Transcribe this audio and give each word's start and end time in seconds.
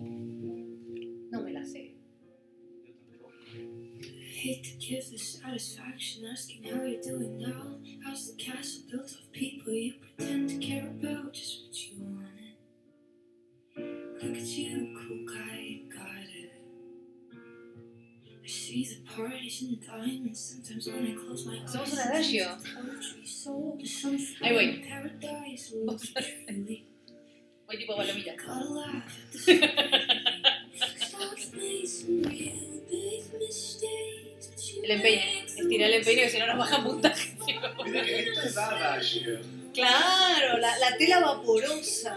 No 0.00 1.42
me 1.42 1.52
la 1.52 1.60
sé. 1.64 1.92
Hate 4.34 4.62
to 4.62 4.76
give 4.78 5.10
the 5.10 5.18
satisfaction 5.18 6.26
asking 6.30 6.64
how 6.64 6.82
you're 6.84 7.00
doing 7.02 7.38
now. 7.38 7.78
How's 8.04 8.30
the 8.30 8.36
castle 8.42 8.82
built 8.90 9.10
of 9.12 9.32
people 9.32 9.72
you 9.72 9.94
pretend 10.16 10.50
to 10.50 10.58
care 10.58 10.86
about? 10.86 11.32
Just 11.32 11.62
what 11.64 11.76
you 11.88 11.96
wanted. 12.02 12.32
Look 14.22 14.36
at 14.36 14.44
you, 14.46 14.96
cool 14.98 15.24
guy, 15.26 15.58
you 15.60 15.92
got 15.92 16.06
it. 16.34 16.52
I 18.44 18.46
see 18.48 18.84
the 18.84 19.10
parties 19.10 19.62
and 19.62 19.70
the 19.80 19.86
diamonds 19.86 20.40
sometimes 20.54 20.86
when 20.86 21.06
I 21.06 21.14
close 21.14 21.46
my 21.46 21.54
eyes. 21.62 21.72
Somos 21.74 21.92
un 21.94 21.98
adagio. 22.08 22.46
Poetry 22.62 23.26
sold 23.26 23.80
to 23.80 23.86
some 23.86 24.16
Ahí 24.16 24.52
voy. 24.52 24.82
foreign 24.82 24.82
paradise. 24.82 25.72
Look 25.74 26.00
truly. 26.46 26.86
Voy 27.66 27.76
tipo 27.76 27.96
palomita. 27.96 28.35
El 34.82 34.90
empeine. 34.90 35.44
Estira 35.46 35.86
el 35.86 35.94
empeine 35.94 36.22
que 36.22 36.30
si 36.30 36.38
no 36.38 36.46
nos 36.46 36.58
baja 36.58 36.82
puntaje. 36.82 37.36
Mira 37.84 38.02
que 38.04 38.20
esto 38.20 38.42
es 38.42 38.56
adagio. 38.56 39.40
Claro, 39.74 40.58
la, 40.58 40.78
la 40.78 40.96
tela 40.96 41.20
vaporosa. 41.20 42.16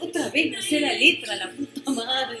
Otra 0.00 0.28
vez 0.30 0.52
no 0.52 0.62
sé 0.62 0.80
la 0.80 0.92
letra, 0.92 1.36
la 1.36 1.50
puta 1.50 1.90
madre. 1.90 2.40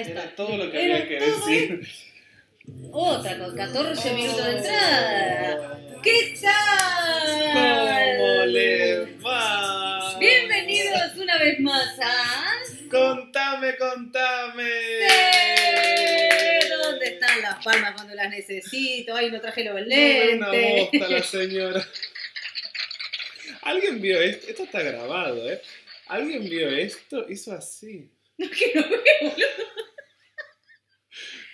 Está. 0.00 0.10
Era 0.22 0.36
todo 0.36 0.56
lo 0.56 0.70
que 0.70 0.84
Era 0.84 0.94
había 0.96 1.08
que 1.08 1.18
todo 1.18 1.46
decir. 1.46 1.88
Otra 2.92 3.38
con 3.38 3.56
14 3.56 4.12
minutos 4.14 4.44
de 4.46 4.52
entrada. 4.58 5.80
¿Qué 6.02 6.34
tal? 6.40 7.52
¿Cómo 8.18 8.44
le 8.46 9.16
va? 9.16 10.16
Bienvenidos 10.18 11.16
una 11.16 11.38
vez 11.38 11.58
más 11.60 11.98
a... 12.00 12.44
Contame, 12.90 13.76
contame. 13.76 14.70
Sí, 15.08 16.68
¿Dónde 16.70 17.06
están 17.06 17.42
las 17.42 17.64
palmas 17.64 17.92
cuando 17.94 18.14
las 18.14 18.30
necesito? 18.30 19.14
Ay, 19.14 19.30
no 19.30 19.40
traje 19.40 19.64
los 19.64 19.74
No, 19.74 19.80
una 19.80 19.86
lentes. 20.52 20.90
bosta 20.92 21.08
la 21.08 21.22
señora. 21.22 21.86
¿Alguien 23.62 24.00
vio 24.00 24.20
esto? 24.20 24.46
Esto 24.48 24.62
está 24.64 24.82
grabado, 24.82 25.50
¿eh? 25.50 25.60
¿Alguien 26.06 26.48
vio 26.48 26.68
esto? 26.70 27.26
Hizo 27.28 27.52
así. 27.52 28.10
No, 28.38 28.48
que 28.50 28.72
no 28.74 28.82
veo. 28.88 29.34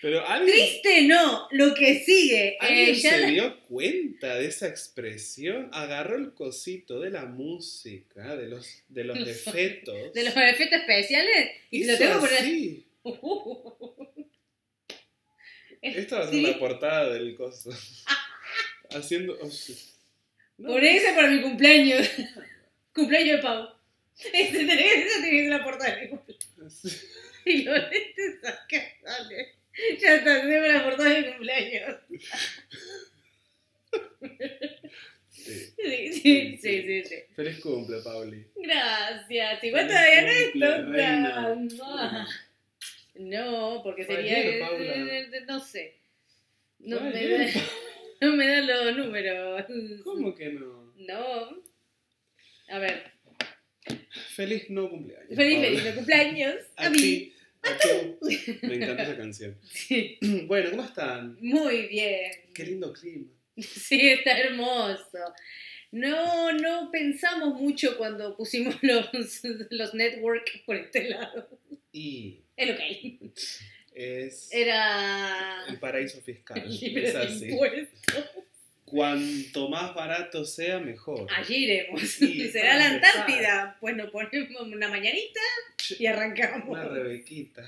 Pero 0.05 0.27
alguien, 0.29 0.55
Triste 0.55 1.03
no, 1.09 1.49
lo 1.53 1.73
que 1.75 2.01
sigue. 2.05 2.59
¿alguien 2.61 2.91
Eh, 2.91 2.95
ya 2.95 3.11
se 3.13 3.21
la- 3.21 3.27
dio 3.29 3.61
cuenta 3.63 4.35
de 4.37 4.47
esa 4.49 4.69
expresión. 4.69 5.71
Agarró 5.73 6.17
el 6.17 6.35
cosito 6.35 7.01
de 7.01 7.09
la 7.09 7.25
música, 7.25 8.37
de 8.37 8.49
los, 8.49 8.83
de 8.89 9.05
los 9.05 9.17
efectos. 9.27 10.13
de 10.13 10.25
los 10.25 10.37
efectos 10.37 10.81
especiales 10.81 11.53
y 11.71 11.85
lo 11.85 11.97
tengo 11.97 12.21
poner. 12.21 12.35
así. 12.39 12.87
Esta 15.81 16.19
va 16.19 16.25
a 16.27 16.31
ser 16.31 16.43
la 16.43 16.59
portada 16.59 17.13
del 17.15 17.35
coso. 17.35 17.71
Haciendo. 18.91 19.39
oh. 19.41 19.49
No, 20.59 20.69
Por 20.69 20.85
eso 20.85 21.15
para 21.15 21.29
mi 21.31 21.41
cumpleaños. 21.43 22.09
cumpleaños 22.95 23.37
de 23.39 23.43
Pau. 23.43 23.69
Esa 24.33 24.53
tiene 24.53 24.77
que 24.77 25.09
ser 25.09 25.45
la 25.51 25.65
portada 25.65 25.95
de 25.97 26.03
mi 26.03 26.09
cumpleaños. 26.11 26.83
Y 27.47 27.63
los 27.65 27.75
lentes 27.79 28.45
acá, 28.45 28.83
dale. 29.03 29.55
Ya 30.01 30.15
está, 30.17 30.41
tenemos 30.43 30.69
la 30.73 30.85
portada 30.85 31.11
de 31.11 31.27
cumpleaños. 31.31 31.97
Sí. 35.31 35.75
Sí, 35.77 36.59
sí, 36.59 36.59
sí, 36.59 37.05
sí. 37.05 37.15
Feliz 37.35 37.61
cumple, 37.61 37.99
Pauli. 38.03 38.47
Gracias. 38.57 39.65
Igual 39.65 39.87
Feliz 39.89 39.95
todavía 39.95 40.23
no 40.23 40.29
es 40.29 40.51
cumple, 40.53 40.67
tonta. 40.69 40.93
reina. 40.93 42.29
No, 43.17 43.81
porque 43.83 44.05
sería. 44.05 44.37
ayer, 44.39 44.61
Paula. 44.61 45.45
No 45.47 45.61
sé. 45.61 45.97
No 46.79 46.99
Fue 46.99 47.11
me, 47.11 47.19
ayer. 47.19 47.55
da, 47.55 47.61
no 48.27 48.37
me 48.37 48.47
dan 48.47 48.67
los 48.67 48.97
números. 48.97 49.65
¿Cómo 50.05 50.35
que 50.35 50.49
no? 50.51 50.93
No. 50.97 51.63
A 52.69 52.79
ver. 52.79 53.13
Feliz 54.37 54.71
no 54.71 54.89
cumpleaños. 54.89 55.37
Feliz, 55.37 55.55
Paula. 55.57 55.69
feliz 55.69 55.85
de 55.85 55.95
cumpleaños. 55.95 56.55
A, 56.77 56.87
A 56.87 56.91
mí. 56.91 56.97
ti. 56.99 57.34
Me 58.63 58.75
encanta 58.77 59.03
esa 59.03 59.17
canción. 59.17 59.59
Sí. 59.65 60.19
Bueno, 60.47 60.71
¿cómo 60.71 60.85
están? 60.85 61.37
Muy 61.41 61.87
bien. 61.89 62.31
Qué 62.55 62.65
lindo 62.65 62.93
clima. 62.93 63.27
Sí, 63.57 64.09
está 64.09 64.39
hermoso. 64.39 65.19
No, 65.93 66.53
no 66.53 66.91
pensamos 66.91 67.61
mucho 67.61 67.97
cuando 67.97 68.37
pusimos 68.37 68.77
los, 68.83 69.09
los 69.71 69.95
network 69.95 70.65
por 70.67 70.77
este 70.77 71.09
lado. 71.09 71.49
Y 71.93 72.41
Es 72.57 72.69
lo 72.69 72.77
que 72.77 72.83
hay. 72.83 73.21
es 73.95 74.49
Era 74.53 75.65
el 75.69 75.79
paraíso 75.79 76.21
fiscal. 76.21 76.69
libre 76.81 77.09
Es 77.09 77.15
así. 77.15 77.49
Cuanto 78.85 79.69
más 79.69 79.95
barato 79.95 80.45
sea, 80.45 80.79
mejor. 80.79 81.27
Allí 81.35 81.65
iremos. 81.65 82.01
Sí, 82.03 82.49
¿Será 82.53 82.77
la. 82.77 82.87
Antártida? 82.91 83.77
Pues 83.81 83.97
nos 83.97 84.11
ponemos 84.11 84.61
una 84.63 84.89
mañanita 84.89 85.41
y 85.99 86.07
arrancamos. 86.07 86.69
Una 86.69 86.85
rebequita. 86.85 87.63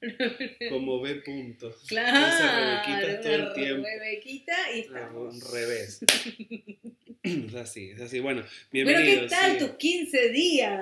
Como 0.70 1.00
B 1.02 1.16
punto. 1.16 1.76
Claro, 1.88 2.26
Esa 2.26 2.84
rebequita 2.86 3.20
todo 3.20 3.34
el 3.34 3.52
tiempo. 3.52 3.86
rebequita 3.86 4.54
y 4.74 4.78
Ah, 4.78 4.82
estamos. 4.82 5.34
Un 5.34 5.52
revés. 5.52 6.00
es 7.22 7.54
así, 7.54 7.90
es 7.90 8.00
así. 8.00 8.20
Bueno, 8.20 8.42
Pero 8.70 8.86
bienvenidos. 8.88 9.24
¿qué 9.24 9.28
tal 9.28 9.52
sí. 9.52 9.58
tus 9.58 9.70
15 9.76 10.28
días? 10.30 10.80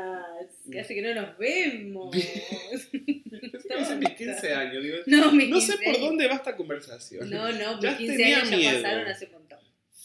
Que 0.71 0.81
hace 0.81 0.95
que 0.95 1.03
no 1.03 1.15
nos 1.21 1.37
vemos. 1.39 2.15
Dicen 2.15 3.99
mis 3.99 4.11
15 4.11 4.55
años. 4.55 4.83
digo, 4.85 4.97
No, 5.07 5.33
mis 5.33 5.49
no 5.49 5.61
sé 5.61 5.73
15 5.73 5.85
por 5.85 5.95
años. 5.95 6.01
dónde 6.01 6.29
va 6.29 6.35
esta 6.35 6.57
conversación. 6.57 7.29
No, 7.31 7.51
no, 7.53 7.81
Ya 7.81 7.89
mis 7.91 7.99
15 7.99 8.17
tenía 8.17 8.37
años 8.39 8.51
ya 8.51 8.57
miedo. 8.57 8.83
pasaron 8.83 9.09
hace 9.09 9.25
un 9.27 9.33
montón. 9.33 9.48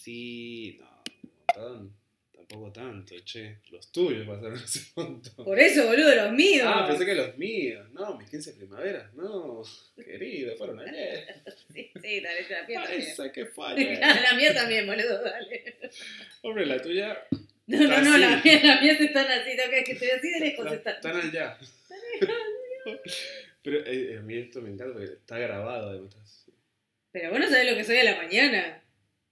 Sí, 0.04 0.80
no, 0.80 1.04
montón. 1.56 1.94
Tampoco 2.36 2.72
tanto, 2.74 3.16
che. 3.24 3.60
Los 3.72 3.90
tuyos 3.92 4.28
pasaron 4.28 4.54
hace 4.64 4.80
un 4.98 5.04
montón. 5.06 5.46
Por 5.46 5.58
eso, 5.60 5.86
boludo, 5.88 6.14
los 6.14 6.34
míos. 6.34 6.68
Ah, 6.70 6.86
pensé 6.88 7.06
que 7.06 7.16
los 7.16 7.38
míos. 7.38 7.88
No, 7.94 8.18
mis 8.18 8.30
15 8.30 8.54
primaveras. 8.54 9.14
No, 9.14 9.64
querido, 9.96 10.56
fueron 10.58 10.80
ayer. 10.82 11.42
Sí, 11.74 11.90
sí, 12.02 12.20
dale, 12.20 12.46
la 12.50 12.68
mía 12.68 12.82
también. 12.84 13.02
Esa 13.02 13.32
que 13.32 13.48
ayer. 13.68 14.00
La 14.00 14.34
mía 14.36 14.54
también, 14.54 14.86
boludo, 14.86 15.22
dale. 15.24 15.78
Hombre, 16.42 16.66
la 16.66 16.82
tuya. 16.82 17.26
No, 17.66 17.78
no, 17.80 17.88
no, 17.88 18.12
Así. 18.12 18.20
la 18.22 18.42
mía, 18.44 18.60
la 18.62 18.82
mía 18.82 18.98
se 18.98 19.06
están 19.06 19.26
así, 19.32 19.52
no, 19.56 19.72
que 19.72 19.84
que 19.86 19.92
estoy 19.94 20.10
así 20.10 20.30
de 20.32 20.40
lejos. 20.42 20.66
la- 20.66 20.74
están. 20.74 20.96
Están 20.96 21.16
allá. 21.22 21.58
Pero 23.64 23.86
eh, 23.86 24.18
a 24.18 24.22
mí 24.22 24.36
esto 24.38 24.62
me 24.62 24.70
encanta 24.70 24.94
porque 24.94 25.14
está 25.14 25.38
grabado 25.40 25.90
además. 25.92 26.46
Pero 27.14 27.30
vos 27.32 27.40
no 27.40 27.48
sabés 27.50 27.72
lo 27.72 27.78
que 27.78 27.84
soy 27.86 27.98
a 28.00 28.04
la 28.04 28.18
mañana. 28.18 28.83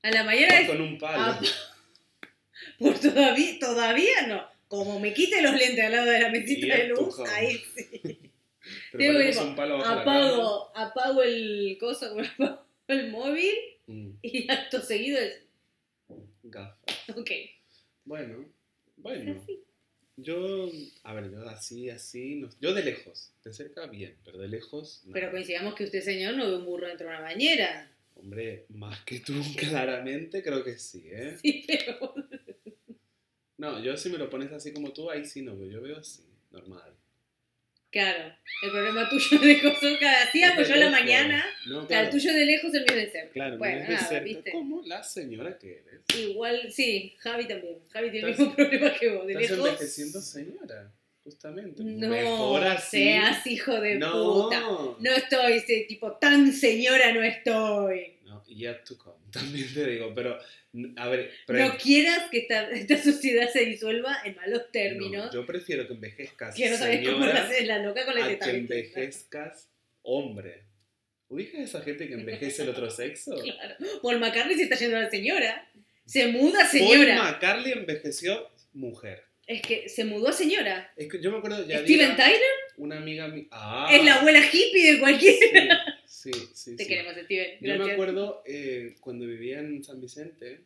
A 0.03 0.11
la 0.11 0.23
mañana 0.23 0.59
es. 0.61 0.67
Con 0.69 0.81
un 0.81 0.97
palo. 0.97 1.17
Ah, 1.19 1.41
Por 2.79 2.99
todavía, 2.99 3.59
todavía 3.59 4.27
no. 4.27 4.45
Como 4.67 4.99
me 4.99 5.13
quite 5.13 5.41
los 5.41 5.53
lentes 5.53 5.83
al 5.83 5.91
lado 5.91 6.09
de 6.11 6.19
la 6.19 6.29
mesita 6.29 6.77
de 6.77 6.87
luz, 6.87 7.19
ahí 7.19 7.57
sí. 7.75 7.91
Tengo 8.97 9.19
que 9.19 9.37
un 9.39 9.55
palo. 9.55 9.83
Apago, 9.85 10.71
apago 10.77 11.21
el 11.23 11.77
coso, 11.79 12.15
apago 12.39 12.65
el 12.87 13.11
móvil 13.11 13.53
Mm, 13.87 14.11
y 14.21 14.49
acto 14.49 14.79
seguido 14.79 15.19
es. 15.19 15.41
gafas. 16.43 17.09
Ok. 17.17 17.31
Bueno, 18.05 18.45
bueno. 18.95 19.43
Yo, 20.15 20.69
a 21.03 21.13
ver, 21.15 21.31
yo 21.31 21.49
así, 21.49 21.89
así, 21.89 22.35
no- 22.35 22.49
yo 22.61 22.73
de 22.75 22.83
lejos, 22.83 23.33
de 23.43 23.51
cerca 23.53 23.87
bien, 23.87 24.15
pero 24.23 24.37
de 24.37 24.47
lejos, 24.47 25.01
no. 25.05 25.13
Pero 25.13 25.31
coincidamos 25.31 25.73
que 25.73 25.85
usted, 25.85 26.01
señor, 26.01 26.35
no 26.35 26.47
ve 26.47 26.57
un 26.57 26.65
burro 26.65 26.87
dentro 26.87 27.07
de 27.09 27.13
una 27.15 27.21
bañera. 27.23 27.90
Hombre, 28.21 28.65
más 28.69 29.01
que 29.03 29.19
tú, 29.19 29.33
claramente, 29.57 30.41
creo 30.43 30.63
que 30.63 30.77
sí, 30.77 31.03
¿eh? 31.11 31.37
Sí, 31.41 31.65
pero. 31.67 32.13
No, 33.57 33.81
yo 33.83 33.95
si 33.97 34.09
me 34.09 34.17
lo 34.17 34.29
pones 34.29 34.51
así 34.51 34.71
como 34.73 34.91
tú, 34.93 35.09
ahí 35.09 35.25
sí 35.25 35.41
no, 35.41 35.53
yo 35.65 35.81
veo 35.81 35.97
así, 35.97 36.23
normal. 36.51 36.95
Claro, 37.91 38.33
el 38.63 38.71
problema 38.71 39.09
tuyo 39.09 39.37
de 39.39 39.61
cosas 39.61 39.97
cada 39.99 40.31
día, 40.31 40.53
pues 40.55 40.67
yo 40.69 40.75
a 40.75 40.77
la 40.77 40.89
mañana. 40.89 41.43
No, 41.67 41.85
Claro, 41.85 41.87
claro, 41.87 42.05
el 42.05 42.11
tuyo 42.11 42.33
de 42.33 42.45
lejos, 42.45 42.73
el 42.73 42.85
mío 42.85 42.95
de 42.95 43.11
cerca. 43.11 43.33
claro, 43.33 43.57
bueno, 43.57 43.81
de 43.81 43.87
nada, 43.89 44.07
cerca. 44.07 44.23
¿viste? 44.23 44.51
¿Cómo? 44.51 44.81
La 44.85 45.03
señora 45.03 45.57
que 45.59 45.79
eres. 45.79 46.01
Igual, 46.17 46.71
sí, 46.71 47.15
Javi 47.19 47.47
también. 47.49 47.79
Javi 47.89 48.11
tiene 48.11 48.29
el 48.31 48.37
mismo 48.37 48.55
problema 48.55 48.93
que 48.97 49.09
vos. 49.09 49.27
De 49.27 49.33
Estás 49.33 49.49
lejos. 49.51 49.67
envejeciendo 49.69 50.21
señora, 50.21 50.93
justamente. 51.23 51.83
No 51.83 52.07
Mejor 52.09 52.63
así. 52.63 52.97
seas 52.97 53.45
hijo 53.47 53.79
de 53.79 53.95
no. 53.95 54.11
puta. 54.43 54.61
No 54.99 55.11
estoy 55.15 55.53
ese 55.53 55.85
tipo 55.87 56.13
tan 56.17 56.51
señora, 56.53 57.13
no 57.13 57.23
estoy. 57.23 58.17
No, 58.25 58.43
to 58.85 58.97
come, 58.97 59.17
también 59.31 59.73
te 59.73 59.85
digo, 59.87 60.13
pero, 60.15 60.37
a 60.97 61.07
ver, 61.09 61.31
pero 61.45 61.67
No 61.67 61.77
quieras 61.77 62.29
que 62.29 62.39
esta, 62.39 62.69
esta 62.71 62.97
sociedad 62.97 63.49
se 63.49 63.65
disuelva 63.65 64.17
en 64.23 64.35
malos 64.35 64.71
términos. 64.71 65.25
no, 65.27 65.33
yo 65.33 65.45
prefiero 65.45 65.87
que 65.87 65.93
envejezcas 65.93 66.55
que 66.55 66.69
no 66.69 66.77
sabes 66.77 67.07
cómo 67.07 67.23
señora 67.25 67.43
hace 67.43 67.65
la 67.65 67.79
loca 67.79 68.05
con 68.05 68.15
la 68.15 68.25
a 68.25 68.29
que 68.29 68.35
teta. 68.35 68.51
envejezcas 68.51 69.69
hombre. 70.03 70.63
¿Ubicas 71.27 71.61
a 71.61 71.63
esa 71.63 71.81
gente 71.81 72.07
que 72.07 72.13
envejece 72.15 72.63
el 72.63 72.69
otro 72.69 72.89
sexo? 72.89 73.35
Claro. 73.41 73.75
Paul 74.01 74.19
McCartney 74.19 74.55
se 74.57 74.63
está 74.63 74.75
yendo 74.75 74.97
a 74.97 75.01
la 75.01 75.09
señora. 75.09 75.69
Se 76.05 76.27
muda 76.27 76.59
Paul 76.59 76.69
señora. 76.71 77.23
McCartney 77.23 77.71
envejeció 77.73 78.49
mujer. 78.73 79.23
Es 79.51 79.61
que 79.61 79.89
se 79.89 80.05
mudó 80.05 80.29
a 80.29 80.33
señora. 80.33 80.91
Es 80.95 81.09
que 81.11 81.21
yo 81.21 81.31
me 81.31 81.37
acuerdo, 81.39 81.67
ya 81.67 81.79
Steven 81.79 82.15
Tyler 82.15 82.39
una 82.77 82.97
amiga 82.97 83.27
mi- 83.27 83.47
Ah, 83.51 83.89
es 83.91 84.03
la 84.03 84.15
abuela 84.15 84.39
hippie 84.39 84.93
de 84.93 84.99
cualquiera. 84.99 85.99
Sí, 86.05 86.31
sí, 86.33 86.41
sí. 86.53 86.75
Te 86.77 86.83
sí. 86.83 86.89
queremos, 86.89 87.13
Steven. 87.25 87.57
Yo 87.61 87.77
me 87.77 87.91
acuerdo 87.91 88.43
eh, 88.45 88.95
cuando 89.01 89.25
vivía 89.27 89.59
en 89.59 89.83
San 89.83 89.99
Vicente, 90.01 90.61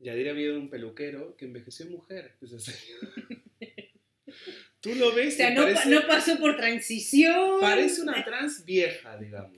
Yadira 0.00 0.32
había 0.32 0.52
un 0.52 0.68
peluquero 0.68 1.36
que 1.36 1.44
envejeció 1.44 1.86
mujer. 1.86 2.32
señor. 2.58 3.12
Tú 4.80 4.94
lo 4.96 5.08
O 5.08 5.14
ves 5.14 5.36
sea, 5.36 5.50
y 5.50 5.54
no, 5.54 5.62
pa- 5.62 5.68
parece, 5.74 5.88
no 5.90 6.06
pasó 6.06 6.38
por 6.38 6.56
transición. 6.56 7.60
parece 7.60 8.02
una 8.02 8.22
trans 8.24 8.64
vieja, 8.64 9.16
digamos. 9.16 9.56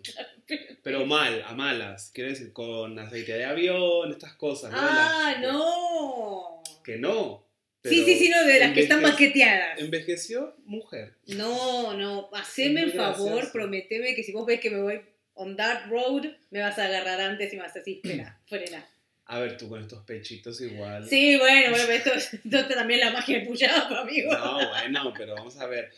Pero 0.85 1.05
mal, 1.06 1.43
a 1.44 1.53
malas. 1.55 2.11
Quiero 2.15 2.31
decir, 2.31 2.53
con 2.53 2.97
aceite 2.99 3.32
de 3.32 3.44
avión, 3.44 4.12
estas 4.12 4.35
cosas. 4.35 4.71
¿no? 4.71 4.79
Ah, 4.81 5.32
Las- 5.32 5.43
no. 5.43 6.62
Que 6.85 6.97
no. 6.99 7.45
Sí, 7.88 8.05
sí, 8.05 8.17
sí, 8.19 8.29
no, 8.29 8.44
de 8.44 8.61
las 8.61 8.73
que 8.73 8.81
están 8.81 9.03
maqueteadas. 9.03 9.81
Envejeció 9.81 10.55
mujer. 10.65 11.15
No, 11.27 11.94
no, 11.94 12.29
haceme 12.33 12.83
el 12.83 12.93
favor, 12.93 13.31
gracioso. 13.33 13.53
prometeme 13.53 14.15
que 14.15 14.23
si 14.23 14.33
vos 14.33 14.47
ves 14.47 14.61
que 14.61 14.71
me 14.71 14.81
voy 14.81 15.00
on 15.35 15.56
that 15.56 15.87
road, 15.88 16.27
me 16.50 16.61
vas 16.61 16.79
a 16.79 16.87
agarrar 16.87 17.21
antes 17.21 17.53
y 17.53 17.56
me 17.56 17.62
vas 17.62 17.77
a 17.77 17.79
decir, 17.81 18.00
frena, 18.03 18.41
frena. 18.47 18.87
A 19.29 19.41
ver, 19.41 19.56
tú 19.56 19.69
con 19.69 19.83
estos 19.83 20.05
pechitos 20.05 20.61
igual. 20.61 21.09
Sí, 21.09 21.37
bueno, 21.37 21.71
bueno, 21.71 21.85
esto, 21.93 22.12
esto 22.15 22.59
es 22.59 22.69
también 22.69 23.00
la 23.00 23.11
magia 23.11 23.38
del 23.38 23.47
push-up, 23.49 23.93
amigo. 23.99 24.32
No, 24.32 24.69
bueno, 24.69 25.15
pero 25.17 25.35
vamos 25.35 25.59
a 25.59 25.67
ver. 25.67 25.91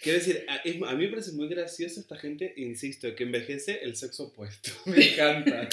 Quiero 0.00 0.18
decir, 0.18 0.44
a, 0.46 0.56
a 0.90 0.94
mí 0.94 1.04
me 1.06 1.08
parece 1.08 1.32
muy 1.32 1.48
gracioso 1.48 2.00
esta 2.00 2.16
gente, 2.16 2.52
insisto, 2.58 3.14
que 3.14 3.24
envejece 3.24 3.80
el 3.82 3.96
sexo 3.96 4.24
opuesto. 4.24 4.70
Me 4.86 5.12
encanta. 5.12 5.68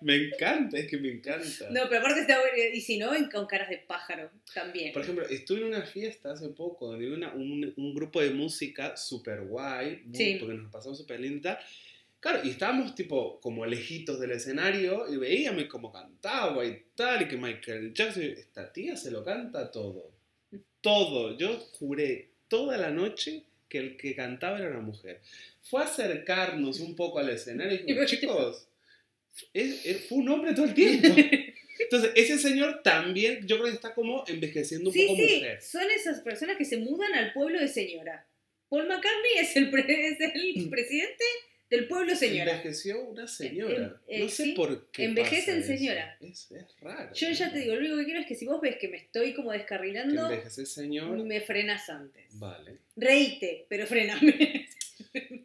Me 0.00 0.16
encanta, 0.16 0.78
es 0.78 0.86
que 0.88 0.96
me 0.98 1.10
encanta. 1.10 1.68
No, 1.70 1.82
pero 1.88 2.00
aparte 2.00 2.20
está 2.22 2.38
bueno, 2.40 2.56
y 2.72 2.80
si 2.80 2.98
no, 2.98 3.10
con 3.32 3.46
caras 3.46 3.68
de 3.68 3.78
pájaro, 3.78 4.30
también. 4.54 4.92
Por 4.92 5.02
ejemplo, 5.02 5.26
estuve 5.28 5.58
en 5.60 5.64
una 5.66 5.82
fiesta 5.82 6.32
hace 6.32 6.48
poco 6.50 6.88
donde 6.88 7.10
una- 7.12 7.32
un, 7.34 7.72
un 7.76 7.94
grupo 7.94 8.20
de 8.20 8.30
música 8.30 8.96
súper 8.96 9.42
guay, 9.42 10.02
Sí. 10.12 10.36
porque 10.40 10.54
nos 10.54 10.70
pasamos 10.72 10.98
súper 10.98 11.20
linda. 11.20 11.58
Claro, 12.20 12.40
y 12.42 12.50
estábamos 12.50 12.94
tipo 12.94 13.38
como 13.40 13.66
lejitos 13.66 14.18
del 14.18 14.30
escenario 14.30 15.12
y 15.12 15.18
veíame 15.18 15.68
cómo 15.68 15.92
cantaba 15.92 16.64
y 16.64 16.82
tal, 16.94 17.22
y 17.22 17.28
que 17.28 17.36
Michael 17.36 17.92
Jackson, 17.92 18.22
esta 18.22 18.72
tía 18.72 18.96
se 18.96 19.10
lo 19.10 19.22
canta 19.22 19.70
todo. 19.70 20.10
Todo. 20.80 21.36
Yo 21.36 21.58
juré 21.78 22.30
toda 22.48 22.76
la 22.76 22.90
noche 22.90 23.44
que 23.68 23.78
el 23.78 23.96
que 23.96 24.14
cantaba 24.14 24.58
era 24.58 24.70
una 24.70 24.80
mujer. 24.80 25.20
Fue 25.62 25.82
a 25.82 25.84
acercarnos 25.84 26.80
un 26.80 26.94
poco 26.94 27.18
al 27.18 27.28
escenario 27.30 27.80
y 27.86 27.92
dijo, 27.92 28.04
chicos, 28.06 28.68
es- 29.52 29.84
es- 29.86 30.08
fue 30.08 30.18
un 30.18 30.28
hombre 30.28 30.52
todo 30.54 30.66
el 30.66 30.74
tiempo. 30.74 31.08
Entonces, 31.78 32.12
ese 32.14 32.38
señor 32.38 32.82
también, 32.82 33.46
yo 33.46 33.56
creo 33.56 33.68
que 33.68 33.74
está 33.74 33.94
como 33.94 34.24
envejeciendo 34.28 34.90
un 34.90 34.94
Sí, 34.94 35.06
poco 35.06 35.16
sí, 35.20 35.34
mujer. 35.36 35.60
son 35.62 35.90
esas 35.90 36.20
personas 36.20 36.56
que 36.56 36.64
se 36.64 36.76
mudan 36.78 37.12
al 37.14 37.32
pueblo 37.32 37.58
de 37.60 37.68
señora. 37.68 38.26
Paul 38.68 38.86
McCartney 38.86 39.38
es 39.40 39.56
el, 39.56 39.70
pre- 39.70 39.84
es 40.08 40.20
el 40.20 40.68
presidente 40.70 41.24
del 41.70 41.88
pueblo 41.88 42.14
señora. 42.14 42.52
Envejeció 42.52 43.02
una 43.02 43.26
señora. 43.26 44.00
No 44.08 44.28
sé 44.28 44.44
sí, 44.44 44.52
por 44.52 44.88
qué. 44.92 45.04
envejecen 45.04 45.60
pasa 45.60 45.72
eso. 45.72 45.78
señora. 45.78 46.16
Es, 46.20 46.50
es 46.52 46.64
raro. 46.80 47.12
Yo 47.14 47.30
ya 47.30 47.52
te 47.52 47.58
digo, 47.58 47.74
lo 47.74 47.80
único 47.80 47.96
que 47.98 48.04
quiero 48.04 48.20
es 48.20 48.26
que 48.26 48.34
si 48.36 48.46
vos 48.46 48.60
ves 48.60 48.76
que 48.80 48.88
me 48.88 48.96
estoy 48.98 49.34
como 49.34 49.50
descarrilando, 49.52 50.30
envejece 50.30 50.66
señor. 50.66 51.18
me 51.24 51.40
frenas 51.40 51.88
antes. 51.90 52.38
Vale. 52.38 52.78
Reíte, 52.96 53.66
pero 53.68 53.86
frename. 53.86 54.68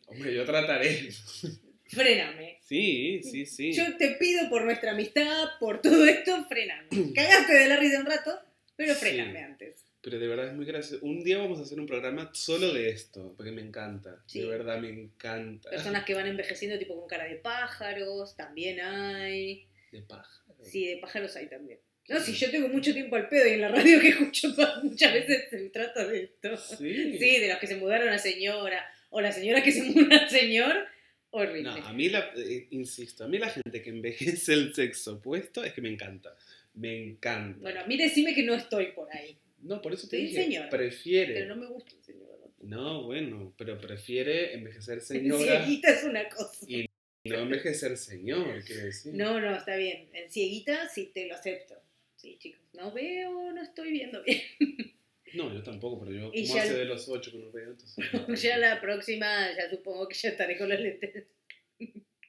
Hombre, 0.07 0.33
yo 0.35 0.45
trataré. 0.45 1.09
frename. 1.89 2.57
Sí, 2.61 3.21
sí, 3.23 3.45
sí. 3.45 3.73
Yo 3.73 3.97
te 3.97 4.11
pido 4.11 4.49
por 4.49 4.63
nuestra 4.63 4.91
amistad, 4.91 5.49
por 5.59 5.81
todo 5.81 6.05
esto, 6.05 6.45
frename. 6.47 6.87
Cagaste 7.15 7.53
de 7.53 7.67
la 7.67 7.77
risa 7.77 7.99
un 7.99 8.05
rato, 8.05 8.39
pero 8.75 8.93
Sí. 8.93 8.99
frename 9.01 9.39
antes. 9.43 9.85
Pero 10.01 10.17
de 10.17 10.27
verdad 10.27 10.47
es 10.47 10.53
muy 10.53 10.65
gracioso. 10.65 11.05
Un 11.05 11.23
día 11.23 11.37
vamos 11.39 11.59
a 11.59 11.63
hacer 11.63 11.77
un 11.79 11.85
programa 11.85 12.29
solo 12.33 12.73
de 12.73 12.89
esto, 12.89 13.33
porque 13.35 13.51
me 13.51 13.61
encanta. 13.61 14.23
Sí. 14.27 14.39
De 14.39 14.47
verdad 14.47 14.79
me 14.79 14.87
encanta. 14.89 15.69
Personas 15.69 16.05
que 16.05 16.13
van 16.13 16.25
envejeciendo 16.27 16.79
tipo 16.79 16.97
con 16.97 17.07
cara 17.07 17.25
de 17.25 17.35
pájaros, 17.35 18.35
también 18.37 18.79
hay. 18.79 19.65
De 19.91 20.01
pájaro. 20.01 20.55
Sí, 20.63 20.87
de 20.87 20.97
pájaros 20.97 21.35
hay 21.35 21.47
también. 21.47 21.79
No, 22.07 22.19
si 22.19 22.33
yo 22.33 22.49
tengo 22.49 22.69
mucho 22.69 22.93
tiempo 22.93 23.17
al 23.17 23.27
pedo 23.27 23.47
y 23.47 23.51
en 23.51 23.61
la 23.61 23.67
radio 23.69 23.99
que 24.01 24.09
escucho 24.09 24.55
muchas 24.83 25.13
veces 25.13 25.49
se 25.49 25.69
trata 25.69 26.07
de 26.07 26.23
esto. 26.23 26.55
Sí. 26.57 27.17
Sí, 27.19 27.39
de 27.39 27.49
los 27.49 27.57
que 27.57 27.67
se 27.67 27.75
mudaron 27.75 28.07
a 28.09 28.17
señora, 28.17 28.89
o 29.09 29.19
la 29.19 29.31
señora 29.33 29.61
que 29.61 29.71
se 29.73 29.83
muda 29.83 30.17
al 30.21 30.29
señor, 30.29 30.87
horrible. 31.31 31.63
No, 31.63 31.75
a 31.75 31.93
mí, 31.93 32.09
la, 32.09 32.31
eh, 32.35 32.67
insisto, 32.71 33.23
a 33.23 33.27
mí 33.27 33.37
la 33.37 33.49
gente 33.49 33.81
que 33.81 33.89
envejece 33.89 34.53
el 34.53 34.73
sexo 34.73 35.15
opuesto 35.15 35.63
es 35.63 35.73
que 35.73 35.81
me 35.81 35.89
encanta. 35.89 36.35
Me 36.73 36.97
encanta. 36.97 37.59
Bueno, 37.61 37.81
a 37.81 37.85
mí 37.85 37.97
decime 37.97 38.33
que 38.33 38.43
no 38.43 38.53
estoy 38.53 38.87
por 38.93 39.11
ahí, 39.13 39.37
no, 39.61 39.81
por 39.81 39.93
eso 39.93 40.07
te 40.07 40.17
dije, 40.17 40.67
prefiere. 40.69 41.33
pero 41.33 41.47
no 41.47 41.61
me 41.61 41.67
gusta 41.67 41.95
el 41.95 42.03
señor. 42.03 42.29
No, 42.61 43.03
bueno, 43.03 43.53
pero 43.57 43.79
prefiere 43.79 44.53
envejecer 44.53 45.01
señora 45.01 45.65
Cieguita 45.65 45.91
es 45.91 46.03
una 46.03 46.27
cosa. 46.29 46.65
y 46.67 46.89
no 47.25 47.39
envejecer 47.39 47.97
señor, 47.97 48.63
quiero 48.63 48.85
decir. 48.85 49.13
No, 49.13 49.39
no, 49.39 49.55
está 49.55 49.75
bien. 49.75 50.09
En 50.13 50.29
cieguita 50.31 50.87
sí 50.89 51.11
te 51.13 51.27
lo 51.27 51.35
acepto. 51.35 51.75
Sí, 52.15 52.37
chicos. 52.39 52.61
No 52.73 52.91
veo, 52.91 53.51
no 53.51 53.61
estoy 53.61 53.91
viendo 53.91 54.23
bien. 54.23 54.41
No, 55.33 55.53
yo 55.53 55.61
tampoco, 55.63 55.99
pero 56.03 56.11
yo 56.11 56.31
Y 56.33 56.43
como 56.43 56.55
ya- 56.57 56.63
hace 56.63 56.73
de 56.77 56.85
los 56.85 57.07
ocho 57.09 57.31
no 57.35 57.51
veo, 57.51 57.71
entonces... 57.71 58.41
ya 58.41 58.57
la 58.57 58.79
próxima, 58.81 59.47
ya 59.55 59.69
supongo 59.69 60.07
que 60.07 60.15
ya 60.15 60.29
estaré 60.29 60.57
con 60.57 60.69
los 60.69 60.79
lentes. 60.79 61.27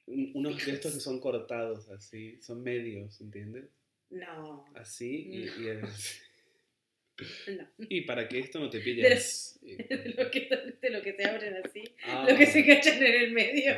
Un- 0.07 0.31
Unos 0.35 0.65
de 0.65 0.73
estos 0.73 0.93
que 0.93 0.99
son 0.99 1.19
cortados 1.19 1.89
así, 1.89 2.41
son 2.41 2.61
medios, 2.63 3.19
¿entiendes? 3.21 3.65
No, 4.09 4.65
Así 4.75 5.27
y, 5.29 5.43
y, 5.63 5.67
es- 5.69 6.21
no. 7.47 7.67
y 7.79 8.01
para 8.01 8.27
que 8.27 8.39
esto 8.39 8.59
no 8.59 8.69
te 8.69 8.79
De 8.79 8.83
pilles. 8.83 9.59
De 9.61 10.13
lo 10.17 10.29
que, 10.31 10.49
de 10.81 10.89
lo 10.89 11.01
que 11.01 11.13
se 11.13 11.23
abren 11.25 11.55
así, 11.63 11.83
Ah, 12.05 12.25
lo 12.29 12.35
que 12.35 12.45
se 12.45 12.65
cachan 12.65 13.01
en 13.03 13.13
el 13.23 13.31
medio. 13.31 13.73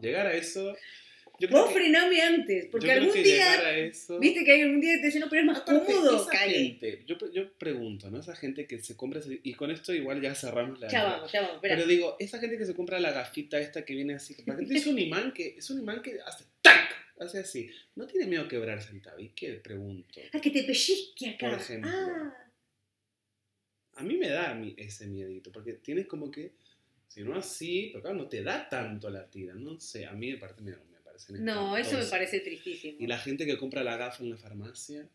Llegar 0.00 0.26
a 0.26 0.34
eso... 0.34 0.76
Vos 1.50 1.72
frename 1.72 2.22
antes, 2.22 2.66
porque 2.66 2.92
algún 2.92 3.12
día, 3.12 3.52
a 3.54 3.76
eso... 3.76 4.20
viste 4.20 4.44
que 4.44 4.52
hay 4.52 4.62
algún 4.62 4.80
día 4.80 4.94
que 4.94 5.00
te 5.00 5.06
dicen, 5.06 5.20
no, 5.20 5.28
pero 5.28 5.40
es 5.40 5.46
más 5.46 5.58
Aparte, 5.58 5.92
cómodo, 5.92 6.22
esa 6.22 6.38
gente, 6.38 7.02
yo, 7.06 7.16
yo 7.32 7.52
pregunto, 7.54 8.10
¿no? 8.10 8.20
Esa 8.20 8.36
gente 8.36 8.66
que 8.66 8.78
se 8.78 8.96
compra, 8.96 9.20
y 9.42 9.54
con 9.54 9.70
esto 9.70 9.92
igual 9.92 10.20
ya 10.20 10.34
cerramos 10.34 10.80
la... 10.80 10.88
Ya 10.88 11.04
vamos, 11.04 11.32
ya 11.32 11.40
vamos, 11.40 11.56
espera. 11.56 11.74
Pero 11.76 11.88
digo, 11.88 12.16
esa 12.20 12.38
gente 12.38 12.56
que 12.56 12.66
se 12.66 12.74
compra 12.74 13.00
la 13.00 13.10
gafita 13.12 13.58
esta 13.58 13.84
que 13.84 13.94
viene 13.94 14.14
así, 14.14 14.36
la 14.46 14.54
gente 14.54 14.74
es 14.74 14.86
un 14.86 14.98
imán 14.98 15.32
que, 15.32 15.56
es 15.58 15.68
un 15.70 15.80
imán 15.80 16.02
que 16.02 16.20
hace 16.24 16.44
¡tac! 16.62 16.94
Hace 17.18 17.38
así. 17.38 17.70
¿No 17.94 18.06
tiene 18.06 18.26
miedo 18.26 18.42
a 18.42 18.48
quebrarse 18.48 18.92
el 18.92 19.02
tabique? 19.02 19.54
Pregunto. 19.54 20.20
Ah, 20.32 20.40
que 20.40 20.50
te 20.50 20.64
pellizque 20.64 21.30
acá. 21.30 21.50
Por 21.50 21.58
ejemplo. 21.58 21.90
Ah, 21.92 22.34
A 23.96 24.02
mí 24.02 24.16
me 24.16 24.28
da 24.28 24.50
a 24.50 24.62
ese 24.76 25.06
miedito, 25.06 25.52
porque 25.52 25.74
tienes 25.74 26.06
como 26.06 26.30
que, 26.30 26.52
si 27.08 27.22
no 27.22 27.36
así, 27.36 27.90
pero 27.92 28.02
claro, 28.02 28.16
no 28.18 28.28
te 28.28 28.42
da 28.42 28.68
tanto 28.68 29.10
la 29.10 29.28
tira, 29.30 29.54
no 29.54 29.78
sé, 29.78 30.06
a 30.06 30.12
mí 30.12 30.32
de 30.32 30.38
parte 30.38 30.62
me, 30.62 30.74
no, 31.30 31.76
eso 31.76 31.98
me 31.98 32.04
parece 32.04 32.40
tristísimo. 32.40 32.96
Y 33.00 33.06
la 33.06 33.18
gente 33.18 33.46
que 33.46 33.56
compra 33.56 33.82
la 33.82 33.96
gafa 33.96 34.22
en 34.22 34.30
la 34.30 34.36
farmacia, 34.36 35.08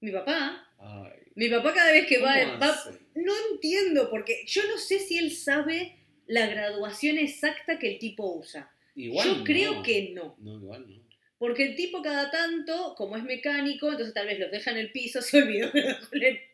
Mi 0.00 0.10
papá, 0.12 0.68
ay, 0.78 1.12
mi 1.34 1.48
papá 1.48 1.72
cada 1.72 1.92
vez 1.92 2.06
que 2.06 2.18
va, 2.18 2.34
¿cómo 2.38 2.58
va- 2.58 2.90
no 3.14 3.32
entiendo, 3.52 4.10
porque 4.10 4.44
yo 4.46 4.62
no 4.68 4.76
sé 4.78 4.98
si 4.98 5.16
él 5.18 5.32
sabe 5.32 5.96
la 6.26 6.46
graduación 6.46 7.18
exacta 7.18 7.78
que 7.78 7.92
el 7.92 7.98
tipo 7.98 8.30
usa. 8.36 8.70
Igual 8.94 9.38
yo 9.38 9.44
creo 9.44 9.74
no. 9.76 9.82
que 9.82 10.10
no. 10.14 10.36
No, 10.38 10.54
igual 10.56 10.86
no. 10.88 11.06
Porque 11.38 11.64
el 11.64 11.76
tipo 11.76 12.00
cada 12.02 12.30
tanto, 12.30 12.94
como 12.96 13.16
es 13.16 13.22
mecánico, 13.22 13.90
entonces 13.90 14.14
tal 14.14 14.26
vez 14.26 14.38
los 14.38 14.50
deja 14.50 14.70
en 14.70 14.78
el 14.78 14.90
piso, 14.90 15.20
se 15.22 15.42
olvidó 15.42 15.70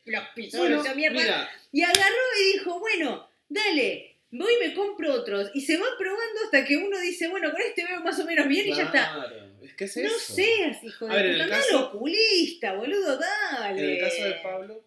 los 0.06 0.24
pisos, 0.34 0.58
Bueno, 0.60 0.82
mierda, 0.94 1.20
mira, 1.20 1.50
y 1.72 1.82
agarró 1.82 2.16
y 2.40 2.52
dijo, 2.58 2.78
bueno, 2.80 3.28
dale, 3.48 4.11
voy 4.32 4.52
y 4.60 4.68
me 4.68 4.74
compro 4.74 5.12
otros. 5.14 5.50
Y 5.54 5.60
se 5.60 5.76
va 5.78 5.86
probando 5.98 6.40
hasta 6.44 6.64
que 6.64 6.76
uno 6.76 6.98
dice, 7.00 7.28
bueno, 7.28 7.50
con 7.52 7.60
este 7.62 7.84
veo 7.84 8.00
más 8.00 8.18
o 8.18 8.24
menos 8.24 8.48
bien 8.48 8.66
y 8.68 8.74
ya 8.74 8.84
está. 8.84 9.12
claro, 9.14 9.52
es 9.62 9.74
que 9.74 9.84
es 9.84 9.96
No 9.98 10.02
eso. 10.08 10.34
seas, 10.34 10.82
hijo 10.82 11.06
de 11.06 11.14
ver, 11.14 11.32
puta, 11.34 11.48
caso- 11.48 11.78
al 11.78 11.84
oculista, 11.84 12.72
boludo, 12.74 13.18
dale. 13.18 13.82
En 13.84 13.90
el 13.90 13.98
caso 14.00 14.24
de 14.24 14.32
Pablo, 14.42 14.84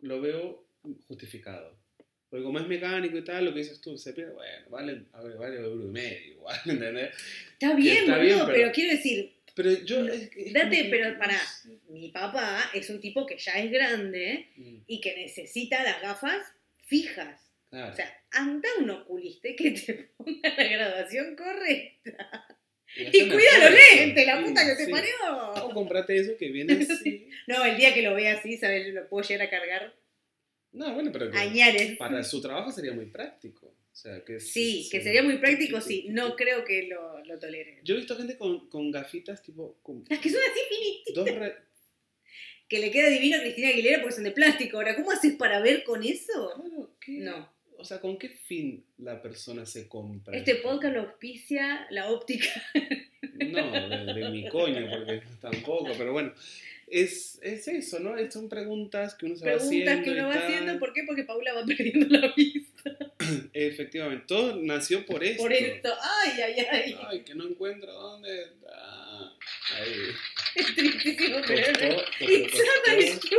lo 0.00 0.20
veo 0.20 0.64
justificado. 1.06 1.78
Porque 2.28 2.44
como 2.44 2.60
es 2.60 2.66
mecánico 2.68 3.16
y 3.18 3.24
tal, 3.24 3.44
lo 3.44 3.52
que 3.52 3.58
dices 3.60 3.80
tú, 3.80 3.98
se 3.98 4.12
pierde, 4.12 4.32
bueno, 4.32 4.66
vale, 4.70 5.02
a 5.12 5.20
ver, 5.22 5.36
vale 5.36 5.56
euro 5.56 5.84
y 5.84 5.88
medio, 5.88 6.32
igual, 6.34 6.56
¿entendés? 6.66 7.10
Está 7.52 7.74
bien, 7.74 7.96
está 7.98 8.16
boludo, 8.16 8.22
bien, 8.24 8.38
pero... 8.38 8.52
pero- 8.54 8.72
quiero 8.72 8.90
decir, 8.92 9.34
Pero 9.54 9.70
yo... 9.84 10.06
es 10.06 10.30
que- 10.30 10.44
es 10.46 10.52
date, 10.52 10.78
como 10.78 10.90
pero 10.90 11.18
para, 11.18 11.40
mi 11.88 12.08
papá 12.10 12.70
es 12.72 12.88
un 12.88 13.00
tipo 13.00 13.26
que 13.26 13.36
ya 13.36 13.52
es 13.58 13.70
grande 13.72 14.48
Mm, 14.56 14.76
y 14.86 15.00
que 15.00 15.16
necesita 15.16 15.82
las 15.82 16.00
gafas 16.00 16.40
fijas. 16.86 17.40
Claro. 17.68 17.92
O 17.92 17.96
sea, 17.96 18.19
anda 18.32 18.68
un 18.80 18.90
oculista 18.90 19.48
y 19.48 19.56
que 19.56 19.70
te 19.72 19.92
ponga 20.16 20.54
la 20.56 20.64
graduación 20.64 21.36
correcta. 21.36 22.56
Y, 22.96 23.28
cuida 23.28 23.70
los 23.70 23.78
lentes, 23.98 24.26
la 24.26 24.42
puta 24.44 24.66
que 24.66 24.84
te 24.84 24.90
parió. 24.90 25.12
O 25.64 25.70
comprate 25.72 26.16
eso 26.16 26.36
que 26.36 26.48
viene 26.50 26.72
así. 26.90 27.28
No, 27.46 27.64
el 27.64 27.76
día 27.76 27.94
que 27.94 28.02
lo 28.02 28.14
vea 28.14 28.38
así, 28.38 28.56
¿sabes? 28.56 28.92
Lo 28.92 29.08
puedo 29.08 29.26
llegar 29.28 29.46
a 29.46 29.50
cargar. 29.50 29.94
No, 30.72 30.94
bueno, 30.94 31.10
pero 31.12 31.30
que 31.30 31.96
para 31.98 32.22
su 32.24 32.40
trabajo 32.40 32.70
sería 32.72 32.92
muy 32.92 33.06
práctico. 33.06 33.66
O 33.66 33.96
sea, 33.96 34.24
que 34.24 34.38
Sí, 34.40 34.88
que 34.90 35.02
sería 35.02 35.22
muy 35.22 35.38
práctico, 35.38 35.80
sí. 35.80 36.06
No 36.10 36.36
creo 36.36 36.64
que 36.64 36.84
lo, 36.84 37.24
lo 37.24 37.38
tolere. 37.38 37.80
Yo 37.84 37.94
he 37.94 37.98
visto 37.98 38.16
gente 38.16 38.36
con, 38.38 38.68
con 38.68 38.90
gafitas 38.90 39.42
tipo... 39.42 39.78
Con 39.82 40.04
Las 40.08 40.20
que 40.20 40.30
son 40.30 40.40
así 40.50 41.02
dos 41.12 41.28
re- 41.28 41.56
Que 42.68 42.78
le 42.78 42.90
queda 42.90 43.08
divino 43.08 43.36
a 43.36 43.40
Cristina 43.40 43.68
Aguilera 43.68 44.00
porque 44.00 44.14
son 44.14 44.24
de 44.24 44.30
plástico. 44.30 44.76
Ahora, 44.76 44.94
¿cómo 44.94 45.10
haces 45.10 45.34
para 45.34 45.60
ver 45.60 45.82
con 45.84 46.02
eso? 46.04 46.52
Claro, 46.54 46.96
¿qué? 47.00 47.12
No. 47.18 47.52
O 47.80 47.84
sea, 47.84 47.98
¿con 47.98 48.18
qué 48.18 48.28
fin 48.28 48.84
la 48.98 49.22
persona 49.22 49.64
se 49.64 49.88
compra? 49.88 50.36
Este 50.36 50.56
podcast 50.56 50.94
lo 50.94 51.00
auspicia 51.02 51.86
la 51.90 52.10
óptica. 52.10 52.48
No, 53.22 53.88
de, 53.88 54.12
de 54.12 54.30
mi 54.30 54.46
coño, 54.48 54.86
porque 54.90 55.22
tampoco, 55.40 55.92
pero 55.96 56.12
bueno. 56.12 56.32
Es, 56.90 57.38
es 57.42 57.68
eso, 57.68 58.00
¿no? 58.00 58.16
Son 58.30 58.48
preguntas 58.48 59.14
que 59.14 59.26
uno 59.26 59.36
se 59.36 59.48
va 59.48 59.56
haciendo. 59.56 59.84
Preguntas 59.84 60.04
que 60.04 60.10
uno 60.10 60.28
va 60.28 60.34
haciendo. 60.34 60.78
¿Por 60.78 60.92
qué? 60.92 61.04
Porque 61.06 61.24
Paula 61.24 61.54
va 61.54 61.64
perdiendo 61.64 62.06
la 62.18 62.34
vista. 62.34 62.96
Efectivamente, 63.52 64.24
todo 64.26 64.56
nació 64.56 65.06
por 65.06 65.22
esto. 65.22 65.42
Por 65.42 65.52
esto. 65.52 65.88
Ay, 66.02 66.42
ay, 66.42 66.66
ay. 66.70 66.96
Ay, 67.08 67.20
que 67.20 67.34
no 67.34 67.48
encuentro 67.48 67.92
dónde 67.92 68.42
está. 68.42 69.32
Ahí. 69.76 69.92
Es 70.56 70.74
tristísimo, 70.74 71.36
pero 71.46 71.96
Costó, 72.18 72.64
costó, 72.84 73.36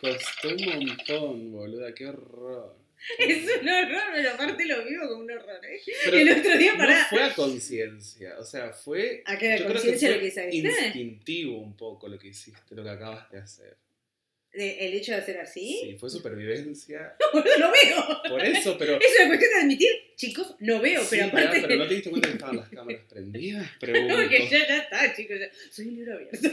costó 0.00 0.48
un 0.48 0.64
montón, 0.64 1.52
boluda, 1.52 1.94
qué 1.94 2.06
horror. 2.06 2.83
Es 3.18 3.42
un 3.60 3.68
horror, 3.68 4.02
pero 4.14 4.30
aparte 4.30 4.64
lo 4.66 4.84
vivo 4.84 5.08
como 5.08 5.22
un 5.24 5.30
horror, 5.30 5.60
¿eh? 5.64 5.80
Pero 6.04 6.16
el 6.16 6.30
otro 6.30 6.56
día, 6.58 6.72
no 6.72 6.78
pará. 6.78 7.06
fue 7.10 7.22
a 7.22 7.34
conciencia, 7.34 8.36
o 8.38 8.44
sea, 8.44 8.72
fue. 8.72 9.22
¿A 9.26 9.36
qué 9.38 9.50
yo 9.58 9.64
creo 9.66 9.72
conciencia 9.72 10.08
fue 10.08 10.14
lo 10.16 10.20
que 10.22 10.26
hiciste? 10.28 10.56
Instintivo 10.86 11.58
un 11.58 11.76
poco 11.76 12.08
lo 12.08 12.18
que 12.18 12.28
hiciste, 12.28 12.74
lo 12.74 12.82
que 12.82 12.90
acabas 12.90 13.30
de 13.30 13.38
hacer. 13.38 13.76
¿El 14.56 14.94
hecho 14.94 15.10
de 15.10 15.18
hacer 15.18 15.38
así? 15.40 15.80
Sí, 15.82 15.96
fue 15.98 16.08
supervivencia. 16.08 17.16
no 17.58 17.72
veo. 17.72 18.22
Por 18.28 18.44
eso, 18.44 18.78
pero. 18.78 18.94
Es 19.00 19.12
una 19.18 19.26
cuestión 19.26 19.50
de 19.52 19.60
admitir, 19.62 19.90
chicos, 20.14 20.54
no 20.60 20.80
veo, 20.80 21.02
Sí, 21.02 21.16
pero 21.16 21.26
aparte. 21.26 21.60
pero 21.60 21.76
no 21.76 21.88
te 21.88 21.94
diste 21.94 22.10
cuenta 22.10 22.28
que 22.28 22.34
estaban 22.34 22.56
las 22.58 22.68
cámaras 22.70 23.00
prendidas. 23.08 23.68
Pregunto. 23.80 24.16
No, 24.22 24.28
que 24.28 24.48
ya, 24.48 24.68
ya 24.68 24.76
está, 24.78 25.12
chicos. 25.14 25.40
ya. 25.40 25.50
Soy 25.70 25.88
un 25.88 25.96
libro 25.96 26.14
abierto. 26.14 26.48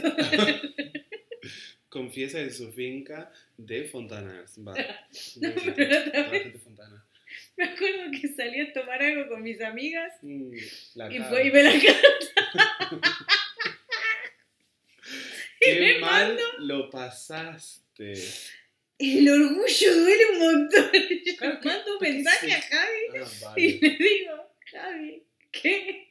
Confiesa 1.92 2.40
en 2.40 2.50
su 2.52 2.72
finca 2.72 3.30
de 3.58 3.84
Fontanas. 3.84 4.56
Va. 4.66 4.72
No, 5.36 5.48
de 5.50 6.58
Fontana. 6.64 7.04
Me 7.56 7.64
acuerdo 7.64 8.10
que 8.18 8.28
salí 8.34 8.60
a 8.60 8.72
tomar 8.72 9.02
algo 9.02 9.28
con 9.28 9.42
mis 9.42 9.60
amigas 9.60 10.12
Mm, 10.22 10.54
y 10.54 11.18
fue 11.28 11.46
y 11.46 11.50
me 11.50 11.62
la 11.62 11.74
y 11.76 11.80
Qué 15.60 15.80
me 15.80 15.98
mal 16.00 16.38
lo 16.58 16.88
pasaste. 16.90 18.14
El 18.98 19.28
orgullo 19.28 19.94
duele 19.96 20.26
un 20.32 20.38
montón. 20.38 20.90
Yo 21.24 21.36
Claro, 21.36 21.58
¿qué- 21.62 21.68
mando 21.68 21.92
un 21.94 21.98
mensaje 22.00 22.52
a 22.52 22.60
Javi 22.60 23.18
Ah, 23.44 23.54
y 23.56 23.80
le 23.80 23.90
digo, 23.96 24.54
Javi, 24.70 25.22
¿qué? 25.50 26.08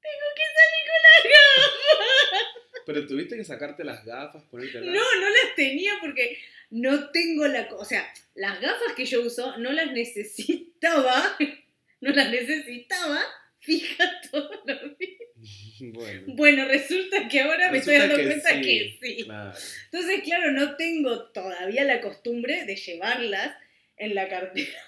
Tengo 0.00 0.28
que 0.36 0.46
salir 0.58 0.84
con 0.88 1.00
la 1.04 1.16
gafa. 1.30 2.40
Pero 2.88 3.06
tuviste 3.06 3.36
que 3.36 3.44
sacarte 3.44 3.84
las 3.84 4.02
gafas, 4.02 4.42
ponértelas. 4.44 4.86
No, 4.86 5.20
no 5.20 5.28
las 5.28 5.54
tenía 5.54 5.92
porque 6.00 6.38
no 6.70 7.10
tengo 7.10 7.46
la... 7.46 7.68
O 7.76 7.84
sea, 7.84 8.10
las 8.34 8.58
gafas 8.62 8.94
que 8.96 9.04
yo 9.04 9.20
uso 9.20 9.58
no 9.58 9.72
las 9.72 9.92
necesitaba. 9.92 11.36
No 12.00 12.10
las 12.12 12.30
necesitaba. 12.30 13.20
Fija 13.58 14.04
todos 14.30 14.60
los 14.64 14.96
días. 14.96 15.20
Bueno. 15.80 16.22
Bueno, 16.34 16.64
resulta 16.64 17.28
que 17.28 17.40
ahora 17.40 17.70
me 17.70 17.78
estoy 17.78 17.98
dando 17.98 18.16
que 18.16 18.24
cuenta 18.24 18.54
sí, 18.54 18.60
que 18.62 18.98
sí. 19.00 19.24
Claro. 19.24 19.58
Entonces, 19.84 20.20
claro, 20.22 20.52
no 20.52 20.76
tengo 20.76 21.24
todavía 21.30 21.84
la 21.84 22.00
costumbre 22.00 22.64
de 22.64 22.76
llevarlas 22.76 23.56
en 23.96 24.14
la 24.14 24.28
cartera. 24.28 24.80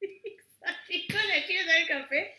Nicola, 0.88 1.34
¿quieres 1.46 1.66
dar 1.66 1.80
el 1.80 1.88
café? 1.88 2.34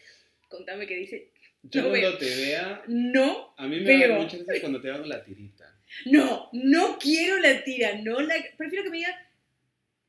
Contame 0.48 0.88
qué 0.88 0.96
dice. 0.96 1.35
Yo 1.72 1.82
No 1.84 1.90
cuando 1.90 2.10
veo. 2.10 2.18
te 2.18 2.36
vea, 2.36 2.84
No, 2.88 3.54
a 3.58 3.68
mí 3.68 3.80
me 3.80 3.92
da 3.98 4.08
Veo. 4.08 4.22
mucha 4.22 4.38
risa 4.38 4.54
cuando 4.62 4.82
te 4.82 4.90
hago 4.92 5.06
la 5.06 5.24
tirita. 5.24 5.76
no, 6.06 6.50
no 6.54 6.98
quiero 7.00 7.38
la 7.40 7.64
tira, 7.64 7.98
no 8.02 8.20
la... 8.22 8.36
Prefiero 8.58 8.84
que 8.84 8.90
me 8.90 8.98
digan, 8.98 9.14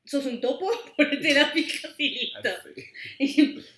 sos 0.04 0.26
un 0.26 0.40
topo, 0.40 0.70
ponete 0.96 1.34
la 1.34 1.52
pija 1.52 1.88
y 1.98 2.10
listo. 2.10 2.50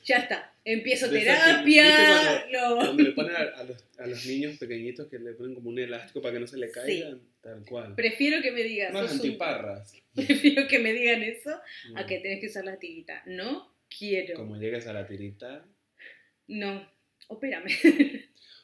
Ya 0.05 0.17
está, 0.19 0.53
empiezo 0.65 1.09
que- 1.11 1.21
terapia, 1.21 1.63
¿viste 1.65 2.53
lo- 2.53 2.77
Cuando 2.77 3.03
le 3.03 3.13
ponen 3.13 3.37
a, 3.37 3.41
a 3.61 3.65
los, 3.65 3.85
a 3.99 4.07
los 4.07 4.27
niños 4.27 4.57
pequeñitos 4.59 5.09
que 5.09 5.19
le 5.19 5.33
ponen 5.33 5.55
como 5.55 5.69
un 5.71 5.79
elástico 5.79 6.21
para 6.23 6.35
que 6.35 6.41
no 6.41 6.47
se 6.47 6.57
le 6.59 6.67
Sí. 6.69 6.73
caigan, 6.75 7.21
tal 7.43 7.65
cual. 7.69 7.95
Prefiero 7.95 8.41
que 8.43 8.51
me 8.53 8.63
digan, 8.63 8.93
Más 8.93 9.11
un... 9.13 9.17
antiparras. 9.19 9.93
Prefiero 10.15 10.67
que 10.67 10.79
me 10.81 10.93
digan 10.93 11.23
eso 11.23 11.51
a 11.95 12.03
Mm. 12.03 12.07
que 12.07 12.19
tenés 12.19 12.41
que 12.41 12.47
usar 12.47 12.65
la 12.65 12.79
tirita. 12.79 13.23
No 13.27 13.73
quiero. 13.97 14.35
Como 14.35 14.57
llegues 14.57 14.87
a 14.87 14.93
la 14.93 15.07
tirita. 15.07 15.65
No, 16.49 16.91
opérame. 17.29 17.71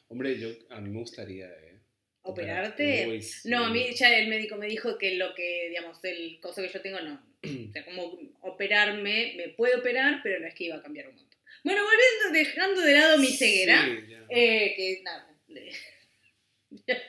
Hombre, 0.07 0.37
yo 0.37 0.49
a 0.69 0.81
mí 0.81 0.89
me 0.89 0.99
gustaría, 0.99 1.47
¿eh? 1.47 1.79
¿Operarte? 2.21 3.19
No, 3.45 3.65
a 3.65 3.69
mí 3.69 3.93
ya 3.93 4.17
el 4.17 4.27
médico 4.27 4.55
me 4.57 4.67
dijo 4.67 4.97
que 4.97 5.15
lo 5.15 5.33
que, 5.35 5.67
digamos, 5.69 6.03
el 6.03 6.39
coso 6.41 6.61
que 6.61 6.69
yo 6.69 6.81
tengo, 6.81 6.99
no. 6.99 7.23
O 7.43 7.71
sea, 7.71 7.85
como 7.85 8.17
operarme, 8.41 9.35
me 9.37 9.49
puede 9.49 9.75
operar, 9.75 10.21
pero 10.23 10.39
no 10.39 10.47
es 10.47 10.55
que 10.55 10.65
iba 10.65 10.75
a 10.75 10.81
cambiar 10.81 11.07
un 11.07 11.15
montón. 11.15 11.39
Bueno, 11.63 11.81
volviendo, 11.83 12.39
dejando 12.39 12.81
de 12.81 12.93
lado 12.93 13.17
mi 13.19 13.27
ceguera, 13.27 13.83
Sí, 13.85 14.13
eh, 14.29 14.73
que 14.75 15.01
nada. 15.03 15.31
ya 16.87 17.01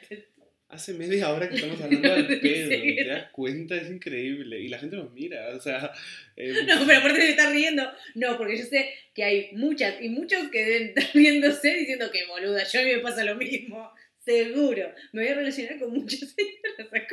Hace 0.76 0.92
media 0.92 1.30
hora 1.32 1.48
que 1.48 1.54
estamos 1.54 1.80
hablando 1.80 2.12
al 2.12 2.28
De 2.28 2.36
pedo, 2.36 2.68
¿te 2.68 2.76
ceguera. 2.76 3.14
das 3.14 3.30
cuenta? 3.32 3.76
Es 3.76 3.90
increíble. 3.90 4.60
Y 4.60 4.68
la 4.68 4.78
gente 4.78 4.96
nos 4.96 5.10
mira, 5.12 5.48
o 5.56 5.58
sea... 5.60 5.90
eh, 6.36 6.52
No, 6.66 6.86
pero 6.86 6.98
aparte 6.98 7.18
me 7.18 7.30
está 7.30 7.50
riendo. 7.50 7.82
No, 8.14 8.36
porque 8.36 8.58
yo 8.58 8.64
sé 8.64 8.90
que 9.14 9.24
hay 9.24 9.48
muchas 9.52 9.94
y 10.02 10.10
muchos 10.10 10.48
que 10.50 10.62
deben 10.64 10.88
estar 10.88 11.04
riéndose 11.14 11.74
diciendo 11.74 12.10
que 12.10 12.26
boluda, 12.26 12.62
yo 12.64 12.80
a 12.80 12.82
mí 12.82 12.92
me 12.92 12.98
pasa 12.98 13.24
lo 13.24 13.36
mismo. 13.36 13.90
Seguro. 14.22 14.92
Me 15.12 15.22
voy 15.22 15.30
a 15.32 15.34
relacionar 15.36 15.78
con 15.78 15.92
muchas 15.94 16.20
señoras. 16.36 17.06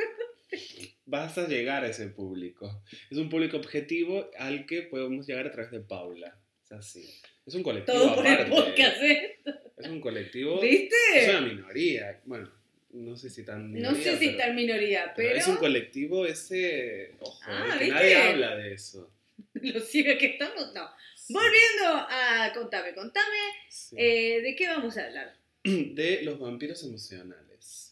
Vas 1.05 1.37
a 1.37 1.47
llegar 1.47 1.85
a 1.85 1.87
ese 1.87 2.07
público. 2.07 2.83
Es 3.09 3.17
un 3.17 3.29
público 3.29 3.55
objetivo 3.55 4.29
al 4.37 4.65
que 4.65 4.81
podemos 4.81 5.25
llegar 5.25 5.47
a 5.47 5.51
través 5.51 5.71
de 5.71 5.79
Paula. 5.79 6.33
Es 6.65 6.71
así. 6.73 7.09
Es 7.45 7.55
un 7.55 7.63
colectivo 7.63 7.97
Todo 7.97 8.15
por 8.15 8.27
el 8.27 8.45
podcast, 8.47 9.01
¿eh? 9.03 9.39
Es 9.77 9.87
un 9.87 10.01
colectivo... 10.01 10.59
¿Viste? 10.61 10.95
Es 11.15 11.29
una 11.29 11.41
minoría. 11.41 12.19
Bueno, 12.25 12.51
no 12.93 13.15
sé 13.17 13.29
si 13.29 13.43
tan 13.43 13.71
No 13.73 13.91
minoría, 13.91 14.03
sé 14.03 14.17
si 14.19 14.25
pero- 14.27 14.37
tal 14.37 14.53
minoría, 14.55 15.13
pero 15.15 15.29
pero, 15.29 15.39
es 15.39 15.47
un 15.47 15.57
colectivo 15.57 16.25
ese... 16.25 17.11
Ojo, 17.19 17.39
Ah, 17.45 17.77
nadie 17.79 18.15
habla 18.15 18.55
de 18.55 18.73
eso. 18.73 19.11
lo 19.53 19.79
ciega 19.81 20.17
que 20.17 20.27
estamos, 20.27 20.73
no. 20.73 20.89
Sí. 21.15 21.33
Volviendo 21.33 21.85
a 22.09 22.51
contame, 22.53 22.93
contame, 22.93 23.37
Sí. 23.69 23.95
eh, 23.97 24.41
¿de 24.41 24.55
qué 24.55 24.67
vamos 24.67 24.97
a 24.97 25.05
hablar? 25.05 25.35
De 25.63 26.21
los 26.23 26.39
vampiros 26.39 26.83
emocionales. 26.83 27.91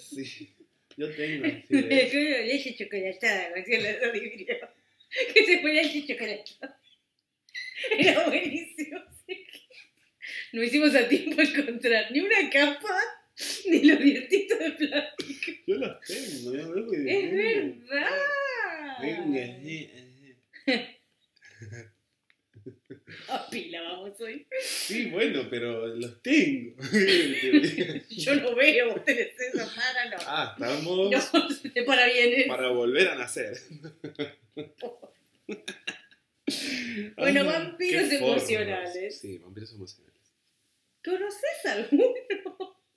Sí. 0.00 0.54
Yo 0.96 1.14
tengo 1.14 1.46
leche 1.70 2.74
chocolatada, 2.76 3.50
la. 3.54 4.74
Que 5.32 5.44
se 5.44 5.58
ponía 5.58 5.82
leche 5.82 6.06
chocolatada. 6.06 6.80
Era 7.98 8.26
buenísimo. 8.28 9.00
sí. 9.26 9.46
No 10.52 10.62
hicimos 10.62 10.94
a 10.94 11.08
tiempo 11.08 11.40
encontrar 11.42 12.10
ni 12.10 12.20
una 12.20 12.50
capa 12.50 12.96
ni 13.70 13.82
los 13.84 13.98
dientitos 14.00 14.58
de 14.58 14.70
plástico. 14.72 15.52
Yo 15.66 15.74
los 15.76 16.00
tengo, 16.00 16.54
ya 16.56 16.66
me 16.66 16.82
voy 16.82 17.10
Es 17.10 17.32
verdad. 17.88 18.10
Venga, 19.00 19.60
sí. 19.62 19.90
A 23.28 23.48
pila 23.48 23.80
vamos 23.82 24.20
hoy. 24.20 24.46
Sí, 24.60 25.06
bueno, 25.06 25.46
pero 25.48 25.86
los 25.86 26.20
tengo. 26.22 26.74
Yo 28.10 28.34
no 28.36 28.54
veo, 28.54 28.90
vos 28.92 29.04
tenés 29.04 29.28
eso, 29.38 29.66
para 29.74 30.10
no. 30.10 30.16
ah, 30.26 30.54
estamos 30.58 31.10
No, 31.10 31.70
de 31.74 31.82
para 31.84 32.06
bienes. 32.06 32.46
para 32.46 32.68
volver 32.68 33.08
a 33.08 33.14
nacer. 33.14 33.56
Bueno, 37.16 37.40
Ah, 37.40 37.44
vampiros 37.44 38.10
emocionales. 38.12 39.18
Sí, 39.20 39.38
vampiros 39.38 39.72
emocionales. 39.72 40.17
¿Conoces 41.04 41.64
alguno? 41.66 42.14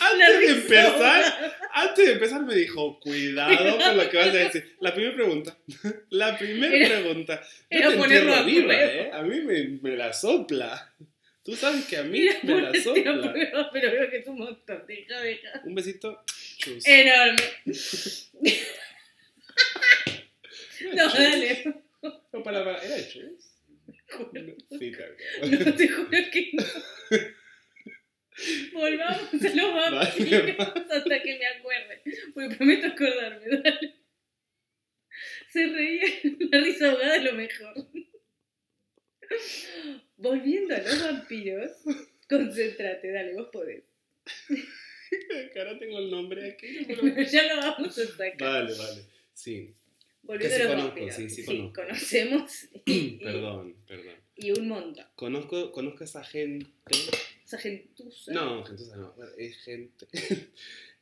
Antes 0.00 0.40
de 0.40 0.46
empezar, 0.52 1.58
antes 1.74 2.06
de 2.06 2.12
empezar 2.12 2.42
me 2.42 2.54
dijo, 2.54 2.98
cuidado 3.00 3.78
con 3.78 3.96
lo 3.98 4.08
que 4.08 4.16
vas 4.16 4.28
a 4.28 4.32
decir. 4.32 4.76
La 4.80 4.94
primera 4.94 5.14
pregunta. 5.14 5.58
La 6.10 6.38
primera 6.38 6.74
Era- 6.74 7.00
pregunta. 7.00 7.42
Yo 7.70 7.78
era 7.78 8.08
te 8.08 8.32
a 8.32 8.42
viva. 8.42 8.74
¿eh? 8.74 9.10
A 9.12 9.22
mí 9.22 9.40
me, 9.42 9.78
me 9.82 9.96
la 9.96 10.12
sopla. 10.14 10.94
Tú 11.44 11.54
sabes 11.56 11.84
que 11.86 11.98
a 11.98 12.02
mí 12.04 12.26
me 12.42 12.60
la 12.62 12.72
sopla. 12.82 13.32
prueba, 13.32 13.70
pero 13.72 13.90
veo 13.92 14.10
que 14.10 14.16
es 14.18 14.26
un 14.26 14.38
montón. 14.38 14.84
Deja, 14.86 15.20
deja. 15.20 15.60
Un 15.64 15.74
besito. 15.74 16.22
Chus. 16.56 16.86
Enorme. 16.86 17.42
No, 20.94 21.10
Chus? 21.10 21.18
dale. 21.18 21.74
No, 22.32 22.42
para, 22.42 22.64
para, 22.64 22.82
¿era 22.82 23.08
Chus? 23.08 23.49
Sí, 24.78 24.92
claro. 24.92 25.14
No, 25.42 25.74
te 25.74 25.88
juro 25.88 26.10
que 26.10 26.50
no. 26.52 26.64
Volvamos 28.72 29.32
a 29.44 29.54
los 29.54 29.74
vampiros 29.74 30.58
hasta 30.90 31.22
que 31.22 31.38
me 31.38 31.46
acuerde. 31.46 32.02
Porque 32.34 32.56
prometo 32.56 32.86
acordarme, 32.86 33.46
dale. 33.48 33.96
Se 35.50 35.66
reía, 35.66 36.06
la 36.50 36.60
risa 36.60 36.90
ahogada 36.90 37.16
es 37.16 37.24
lo 37.24 37.32
mejor. 37.32 37.74
Volviendo 40.16 40.74
a 40.74 40.78
los 40.78 41.02
vampiros, 41.02 41.70
concéntrate, 42.28 43.10
dale, 43.12 43.34
vos 43.34 43.48
podés. 43.52 43.84
Ahora 45.56 45.78
tengo 45.78 45.98
el 45.98 46.10
nombre 46.10 46.52
aquí. 46.52 46.84
Pero 46.86 47.22
ya 47.22 47.54
lo 47.54 47.56
vamos 47.56 47.98
a 47.98 48.06
sacar. 48.06 48.38
Vale, 48.38 48.74
vale. 48.74 49.02
Sí. 49.34 49.74
Volviendo 50.30 50.56
Que 50.56 50.62
a 50.62 50.66
sí 50.66 50.72
los 50.76 50.90
conozco, 50.92 51.12
sí, 51.16 51.30
sí 51.30 51.44
conozco. 51.44 51.72
conocemos 51.82 52.68
y, 52.84 52.92
y- 52.92 53.18
Perdón, 53.18 53.76
perdón. 53.88 54.14
y 54.36 54.50
un 54.52 54.68
montón. 54.68 55.06
Conozco, 55.16 55.72
conozco 55.72 56.04
a 56.04 56.04
esa 56.04 56.22
gente. 56.24 56.66
Esa 57.44 57.58
gentuza. 57.58 58.32
No, 58.32 58.64
gentuza 58.64 58.96
no. 58.96 59.14
Es 59.36 59.56
gente. 59.64 60.06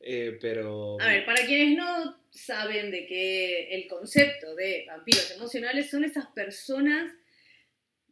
Eh, 0.01 0.39
pero. 0.41 0.97
A 1.01 1.09
ver, 1.09 1.25
para 1.27 1.45
quienes 1.45 1.77
no 1.77 2.23
saben 2.31 2.93
de 2.93 3.05
qué 3.07 3.75
el 3.75 3.89
concepto 3.89 4.55
de 4.55 4.85
vampiros 4.87 5.33
emocionales 5.33 5.91
son 5.91 6.05
esas 6.05 6.27
personas 6.29 7.13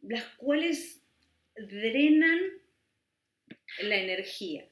las 0.01 0.25
cuales 0.35 0.99
drenan 1.55 2.39
la 3.83 3.95
energía. 3.95 4.67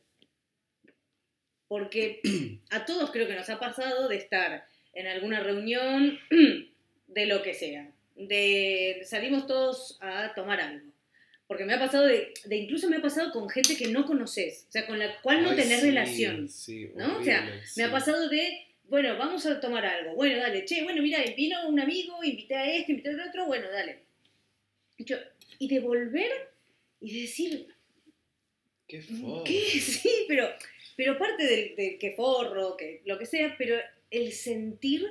Porque 1.70 2.20
a 2.70 2.86
todos 2.86 3.12
creo 3.12 3.28
que 3.28 3.36
nos 3.36 3.50
ha 3.50 3.60
pasado 3.62 4.10
de 4.10 4.18
estar 4.18 4.68
en 4.96 5.08
alguna 5.08 5.42
reunión 5.42 6.20
de 7.08 7.26
lo 7.28 7.44
que 7.44 7.54
sea. 7.54 7.92
De 8.16 9.02
salimos 9.06 9.46
todos 9.46 9.98
a 10.02 10.34
tomar 10.34 10.60
algo. 10.62 10.88
Porque 11.48 11.66
me 11.66 11.74
ha 11.76 11.80
pasado 11.80 12.08
de, 12.08 12.34
de 12.46 12.56
incluso 12.56 12.90
me 12.90 12.98
ha 12.98 13.02
pasado 13.02 13.32
con 13.32 13.48
gente 13.50 13.78
que 13.78 13.90
no 13.90 14.06
conoces, 14.08 14.66
o 14.68 14.72
sea, 14.72 14.88
con 14.88 14.98
la 14.98 15.22
cual 15.22 15.44
no 15.44 15.52
Ay, 15.52 15.58
tenés 15.58 15.80
sí, 15.82 15.86
relación. 15.86 16.50
Sí, 16.50 16.90
¿no? 16.96 17.20
O 17.20 17.24
sea, 17.24 17.38
horrible, 17.42 17.62
Me 17.78 17.84
ha 17.84 17.88
sí. 17.88 17.92
pasado 17.92 18.30
de, 18.30 18.66
bueno, 18.86 19.16
vamos 19.18 19.46
a 19.46 19.60
tomar 19.60 19.86
algo. 19.86 20.16
Bueno, 20.16 20.38
dale, 20.40 20.66
che, 20.66 20.82
bueno, 20.84 21.04
mira, 21.04 21.20
vino 21.38 21.68
un 21.70 21.80
amigo, 21.80 22.24
invité 22.24 22.56
a 22.56 22.74
este, 22.74 22.94
invité 22.94 23.10
al 23.10 23.20
otro, 23.30 23.46
bueno, 23.46 23.70
dale. 23.70 24.00
Y, 24.98 25.04
yo- 25.06 25.18
y 25.60 25.68
de 25.68 25.80
volver 25.82 26.32
y 27.02 27.22
decir, 27.22 27.68
Qué 28.88 29.02
fo. 29.02 29.44
¿qué? 29.44 29.60
Sí, 29.80 30.26
pero, 30.28 30.50
pero 30.96 31.12
aparte 31.14 31.44
del, 31.46 31.76
del 31.76 31.98
que 32.00 32.12
forro, 32.16 32.76
que 32.76 33.02
lo 33.06 33.20
que 33.20 33.26
sea, 33.28 33.54
pero 33.58 33.76
el 34.18 34.32
sentir 34.32 35.06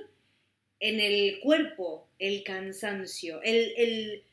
en 0.80 1.00
el 1.00 1.40
cuerpo 1.40 2.08
el 2.18 2.42
cansancio, 2.42 3.40
el... 3.42 3.73
el 3.76 4.25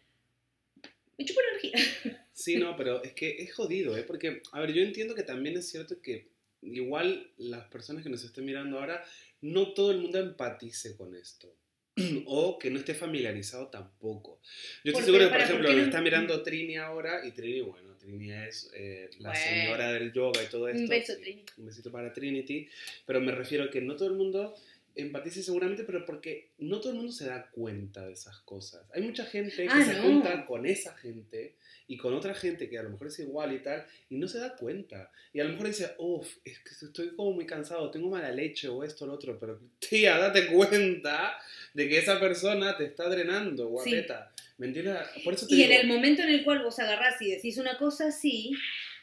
me 1.18 1.26
chupo 1.26 1.40
energía. 1.52 2.18
Sí, 2.34 2.56
no, 2.56 2.76
pero 2.76 3.04
es 3.04 3.14
que 3.14 3.44
es 3.44 3.54
jodido, 3.54 3.96
¿eh? 3.96 4.02
Porque, 4.02 4.42
a 4.52 4.60
ver, 4.62 4.74
yo 4.74 4.82
entiendo 4.82 5.14
que 5.14 5.22
también 5.22 5.56
es 5.58 5.70
cierto 5.70 6.02
que 6.02 6.30
igual 6.64 7.30
las 7.38 7.68
personas 7.68 8.02
que 8.02 8.10
nos 8.10 8.24
estén 8.24 8.46
mirando 8.46 8.80
ahora, 8.80 9.06
no 9.42 9.74
todo 9.74 9.92
el 9.92 10.00
mundo 10.00 10.18
empatice 10.18 10.96
con 10.98 11.16
esto. 11.16 11.54
O 12.26 12.58
que 12.58 12.72
no 12.72 12.80
esté 12.80 12.96
familiarizado 12.96 13.68
tampoco. 13.68 14.40
Yo 14.84 14.92
estoy 14.92 15.04
seguro 15.06 15.26
que, 15.26 15.30
por 15.30 15.38
para, 15.38 15.44
¿por 15.46 15.56
ejemplo, 15.56 15.74
no- 15.74 15.84
está 15.86 16.02
mirando 16.02 16.42
Trini 16.42 16.78
ahora 16.78 17.24
y 17.28 17.32
Trini, 17.32 17.62
bueno, 17.62 17.91
Trini 18.02 18.32
es 18.32 18.70
eh, 18.74 19.10
la 19.20 19.30
Bueno. 19.30 19.46
señora 19.46 19.92
del 19.94 20.12
yoga 20.12 20.44
y 20.44 20.48
todo 20.48 20.68
esto. 20.68 20.82
Un 20.82 20.90
beso, 20.90 21.14
sí, 21.16 21.22
Trini. 21.22 21.46
Un 21.58 21.66
besito 21.68 21.92
para 21.92 22.12
Trinity. 22.12 22.68
Pero 23.06 23.22
me 23.22 23.32
refiero 23.32 23.66
a 23.66 23.70
que 23.70 23.82
no 23.82 23.96
todo 23.96 24.10
el 24.10 24.16
mundo 24.16 24.56
empatice 24.94 25.42
seguramente, 25.42 25.86
pero 25.86 26.06
porque 26.06 26.50
no 26.58 26.80
todo 26.82 26.90
el 26.92 26.98
mundo 26.98 27.14
se 27.14 27.26
da 27.26 27.50
cuenta 27.52 28.06
de 28.06 28.14
esas 28.14 28.40
cosas. 28.42 28.86
Hay 28.94 29.02
mucha 29.04 29.26
gente 29.26 29.56
que 29.56 29.70
Ah, 29.70 29.86
se 29.86 29.94
no. 29.94 30.04
junta 30.04 30.46
con 30.46 30.66
esa 30.66 30.94
gente 30.98 31.56
y 31.88 31.96
con 31.98 32.14
otra 32.14 32.34
gente 32.34 32.70
que 32.70 32.78
a 32.78 32.84
lo 32.84 32.90
mejor 32.90 33.08
es 33.08 33.20
igual 33.20 33.54
y 33.54 33.60
tal, 33.60 33.86
y 34.10 34.18
no 34.18 34.28
se 34.28 34.40
da 34.40 34.56
cuenta. 34.56 35.10
Y 35.34 35.40
a 35.40 35.44
lo 35.46 35.52
mejor 35.52 35.68
dice, 35.68 35.94
uff, 35.98 36.28
es 36.44 36.60
que 36.60 36.86
estoy 36.86 37.16
como 37.16 37.32
muy 37.34 37.46
cansado, 37.46 37.90
tengo 37.90 38.10
mala 38.10 38.32
leche 38.32 38.68
o 38.68 38.84
esto 38.84 39.06
o 39.06 39.08
lo 39.08 39.14
otro, 39.14 39.38
pero 39.40 39.60
tía, 39.80 40.18
date 40.18 40.48
cuenta 40.48 41.38
de 41.74 41.88
que 41.90 41.98
esa 41.98 42.20
persona 42.20 42.76
te 42.78 42.86
está 42.86 43.08
drenando, 43.10 43.68
guapeta. 43.70 44.31
¿Me 44.62 44.68
entiendes? 44.68 44.96
Por 45.24 45.34
eso 45.34 45.48
te 45.48 45.56
Y 45.56 45.64
en 45.64 45.72
el 45.72 45.88
momento 45.88 46.22
en 46.22 46.30
el 46.30 46.44
cual 46.44 46.62
vos 46.62 46.78
agarrás 46.78 47.20
y 47.20 47.32
decís 47.32 47.58
una 47.58 47.80
cosa 47.80 48.10
así, 48.10 48.52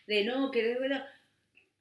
de 0.07 0.23
no, 0.23 0.53
que 0.53 0.77
bueno, 0.79 1.03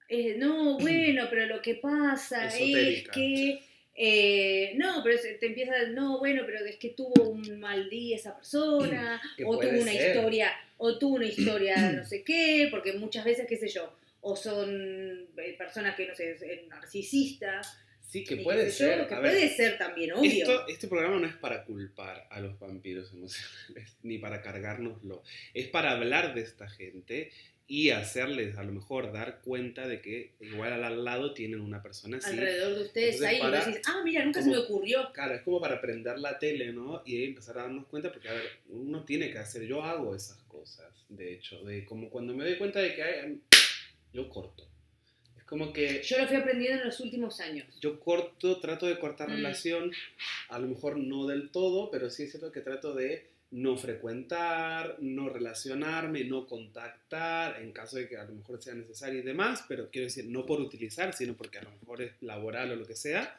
eh, 0.09 0.35
no, 0.35 0.79
bueno, 0.79 1.27
pero 1.29 1.45
lo 1.45 1.61
que 1.61 1.75
pasa 1.75 2.47
es 2.47 3.07
que, 3.09 3.59
eh, 3.93 4.73
no, 4.77 5.03
pero 5.03 5.19
te 5.39 5.45
empieza, 5.45 5.73
no, 5.89 6.17
bueno, 6.17 6.41
pero 6.47 6.65
es 6.65 6.77
que 6.77 6.89
tuvo 6.89 7.29
un 7.29 7.59
mal 7.59 7.87
día 7.87 8.15
esa 8.15 8.35
persona, 8.35 9.21
o 9.45 9.59
tuvo 9.59 9.79
una 9.79 9.91
ser. 9.91 10.07
historia, 10.07 10.51
o 10.77 10.97
tuvo 10.97 11.17
una 11.17 11.27
historia 11.27 11.91
no 11.91 12.03
sé 12.07 12.23
qué, 12.23 12.69
porque 12.71 12.93
muchas 12.93 13.25
veces, 13.25 13.45
qué 13.47 13.57
sé 13.57 13.67
yo, 13.67 13.95
o 14.21 14.35
son 14.35 15.27
eh, 15.37 15.55
personas 15.55 15.95
que, 15.95 16.07
no 16.07 16.15
sé, 16.15 16.31
es 16.31 16.67
narcisistas, 16.67 17.77
sí, 18.07 18.23
que 18.23 18.35
y 18.35 18.43
puede 18.43 18.71
sé 18.71 18.83
yo, 18.85 18.89
ser. 18.97 19.07
que 19.07 19.13
A 19.15 19.19
ver, 19.19 19.31
puede 19.33 19.49
ser 19.49 19.77
también, 19.77 20.13
obvio. 20.13 20.31
Esto- 20.31 20.67
este 20.67 20.87
programa 20.87 21.19
no 21.19 21.27
es 21.27 21.35
para 21.35 21.63
culpar 21.65 22.27
a 22.31 22.39
los 22.39 22.57
vampiros 22.59 23.11
emocionales, 23.13 23.95
ni 24.03 24.17
para 24.17 24.41
cargárnoslo. 24.41 25.21
Es 25.53 25.67
para 25.67 25.91
hablar 25.91 26.33
de 26.33 26.41
esta 26.41 26.67
gente 26.69 27.31
y 27.69 27.89
hacerles 27.89 28.57
a 28.57 28.63
lo 28.63 28.71
mejor 28.71 29.11
dar 29.11 29.41
cuenta 29.41 29.89
de 29.89 29.99
que 30.01 30.31
igual 30.39 30.71
al- 30.85 31.03
lado 31.03 31.33
tienen 31.33 31.59
una 31.59 31.83
persona 31.83 32.15
así. 32.15 32.29
alrededor 32.29 32.75
de 32.77 32.81
ustedes 32.83 33.15
Entonces, 33.15 33.27
ahí, 33.29 33.37
y 33.37 33.41
para- 33.41 33.57
vos 33.57 33.65
decís, 33.67 33.81
ah, 33.87 34.01
mira, 34.05 34.23
nunca 34.23 34.39
como- 34.39 34.53
se 34.53 34.57
me 34.59 34.65
ocurrió. 34.65 35.11
Claro, 35.13 35.35
es 35.35 35.41
como 35.41 35.59
para 35.59 35.81
prender 35.81 36.17
la 36.17 36.39
tele, 36.39 36.71
¿no? 36.71 37.03
Y 37.05 37.25
empezar 37.25 37.57
a 37.59 37.63
darnos 37.63 37.85
cuenta, 37.87 38.09
porque 38.11 38.29
a 38.29 38.33
ver, 38.33 38.43
uno 38.69 39.03
tiene 39.03 39.29
que 39.31 39.39
hacer, 39.39 39.63
yo 39.63 39.83
hago 39.83 40.15
esas 40.15 40.37
cosas, 40.43 40.87
de 41.09 41.33
hecho, 41.33 41.61
de 41.65 41.83
como 41.83 42.09
cuando 42.09 42.33
me 42.33 42.45
doy 42.45 42.57
cuenta 42.57 42.79
de 42.79 42.95
que 42.95 43.03
hay, 43.03 43.41
yo 44.13 44.29
corto. 44.29 44.65
Es 45.47 45.49
como 45.49 45.71
que 45.71 46.01
Yo 46.03 46.17
lo 46.17 46.27
fui 46.27 46.35
aprendiendo 46.35 46.81
en 46.81 46.87
los 46.87 46.99
últimos 46.99 47.39
años. 47.39 47.65
yo 47.79 48.01
corto, 48.01 48.59
trato 48.59 48.85
de 48.85 48.99
cortar 48.99 49.29
Mm. 49.29 49.33
relación, 49.35 49.91
a 50.49 50.59
lo 50.59 50.67
mejor 50.67 50.97
no 50.97 51.25
del 51.25 51.51
todo, 51.51 51.89
pero 51.89 52.09
sí 52.09 52.23
es 52.23 52.31
cierto 52.31 52.51
que 52.51 52.59
trato 52.59 52.93
de 52.93 53.29
no 53.51 53.77
frecuentar, 53.77 54.97
no 54.99 55.29
relacionarme, 55.29 56.25
no 56.25 56.45
contactar, 56.47 57.61
en 57.61 57.71
caso 57.71 57.95
de 57.95 58.09
que 58.09 58.17
a 58.17 58.25
lo 58.25 58.33
mejor 58.35 58.61
sea 58.61 58.73
necesario 58.73 59.19
y 59.19 59.23
demás, 59.23 59.63
pero 59.69 59.89
quiero 59.89 60.07
decir, 60.07 60.25
no 60.25 60.45
por 60.45 60.59
utilizar, 60.59 61.13
sino 61.15 61.33
porque 61.33 61.59
a 61.59 61.63
lo 61.63 61.71
mejor 61.71 62.01
es 62.01 62.11
laboral 62.21 62.71
o 62.71 62.75
lo 62.75 62.85
que 62.85 62.97
sea. 62.97 63.33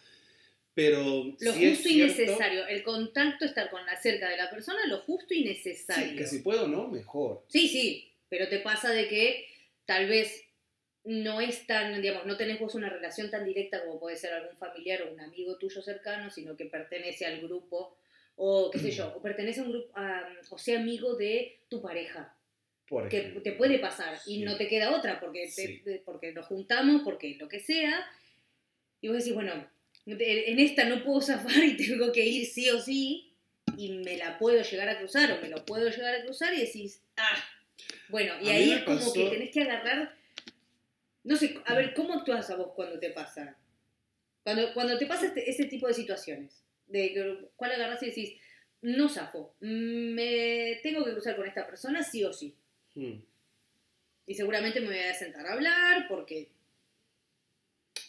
Pero 0.73 1.35
Lo 1.41 1.53
sí 1.53 1.65
es 1.67 1.75
justo 1.77 1.89
y 1.91 1.93
cierto 1.93 2.23
necesario. 2.23 2.67
El 2.69 2.83
contacto, 2.85 3.45
estar 3.45 3.69
con 3.69 3.85
la 3.85 4.01
cerca 4.01 4.31
de 4.31 4.39
la 4.39 4.49
persona, 4.49 4.79
lo 4.87 4.99
justo 5.01 5.35
y 5.35 5.39
sí, 5.43 5.45
necesario. 5.45 6.17
que 6.17 6.27
si 6.27 6.39
puedo, 6.39 6.69
¿no? 6.69 6.89
Mejor. 6.89 7.45
Sí, 7.49 7.69
sí, 7.69 8.11
pero 8.31 8.49
te 8.49 8.61
pasa 8.61 8.91
de 8.93 9.09
que 9.09 9.47
tal 9.85 10.09
vez 10.09 10.45
no 11.05 11.41
es 11.41 11.67
tan, 11.67 12.01
digamos, 12.03 12.27
no 12.27 12.37
tenés 12.37 12.61
vos 12.61 12.75
una 12.75 12.91
relación 12.91 13.31
tan 13.31 13.45
directa 13.45 13.83
como 13.85 13.99
puede 14.01 14.17
ser 14.17 14.33
algún 14.35 14.57
familiar 14.57 15.03
o 15.03 15.13
un 15.13 15.21
amigo 15.21 15.57
tuyo 15.57 15.81
cercano, 15.83 16.31
sino 16.31 16.57
que 16.57 16.67
pertenece 16.67 17.25
al 17.27 17.41
grupo, 17.41 17.97
o 18.37 18.71
qué 18.71 18.79
sé 18.79 18.91
yo, 18.91 19.13
o 19.17 19.23
pertenece 19.23 19.61
a 19.61 19.65
un 19.65 19.71
grupo, 19.73 19.93
a- 19.99 20.29
o 20.51 20.59
sea 20.59 20.79
amigo 20.81 21.15
de 21.17 21.61
tu 21.69 21.81
pareja, 21.81 22.35
Por 22.89 23.09
que 23.09 23.21
te 23.43 23.53
puede 23.53 23.79
pasar 23.79 24.19
y 24.27 24.39
no 24.43 24.57
te 24.57 24.69
queda 24.69 24.95
otra, 24.97 25.19
porque, 25.21 25.49
Sí. 25.51 25.81
te- 25.85 26.03
porque 26.05 26.33
nos 26.33 26.47
juntamos, 26.47 27.03
porque 27.05 27.37
lo 27.39 27.49
que 27.49 27.61
sea, 27.61 28.05
y 29.01 29.09
vos 29.09 29.19
decís, 29.19 29.35
bueno, 29.35 29.69
en 30.07 30.59
esta 30.59 30.85
no 30.85 31.05
puedo 31.05 31.21
zafar 31.21 31.63
y 31.65 31.77
tengo 31.99 32.13
que 32.13 32.25
ir 32.27 32.47
sí 32.47 32.69
o 32.71 32.81
sí, 32.81 33.33
y 33.77 33.93
me 33.93 34.17
la 34.17 34.39
puedo 34.39 34.63
llegar 34.63 34.89
a 34.89 34.99
cruzar, 34.99 35.31
o 35.33 35.41
me 35.41 35.49
lo 35.49 35.65
puedo 35.65 35.89
llegar 35.89 36.15
a 36.15 36.23
cruzar, 36.25 36.53
y 36.55 36.61
decís, 36.61 37.03
ah, 37.17 37.45
bueno, 38.09 38.35
y 38.43 38.49
A 38.49 38.53
ahí 38.55 38.73
es 38.73 38.83
como 38.85 38.99
pasó- 38.99 39.13
que 39.13 39.27
tenés 39.31 39.51
que 39.53 39.63
agarrar, 39.63 40.17
no 41.29 41.37
sé, 41.37 41.61
a 41.67 41.75
ver, 41.75 41.93
¿cómo 41.93 42.15
actúas 42.15 42.49
a 42.49 42.57
vos 42.57 42.73
cuando 42.75 42.99
te 42.99 43.11
pasa? 43.11 43.55
Cuando, 44.43 44.73
cuando 44.73 44.97
te 44.97 45.05
pasa 45.05 45.27
este- 45.27 45.51
ese 45.51 45.67
tipo 45.67 45.87
de 45.87 45.93
situaciones, 45.93 46.65
de 46.87 47.51
cuál 47.55 47.73
agarras 47.73 48.03
y 48.03 48.07
decís, 48.07 48.41
no 48.81 49.11
zafo, 49.11 49.55
me 49.61 50.81
tengo 50.83 51.05
que 51.05 51.13
cruzar 51.13 51.37
con 51.37 51.47
esta 51.47 51.67
persona 51.67 52.03
sí 52.03 52.25
o 52.25 52.33
sí. 52.33 52.55
Hmm. 52.95 53.21
Y 54.27 54.35
seguramente 54.35 54.81
me 54.81 54.87
voy 54.87 55.01
a 55.01 55.13
sentar 55.13 55.47
a 55.47 55.53
hablar 55.53 56.09
porque... 56.09 56.49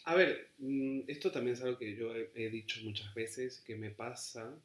A 0.06 0.16
ver, 0.16 0.52
mm, 0.60 1.02
esto 1.08 1.30
también 1.30 1.56
es 1.58 1.62
algo 1.62 1.78
que 1.78 1.94
yo 1.98 2.16
he, 2.16 2.30
he 2.36 2.50
dicho 2.50 2.80
muchas 2.86 3.14
veces, 3.14 3.60
que 3.60 3.76
me 3.76 3.90
pasa, 3.90 4.58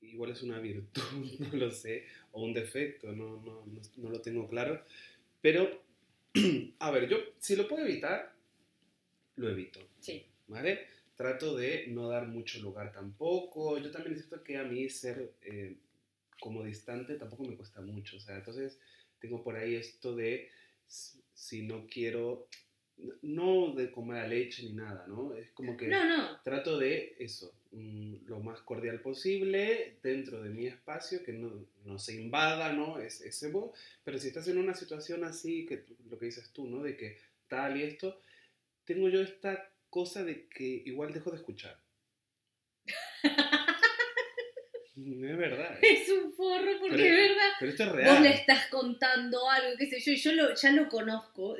igual 0.00 0.30
es 0.30 0.42
una 0.42 0.58
virtud, 0.60 1.02
no 1.40 1.58
lo 1.58 1.70
sé, 1.70 2.06
o 2.32 2.42
un 2.42 2.54
defecto, 2.54 3.12
no, 3.12 3.42
no, 3.42 3.66
no, 3.66 3.80
no 3.98 4.08
lo 4.08 4.22
tengo 4.22 4.48
claro, 4.48 4.82
pero, 5.42 5.84
a 6.78 6.90
ver, 6.90 7.08
yo 7.08 7.18
si 7.38 7.56
lo 7.56 7.66
puedo 7.68 7.84
evitar, 7.84 8.34
lo 9.36 9.50
evito, 9.50 9.80
Sí. 10.00 10.24
¿vale? 10.48 10.86
Trato 11.16 11.56
de 11.56 11.86
no 11.88 12.08
dar 12.08 12.26
mucho 12.28 12.58
lugar 12.60 12.92
tampoco, 12.92 13.78
yo 13.78 13.90
también 13.90 14.16
siento 14.16 14.42
que 14.42 14.56
a 14.58 14.64
mí 14.64 14.88
ser 14.88 15.34
eh, 15.42 15.76
como 16.40 16.62
distante 16.64 17.14
tampoco 17.16 17.44
me 17.44 17.56
cuesta 17.56 17.80
mucho, 17.80 18.16
o 18.16 18.20
sea, 18.20 18.36
entonces 18.36 18.78
tengo 19.18 19.42
por 19.42 19.56
ahí 19.56 19.74
esto 19.74 20.14
de 20.14 20.50
si 20.86 21.62
no 21.62 21.86
quiero 21.86 22.48
no 23.22 23.74
de 23.74 23.90
comer 23.90 24.18
a 24.24 24.26
leche 24.26 24.62
ni 24.64 24.72
nada, 24.72 25.04
¿no? 25.06 25.34
Es 25.34 25.50
como 25.52 25.76
que 25.76 25.86
No, 25.88 26.04
no. 26.04 26.40
trato 26.42 26.78
de 26.78 27.14
eso, 27.18 27.54
mm, 27.72 28.26
lo 28.26 28.40
más 28.40 28.60
cordial 28.62 29.00
posible, 29.00 29.98
dentro 30.02 30.42
de 30.42 30.48
mi 30.50 30.66
espacio, 30.66 31.22
que 31.22 31.32
no, 31.32 31.66
no 31.84 31.98
se 31.98 32.14
invada, 32.14 32.72
¿no? 32.72 32.98
Es, 32.98 33.20
ese 33.20 33.50
vos, 33.50 33.78
pero 34.02 34.18
si 34.18 34.28
estás 34.28 34.48
en 34.48 34.58
una 34.58 34.74
situación 34.74 35.24
así, 35.24 35.66
que 35.66 35.84
lo 36.08 36.18
que 36.18 36.26
dices 36.26 36.50
tú, 36.52 36.66
¿no? 36.66 36.82
De 36.82 36.96
que 36.96 37.18
tal 37.48 37.76
y 37.76 37.82
esto, 37.82 38.20
tengo 38.84 39.08
yo 39.08 39.20
esta 39.20 39.70
cosa 39.90 40.24
de 40.24 40.46
que 40.48 40.64
igual 40.86 41.12
dejo 41.12 41.30
de 41.30 41.36
escuchar. 41.36 41.78
es 44.96 45.36
verdad, 45.36 45.78
¿eh? 45.82 46.02
Es 46.02 46.08
un 46.10 46.32
forro 46.32 46.78
porque 46.80 46.96
Pero- 46.96 47.14
es 47.16 47.28
verdad. 47.28 47.50
pero 47.60 47.70
esto 47.70 47.82
es 47.82 47.88
Vos 47.90 47.96
real. 47.98 48.22
le 48.22 48.30
estás 48.30 48.66
contando 48.68 49.50
algo, 49.50 49.76
qué 49.78 49.86
sé 49.90 50.00
yo, 50.00 50.12
y 50.12 50.16
yo 50.16 50.32
lo, 50.32 50.54
ya 50.54 50.72
lo 50.72 50.88
conozco. 50.88 51.56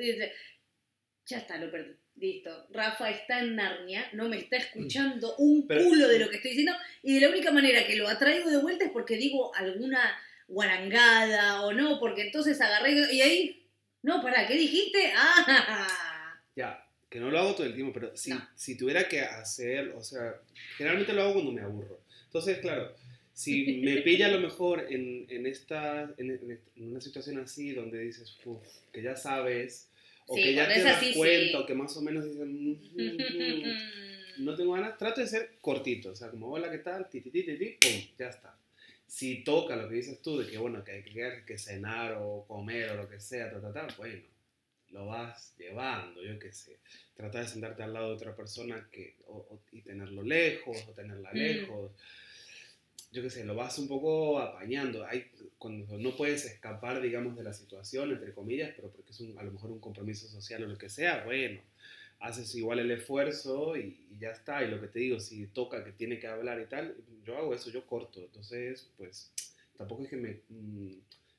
Ya 1.27 1.39
está, 1.39 1.59
lo 1.59 1.71
perdí. 1.71 1.93
Listo. 2.19 2.67
Rafa 2.71 3.11
está 3.11 3.41
en 3.41 3.57
Narnia, 3.57 4.09
no 4.15 4.29
me 4.29 4.39
está 4.39 4.57
escuchando 4.57 5.37
un 5.37 5.67
Pero- 5.67 5.85
culo 5.85 6.09
de 6.09 6.19
lo 6.19 6.31
que 6.31 6.37
estoy 6.37 6.53
diciendo. 6.53 6.73
Y 7.03 7.15
de 7.15 7.21
la 7.21 7.29
única 7.29 7.51
manera 7.53 7.87
que 7.87 7.97
lo 7.97 8.09
atraigo 8.09 8.49
de 8.49 8.57
vuelta 8.59 8.85
es 8.87 8.91
porque 8.91 9.17
digo 9.17 9.55
alguna 9.55 10.01
guarangada 10.49 11.63
o 11.63 11.73
no, 11.73 11.99
porque 12.01 12.23
entonces 12.23 12.61
agarré 12.61 12.93
y 13.13 13.21
ahí. 13.21 13.63
No, 14.03 14.23
pará, 14.23 14.47
¿qué 14.47 14.55
dijiste? 14.55 15.13
¡Ah! 15.17 16.41
Ya, 16.55 16.87
que 17.11 17.21
no 17.21 17.31
lo 17.31 17.39
hago 17.39 17.55
todo 17.55 17.67
el 17.67 17.75
tiempo, 17.75 17.93
pero 17.93 18.17
si, 18.17 18.31
No. 18.31 18.49
si 18.55 18.77
tuviera 18.77 19.09
que 19.09 19.21
hacer, 19.21 19.91
o 19.91 20.03
sea, 20.03 20.35
generalmente 20.79 21.13
lo 21.13 21.23
hago 21.23 21.35
cuando 21.35 21.53
me 21.53 21.61
aburro. 21.63 22.01
Entonces, 22.27 22.59
claro, 22.59 22.95
si 23.33 23.81
me 23.83 23.97
pilla 24.03 24.27
a 24.27 24.31
lo 24.31 24.41
mejor 24.41 24.87
en, 24.91 25.27
en, 25.29 25.47
esta, 25.47 26.03
en, 26.17 26.31
en- 26.31 26.61
una 26.89 27.01
situación 27.01 27.39
así 27.41 27.73
donde 27.73 27.99
dices, 28.01 28.37
"Uf, 28.45 28.63
que 28.93 29.03
ya 29.03 29.17
sabes, 29.17 29.91
o 30.27 30.35
Sí, 30.35 30.43
que 30.43 30.55
ya 30.55 30.67
te 30.73 30.83
das 30.83 31.01
sí. 31.01 31.13
cuenta, 31.15 31.61
o 31.61 31.67
que 31.67 31.75
más 31.75 31.97
o 31.97 32.03
menos 32.03 32.25
dices, 32.25 32.41
"Mm, 32.47 32.71
mm, 32.97 33.69
mm", 34.39 34.45
no 34.45 34.55
tengo 34.55 34.73
ganas, 34.73 34.99
trato 34.99 35.21
de 35.21 35.27
ser 35.27 35.57
cortito, 35.61 36.11
o 36.11 36.15
sea, 36.17 36.31
como, 36.31 36.49
hola, 36.51 36.71
¿qué 36.71 36.79
tal? 36.79 37.09
Ti, 37.09 37.21
ti, 37.21 37.31
ti, 37.31 37.43
ti, 37.45 37.77
pum, 37.81 38.03
ya 38.19 38.29
está. 38.29 38.59
Si 39.07 39.45
toca 39.45 39.77
lo 39.77 39.89
que 39.89 39.95
dices 39.97 40.21
tú, 40.21 40.39
de 40.39 40.47
que, 40.49 40.59
bueno, 40.59 40.83
que 40.85 40.93
hay 40.93 41.03
que, 41.05 41.45
que 41.47 41.59
cenar 41.59 42.17
o 42.21 42.45
comer 42.47 42.91
o 42.91 42.97
lo 42.97 43.09
que 43.09 43.21
sea, 43.21 43.51
ta, 43.51 43.61
ta, 43.61 43.73
ta, 43.73 43.87
bueno, 43.97 44.21
lo 44.91 45.07
vas 45.07 45.55
llevando, 45.59 46.23
yo 46.23 46.39
qué 46.39 46.53
sé. 46.53 46.79
Trata 47.15 47.41
de 47.41 47.47
sentarte 47.49 47.83
al 47.83 47.93
lado 47.93 48.09
de 48.09 48.15
otra 48.17 48.35
persona 48.35 48.89
que, 48.91 49.17
o- 49.27 49.37
o- 49.37 49.61
y 49.73 49.83
tenerlo 49.83 50.23
lejos, 50.23 50.77
o 50.89 50.93
tenerla 50.93 51.31
Mm. 51.33 51.37
Yo 53.17 53.23
qué 53.23 53.31
sé, 53.31 53.45
lo 53.45 53.55
vas 53.55 53.79
un 53.79 53.89
poco 53.89 54.39
apañando. 54.39 55.07
Hay, 55.07 55.31
cuando 55.59 55.97
no 55.99 56.15
puedes 56.17 56.45
escapar, 56.45 57.01
digamos, 57.01 57.35
de 57.37 57.45
la 57.45 57.55
situación, 57.55 58.11
entre 58.13 58.35
comillas, 58.35 58.73
pero 58.77 58.91
porque 58.91 59.13
es 59.13 59.21
un- 59.21 59.39
a 59.39 59.43
lo 59.43 59.53
mejor 59.53 59.71
un 59.71 59.81
compromiso 59.81 60.29
social 60.29 60.63
o 60.65 60.67
lo 60.67 60.77
que 60.77 60.91
sea, 60.91 61.25
bueno, 61.25 61.61
haces 62.21 62.55
igual 62.55 62.79
el 62.81 62.91
esfuerzo 62.91 63.77
y, 63.77 64.07
y 64.11 64.19
ya 64.19 64.31
está. 64.33 64.63
Y 64.65 64.71
lo 64.71 64.81
que 64.81 64.89
te 64.89 64.99
digo, 64.99 65.19
si 65.21 65.47
toca 65.47 65.83
que 65.85 65.93
tiene 65.93 66.19
que 66.19 66.27
hablar 66.27 66.61
y 66.61 66.67
tal, 66.67 66.95
yo 67.25 67.39
hago 67.39 67.55
eso, 67.55 67.71
yo 67.71 67.87
corto. 67.87 68.21
Entonces, 68.21 68.91
pues 68.99 69.33
tampoco 69.79 70.03
es 70.05 70.11
que 70.11 70.17
me, 70.19 70.41
mm, 70.51 70.95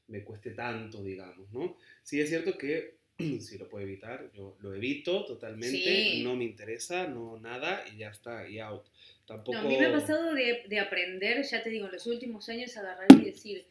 me 0.07 0.23
cueste 0.23 0.51
tanto, 0.51 1.03
digamos, 1.03 1.51
¿no? 1.53 1.77
Sí 2.03 2.19
es 2.21 2.29
cierto 2.29 2.57
que 2.57 2.96
si 3.41 3.57
lo 3.57 3.67
puedo 3.69 3.83
evitar, 3.85 4.31
yo 4.33 4.57
lo 4.61 4.73
evito 4.75 5.25
totalmente, 5.25 5.77
Sí. 5.77 6.21
no 6.23 6.35
me 6.35 6.43
interesa, 6.45 7.07
no 7.07 7.39
nada 7.39 7.83
y 7.93 7.97
ya 7.97 8.09
está, 8.09 8.47
y 8.47 8.59
out. 8.59 8.85
Tampoco... 9.25 9.53
No, 9.53 9.59
a 9.59 9.63
mí 9.63 9.77
me 9.77 9.85
ha 9.87 9.91
pasado 9.91 10.33
de, 10.33 10.63
de 10.67 10.79
aprender, 10.79 11.43
ya 11.43 11.61
te 11.63 11.69
digo, 11.69 11.87
en 11.87 11.91
los 11.93 12.05
últimos 12.07 12.47
años 12.49 12.75
agarrar 12.77 13.07
y 13.11 13.25
decir, 13.25 13.65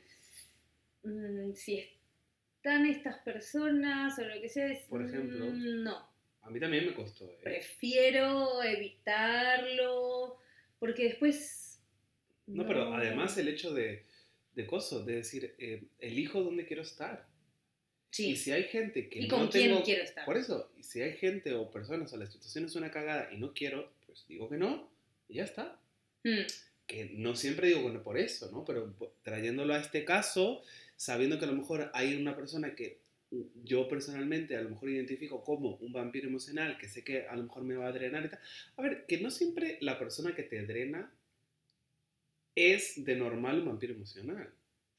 mm, 1.05 1.53
si 1.55 1.79
están 2.57 2.87
estas 2.87 3.19
personas 3.21 4.19
o 4.19 4.23
lo 4.25 4.41
que 4.41 4.49
sea, 4.49 4.67
es, 4.67 4.83
Por 4.85 5.03
ejemplo. 5.05 5.47
mm, 5.47 5.83
no, 5.85 6.09
A 6.43 6.51
mí 6.51 6.61
también 6.61 6.87
me 6.87 6.95
costó. 6.95 7.25
¿eh? 7.25 7.39
prefiero 7.43 8.63
evitarlo, 8.63 10.39
porque 10.79 11.05
después... 11.05 11.81
No, 12.47 12.67
pero 12.67 12.95
además 12.95 13.37
el 13.39 13.49
hecho 13.49 13.73
de, 13.73 14.05
de 14.55 14.67
coso, 14.67 15.05
de 15.05 15.17
decir, 15.17 15.55
eh, 15.59 15.85
elijo 15.99 16.43
dónde 16.43 16.65
quiero 16.67 16.83
estar. 16.83 17.27
Sí, 18.17 18.31
Y 18.31 18.37
si 18.37 18.51
hay 18.51 18.65
gente 18.65 19.11
que 19.11 19.19
¿Y 19.19 19.29
no 19.29 19.37
con 19.37 19.49
quién 19.49 19.69
tengo... 19.69 19.83
quiero 19.85 20.03
estar? 20.03 20.25
Por 20.25 20.39
eso, 20.39 20.73
si 20.81 21.03
hay 21.03 21.13
gente 21.19 21.53
o 21.53 21.71
personas 21.71 22.11
o 22.15 22.17
la 22.17 22.27
situación 22.27 22.65
es 22.65 22.75
una 22.75 22.91
cagada 22.91 23.29
y 23.31 23.37
no 23.37 23.53
quiero, 23.53 23.93
pues 24.07 24.25
digo 24.27 24.49
que 24.49 24.57
no 24.57 24.89
y 25.29 25.35
ya 25.35 25.45
está. 25.45 25.79
Mm, 26.25 26.47
Que 26.87 27.11
no 27.13 27.35
siempre 27.37 27.69
digo 27.69 27.83
que 27.87 27.93
no 27.93 28.03
por 28.03 28.17
eso, 28.17 28.51
¿no? 28.51 28.65
Pero 28.65 28.95
trayéndolo 29.23 29.75
a 29.75 29.81
este 29.81 30.07
caso, 30.07 30.63
sabiendo 30.97 31.39
que 31.39 31.45
a 31.45 31.49
lo 31.49 31.57
mejor 31.57 31.91
hay 31.93 32.15
una 32.15 32.35
persona 32.35 32.75
que 32.75 33.01
yo 33.65 33.87
personalmente 33.87 34.57
a 34.57 34.63
lo 34.63 34.71
mejor 34.71 34.89
identifico 34.89 35.45
como 35.45 35.75
un 35.77 35.93
vampiro 35.93 36.29
emocional, 36.29 36.79
que 36.79 36.89
sé 36.89 37.05
que 37.05 37.27
a 37.27 37.37
lo 37.37 37.43
mejor 37.43 37.65
me 37.65 37.77
va 37.77 37.89
a 37.89 37.93
drenar 37.93 38.25
y 38.25 38.31
tal. 38.31 38.41
A 38.77 38.83
ver, 38.83 39.05
que 39.07 39.19
no 39.21 39.31
siempre 39.31 39.77
la 39.83 39.99
persona 39.99 40.35
que 40.35 40.43
te 40.43 40.65
drena 40.65 41.13
es 42.55 43.05
de 43.05 43.15
normal 43.17 43.59
un 43.59 43.67
vampiro 43.67 43.93
emocional. 43.93 44.51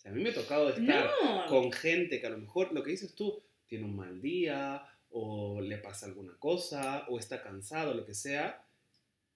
Sea, 0.07 0.11
a 0.11 0.15
mí 0.15 0.23
me 0.23 0.29
ha 0.29 0.33
tocado 0.33 0.69
estar 0.69 1.09
no, 1.23 1.45
con 1.47 1.71
gente 1.71 2.19
que 2.19 2.27
a 2.27 2.31
lo 2.31 2.37
mejor 2.37 2.73
lo 2.73 2.83
que 2.83 2.91
dices 2.91 3.13
tú 3.15 3.41
tiene 3.67 3.85
un 3.85 3.95
mal 3.95 4.21
día 4.21 4.83
o 5.09 5.61
le 5.61 5.77
pasa 5.77 6.05
alguna 6.05 6.35
cosa 6.37 7.05
o 7.09 7.19
está 7.19 7.41
cansado, 7.41 7.93
lo 7.93 8.05
que 8.05 8.13
sea, 8.13 8.63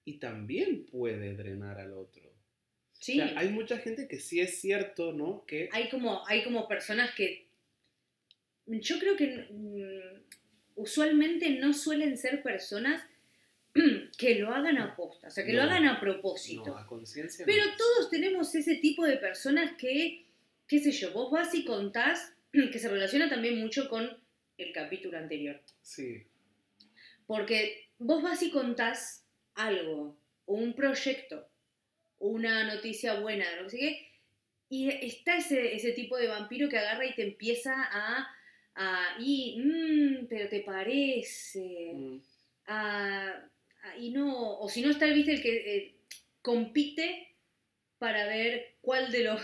y 0.06 0.20
también 0.20 0.86
puede 0.86 1.36
drenar 1.36 1.80
al 1.80 1.94
otro. 1.94 2.24
sí. 2.94 3.20
O 3.20 3.28
sea, 3.28 3.40
hay 3.40 3.50
mucha 3.50 3.78
gente 3.78 4.08
que 4.08 4.20
sí 4.20 4.40
es 4.40 4.60
cierto, 4.60 5.14
¿no? 5.14 5.46
Que 5.46 5.70
hay 5.72 5.90
como, 5.90 6.28
hay 6.28 6.44
como 6.44 6.68
personas 6.68 7.14
que. 7.16 7.48
Yo 8.68 9.00
creo 9.00 9.18
que 9.18 9.48
mm, 9.50 10.22
usualmente 10.76 11.50
no 11.52 11.74
suelen 11.74 12.18
ser 12.18 12.44
personas 12.44 13.04
que 14.18 14.36
lo 14.36 14.54
hagan 14.54 14.78
a 14.78 14.96
posta, 14.96 15.28
o 15.28 15.32
sea, 15.32 15.46
que 15.46 15.54
lo 15.54 15.64
hagan 15.64 15.86
a 15.86 16.00
propósito. 16.00 16.66
no, 16.68 16.78
a 16.78 16.86
conciencia. 16.86 17.46
Pero 17.46 17.66
no. 17.66 17.78
todos 17.78 18.10
tenemos 18.10 18.54
ese 18.56 18.76
tipo 18.76 19.06
de 19.06 19.18
personas 19.18 19.74
que, 19.78 20.26
qué 20.72 20.80
sé 20.80 20.94
yo, 20.94 21.12
vos 21.12 21.30
vas 21.30 21.54
y 21.54 21.66
contás, 21.66 22.34
que 22.54 22.80
se 22.80 22.88
relaciona 22.88 23.28
también 23.30 23.60
mucho 23.60 23.90
con 23.90 24.10
el 24.58 24.72
capítulo 24.72 25.18
anterior. 25.18 25.62
Sí, 25.82 26.24
Porque 27.28 27.90
vos 28.00 28.24
vas 28.24 28.42
y 28.42 28.52
contás 28.52 29.26
algo, 29.56 30.18
un 30.46 30.74
proyecto, 30.74 31.46
una 32.20 32.64
noticia 32.74 33.20
buena, 33.20 33.46
no 33.62 33.68
sé 33.70 33.78
qué, 33.80 34.08
y 34.70 34.90
está 34.90 35.36
ese, 35.38 35.76
ese 35.76 35.92
tipo 35.92 36.16
de 36.18 36.28
vampiro 36.28 36.70
que 36.70 36.78
agarra 36.78 37.06
y 37.06 37.16
te 37.16 37.24
empieza 37.24 37.74
a... 37.76 38.28
a 38.76 39.18
y, 39.20 39.58
"Mm, 39.60 40.28
pero 40.30 40.48
te 40.48 40.62
parece... 40.62 41.92
mm, 41.94 42.18
a- 42.68 43.50
a- 43.84 43.98
y 43.98 44.12
no, 44.12 44.58
o 44.60 44.70
si 44.70 44.82
no 44.82 44.90
está, 44.90 45.08
viste, 45.08 45.34
el 45.34 45.42
que 45.42 45.76
eh, 45.76 45.96
compite 46.42 47.36
para 47.98 48.26
ver 48.28 48.76
cuál 48.80 49.12
de 49.12 49.24
los... 49.26 49.42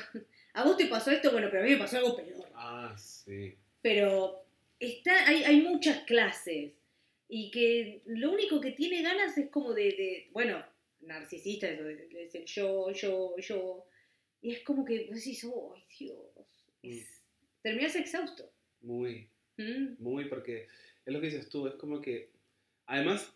A 0.58 0.64
vos 0.64 0.76
te 0.76 0.88
pasó 0.88 1.12
esto, 1.12 1.32
bueno, 1.32 1.50
pero 1.52 1.62
a 1.62 1.66
mí 1.66 1.74
me 1.74 1.78
pasó 1.78 1.98
algo 1.98 2.16
peor. 2.16 2.50
ah, 2.56 2.96
sí. 2.98 3.54
Pero 3.82 4.44
está, 4.80 5.28
hay, 5.28 5.44
hay 5.44 5.62
muchas 5.62 6.04
clases 6.06 6.74
y 7.30 7.52
que 7.52 8.02
lo 8.06 8.32
único 8.32 8.60
que 8.60 8.72
tiene 8.72 9.04
ganas 9.04 9.38
es 9.38 9.50
como 9.52 9.74
de, 9.74 9.84
de 9.84 10.30
bueno, 10.32 10.66
narcisista, 11.02 11.68
de 11.68 12.08
decir 12.08 12.44
yo, 12.46 12.92
yo, 12.92 13.36
yo. 13.38 13.86
Y 14.42 14.54
es 14.54 14.62
como 14.64 14.84
que 14.84 15.06
vos 15.06 15.16
decís, 15.16 15.46
oh, 15.46 15.76
Dios. 16.00 16.18
Es- 16.82 17.22
terminás 17.62 17.96
exhausto. 17.96 18.52
Muy, 18.82 19.30
¿Mm? 19.58 19.96
muy, 20.00 20.26
porque 20.26 20.68
es 21.06 21.14
lo 21.14 21.20
que 21.22 21.28
dices 21.28 21.50
tú, 21.50 21.68
es 21.68 21.76
como 21.76 22.02
que, 22.02 22.32
además, 22.88 23.32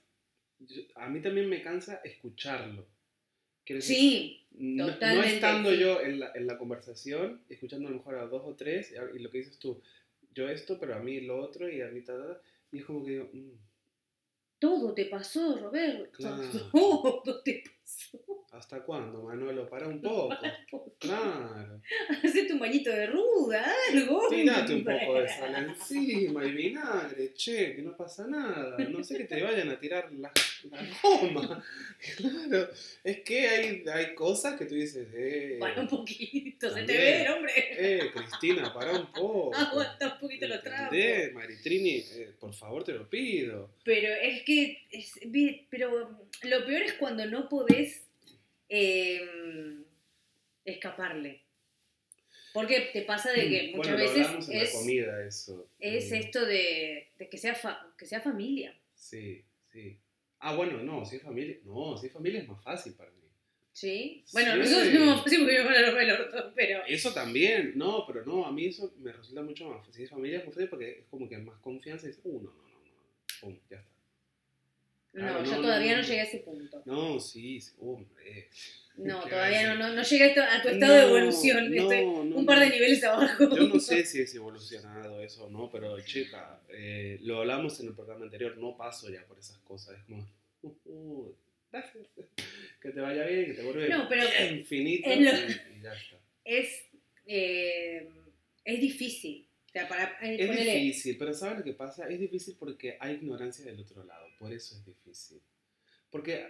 yo- 0.57 0.81
a 0.95 1.07
mí 1.07 1.21
también 1.21 1.47
me 1.47 1.61
cansa 1.61 2.01
escucharlo. 2.03 2.87
Quiero 3.65 3.81
decir, 3.81 3.97
Sí, 3.97 4.45
no, 4.51 4.89
estando 4.89 5.71
sí. 5.71 5.79
yo 5.79 6.01
en 6.01 6.19
la, 6.19 6.31
en 6.35 6.47
la 6.47 6.57
conversación, 6.57 7.41
escuchando 7.49 7.87
a 7.87 7.91
lo 7.91 7.97
mejor 7.97 8.15
a 8.15 8.27
dos 8.27 8.43
o 8.45 8.55
tres, 8.55 8.93
y, 9.13 9.19
lo 9.19 9.29
que 9.29 9.39
dices 9.39 9.59
tú, 9.59 9.81
yo 10.33 10.49
esto, 10.49 10.79
pero 10.79 10.95
a 10.95 10.99
mí 10.99 11.21
lo 11.21 11.41
otro, 11.41 11.69
y 11.69 11.81
a 11.81 11.87
mí 11.87 12.01
tal, 12.01 12.39
y 12.71 12.79
es 12.79 12.85
como 12.85 13.03
que 13.03 13.11
digo, 13.11 13.29
mm, 13.31 13.51
todo 14.61 14.93
te 14.93 15.05
pasó, 15.05 15.57
Roberto. 15.57 16.11
Claro. 16.11 16.43
Todo 16.71 17.41
te 17.41 17.63
pasó. 17.65 18.19
¿Hasta 18.51 18.81
cuándo, 18.83 19.23
Manolo? 19.23 19.67
Para 19.69 19.87
un 19.87 20.01
poco. 20.01 20.95
Claro. 20.99 21.81
Hacete 22.23 22.53
un 22.53 22.59
bañito 22.59 22.89
de 22.91 23.07
ruda, 23.07 23.65
algo. 23.91 24.27
Tírate 24.29 24.73
un 24.75 24.83
poco 24.83 25.21
de 25.21 25.27
sal 25.29 25.55
encima 25.55 26.45
y 26.45 26.51
vinagre, 26.51 27.33
che, 27.33 27.75
que 27.75 27.81
no 27.81 27.95
pasa 27.97 28.27
nada. 28.27 28.77
No 28.89 29.03
sé 29.03 29.17
que 29.17 29.23
te 29.25 29.41
vayan 29.41 29.69
a 29.69 29.79
tirar 29.79 30.11
la, 30.13 30.31
la 30.69 30.79
goma. 31.01 31.63
Claro, 32.17 32.67
es 33.03 33.19
que 33.21 33.47
hay, 33.47 33.83
hay 33.93 34.15
cosas 34.15 34.57
que 34.57 34.65
tú 34.65 34.73
dices, 34.73 35.07
eh, 35.13 35.57
Para 35.59 35.81
un 35.81 35.87
poquito, 35.87 36.69
se 36.73 36.83
te 36.83 36.97
ve, 36.97 37.29
hombre. 37.29 37.51
eh, 37.57 38.11
Cristina, 38.13 38.73
para 38.73 38.91
un 38.93 39.11
poco. 39.11 39.55
Aguanta 39.55 40.13
un 40.13 40.19
poquito 40.19 40.47
los 40.47 40.61
trapos. 40.63 40.95
¿Entendés, 40.97 41.33
Maritrini? 41.33 41.97
Eh, 41.97 42.31
por 42.39 42.53
favor, 42.55 42.83
te 42.83 42.93
lo 42.93 43.07
pido. 43.07 43.69
Pero 43.83 44.07
es 44.15 44.41
que, 44.43 44.79
es- 44.91 45.19
pero 45.69 46.17
lo 46.43 46.65
peor 46.65 46.81
es 46.81 46.93
cuando 46.93 47.25
no 47.27 47.47
podés 47.47 48.07
eh, 48.71 49.83
escaparle. 50.65 51.41
Porque 52.53 52.89
te 52.93 53.03
pasa 53.03 53.31
de 53.31 53.47
que 53.49 53.71
muchas 53.75 53.93
bueno, 53.95 54.13
veces 54.13 54.49
en 54.49 54.55
es, 54.61 54.73
la 54.73 54.79
comida 54.79 55.25
eso. 55.25 55.69
es 55.79 56.11
Mm, 56.11 56.15
esto 56.15 56.45
de, 56.45 57.09
de 57.17 57.29
que, 57.29 57.37
sea 57.37 57.55
fa- 57.55 57.93
que 57.97 58.05
sea 58.05 58.19
familia. 58.21 58.77
Sí, 58.93 59.43
sí. 59.71 59.97
Ah, 60.39 60.55
bueno, 60.55 60.81
no, 60.83 61.05
si 61.05 61.17
es 61.17 61.21
familia, 61.21 61.57
no, 61.63 61.97
si 61.97 62.07
es 62.07 62.13
familia 62.13 62.41
es 62.41 62.47
más 62.47 62.61
fácil 62.63 62.93
para 62.93 63.09
mí. 63.11 63.17
¿Sí? 63.73 64.25
Bueno, 64.33 64.51
Sí. 64.53 64.59
nosotros 64.59 64.83
tenemos 64.91 65.23
fácil 65.23 65.39
porque 65.39 65.53
vivimos 65.53 65.77
en 65.77 65.81
la 65.81 65.91
del 65.93 66.11
orto, 66.11 66.51
pero... 66.55 66.85
Eso 66.87 67.13
también, 67.13 67.71
no, 67.77 68.05
pero 68.05 68.25
no, 68.25 68.45
a 68.45 68.51
mí 68.51 68.65
eso 68.65 68.93
me 68.99 69.13
resulta 69.13 69.41
mucho 69.43 69.69
más 69.69 69.77
fácil. 69.77 69.93
Si 69.93 70.03
es 70.03 70.09
familia 70.09 70.39
es 70.39 70.45
más 70.45 70.67
porque 70.69 70.91
es 70.99 71.05
como 71.09 71.29
que 71.29 71.37
más 71.37 71.57
confianza 71.61 72.05
y 72.05 72.09
dices, 72.09 72.21
uh, 72.25 72.41
no, 72.41 72.49
no, 72.51 72.63
no, 72.63 72.79
no, 72.79 72.91
pum, 73.39 73.57
ya 73.69 73.77
está. 73.77 73.89
No, 75.13 75.21
Claro, 75.27 75.43
yo 75.43 75.51
no, 75.57 75.61
todavía 75.61 75.91
no, 75.91 75.97
no, 75.97 76.01
no. 76.03 76.07
llegué 76.07 76.21
a 76.21 76.23
ese 76.23 76.37
punto. 76.39 76.81
No, 76.85 77.19
sí, 77.19 77.59
hombre. 77.79 78.47
No, 78.97 79.23
¿Qué 79.23 79.29
todavía 79.29 79.73
no, 79.73 79.79
no, 79.89 79.93
no 79.95 80.03
llegué 80.03 80.39
a, 80.39 80.61
tu 80.61 80.69
estado 80.69 80.93
de 80.93 81.01
No, 81.01 81.07
evolución. 81.17 81.69
no, 81.75 81.81
Estoy 81.81 82.05
no, 82.05 82.35
un 82.37 82.45
par 82.45 82.59
de 82.59 82.67
no. 82.67 82.71
niveles 82.73 83.03
abajo. 83.03 83.55
Yo 83.55 83.67
no 83.67 83.79
sé 83.79 84.05
si 84.05 84.21
es 84.21 84.33
evolucionado 84.35 85.21
eso 85.21 85.45
o 85.45 85.49
no, 85.49 85.69
pero 85.71 85.99
chica, 86.01 86.61
eh, 86.69 87.17
lo 87.23 87.39
hablamos 87.39 87.79
en 87.81 87.87
el 87.87 87.93
programa 87.95 88.23
anterior, 88.25 88.57
no 88.57 88.77
paso 88.77 89.09
ya 89.09 89.25
por 89.25 89.37
esas 89.39 89.57
cosas. 89.59 89.97
Es 89.97 90.03
como, 90.05 90.27
uh, 90.61 90.75
uh, 90.85 91.35
que 92.81 92.89
te 92.91 92.99
vaya 93.01 93.25
bien, 93.25 93.45
que 93.47 93.53
te 93.53 93.63
vuelve 93.63 93.89
No, 93.89 94.07
pero 94.07 94.23
infinito 94.51 95.09
lo- 95.09 95.15
y 95.15 95.81
ya 95.81 95.93
está. 95.93 96.17
Es, 96.45 96.83
eh, 97.27 98.07
es 98.65 98.79
difícil. 98.79 99.45
O 99.71 99.73
sea, 99.73 99.87
para, 99.87 100.03
eh, 100.21 100.35
Es 100.37 100.49
ponele- 100.49 100.73
difícil, 100.83 101.17
pero 101.17 101.33
¿sabes 101.33 101.59
lo 101.59 101.63
que 101.63 101.71
pasa? 101.73 102.05
Es 102.09 102.19
difícil 102.19 102.57
porque 102.59 102.97
hay 102.99 103.15
ignorancia 103.15 103.63
del 103.63 103.79
otro 103.79 104.03
lado, 104.03 104.27
por 104.37 104.51
eso 104.51 104.75
es 104.75 104.85
difícil. 104.85 105.41
Porque 106.09 106.45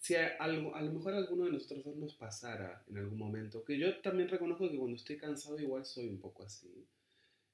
si 0.00 0.16
a, 0.16 0.34
algo, 0.40 0.74
a 0.74 0.82
lo 0.82 0.92
mejor 0.92 1.14
a 1.14 1.18
alguno 1.18 1.44
de 1.44 1.52
nosotros 1.52 1.84
dos 1.84 1.94
nos 1.96 2.14
pasara 2.14 2.82
en 2.90 2.96
algún 2.98 3.18
momento, 3.18 3.64
que 3.64 3.78
yo 3.78 3.98
también 4.00 4.28
reconozco 4.28 4.68
que 4.68 4.76
cuando 4.76 4.96
estoy 4.96 5.16
cansado 5.16 5.60
igual 5.60 5.84
soy 5.84 6.08
un 6.08 6.18
poco 6.18 6.42
así. 6.42 6.84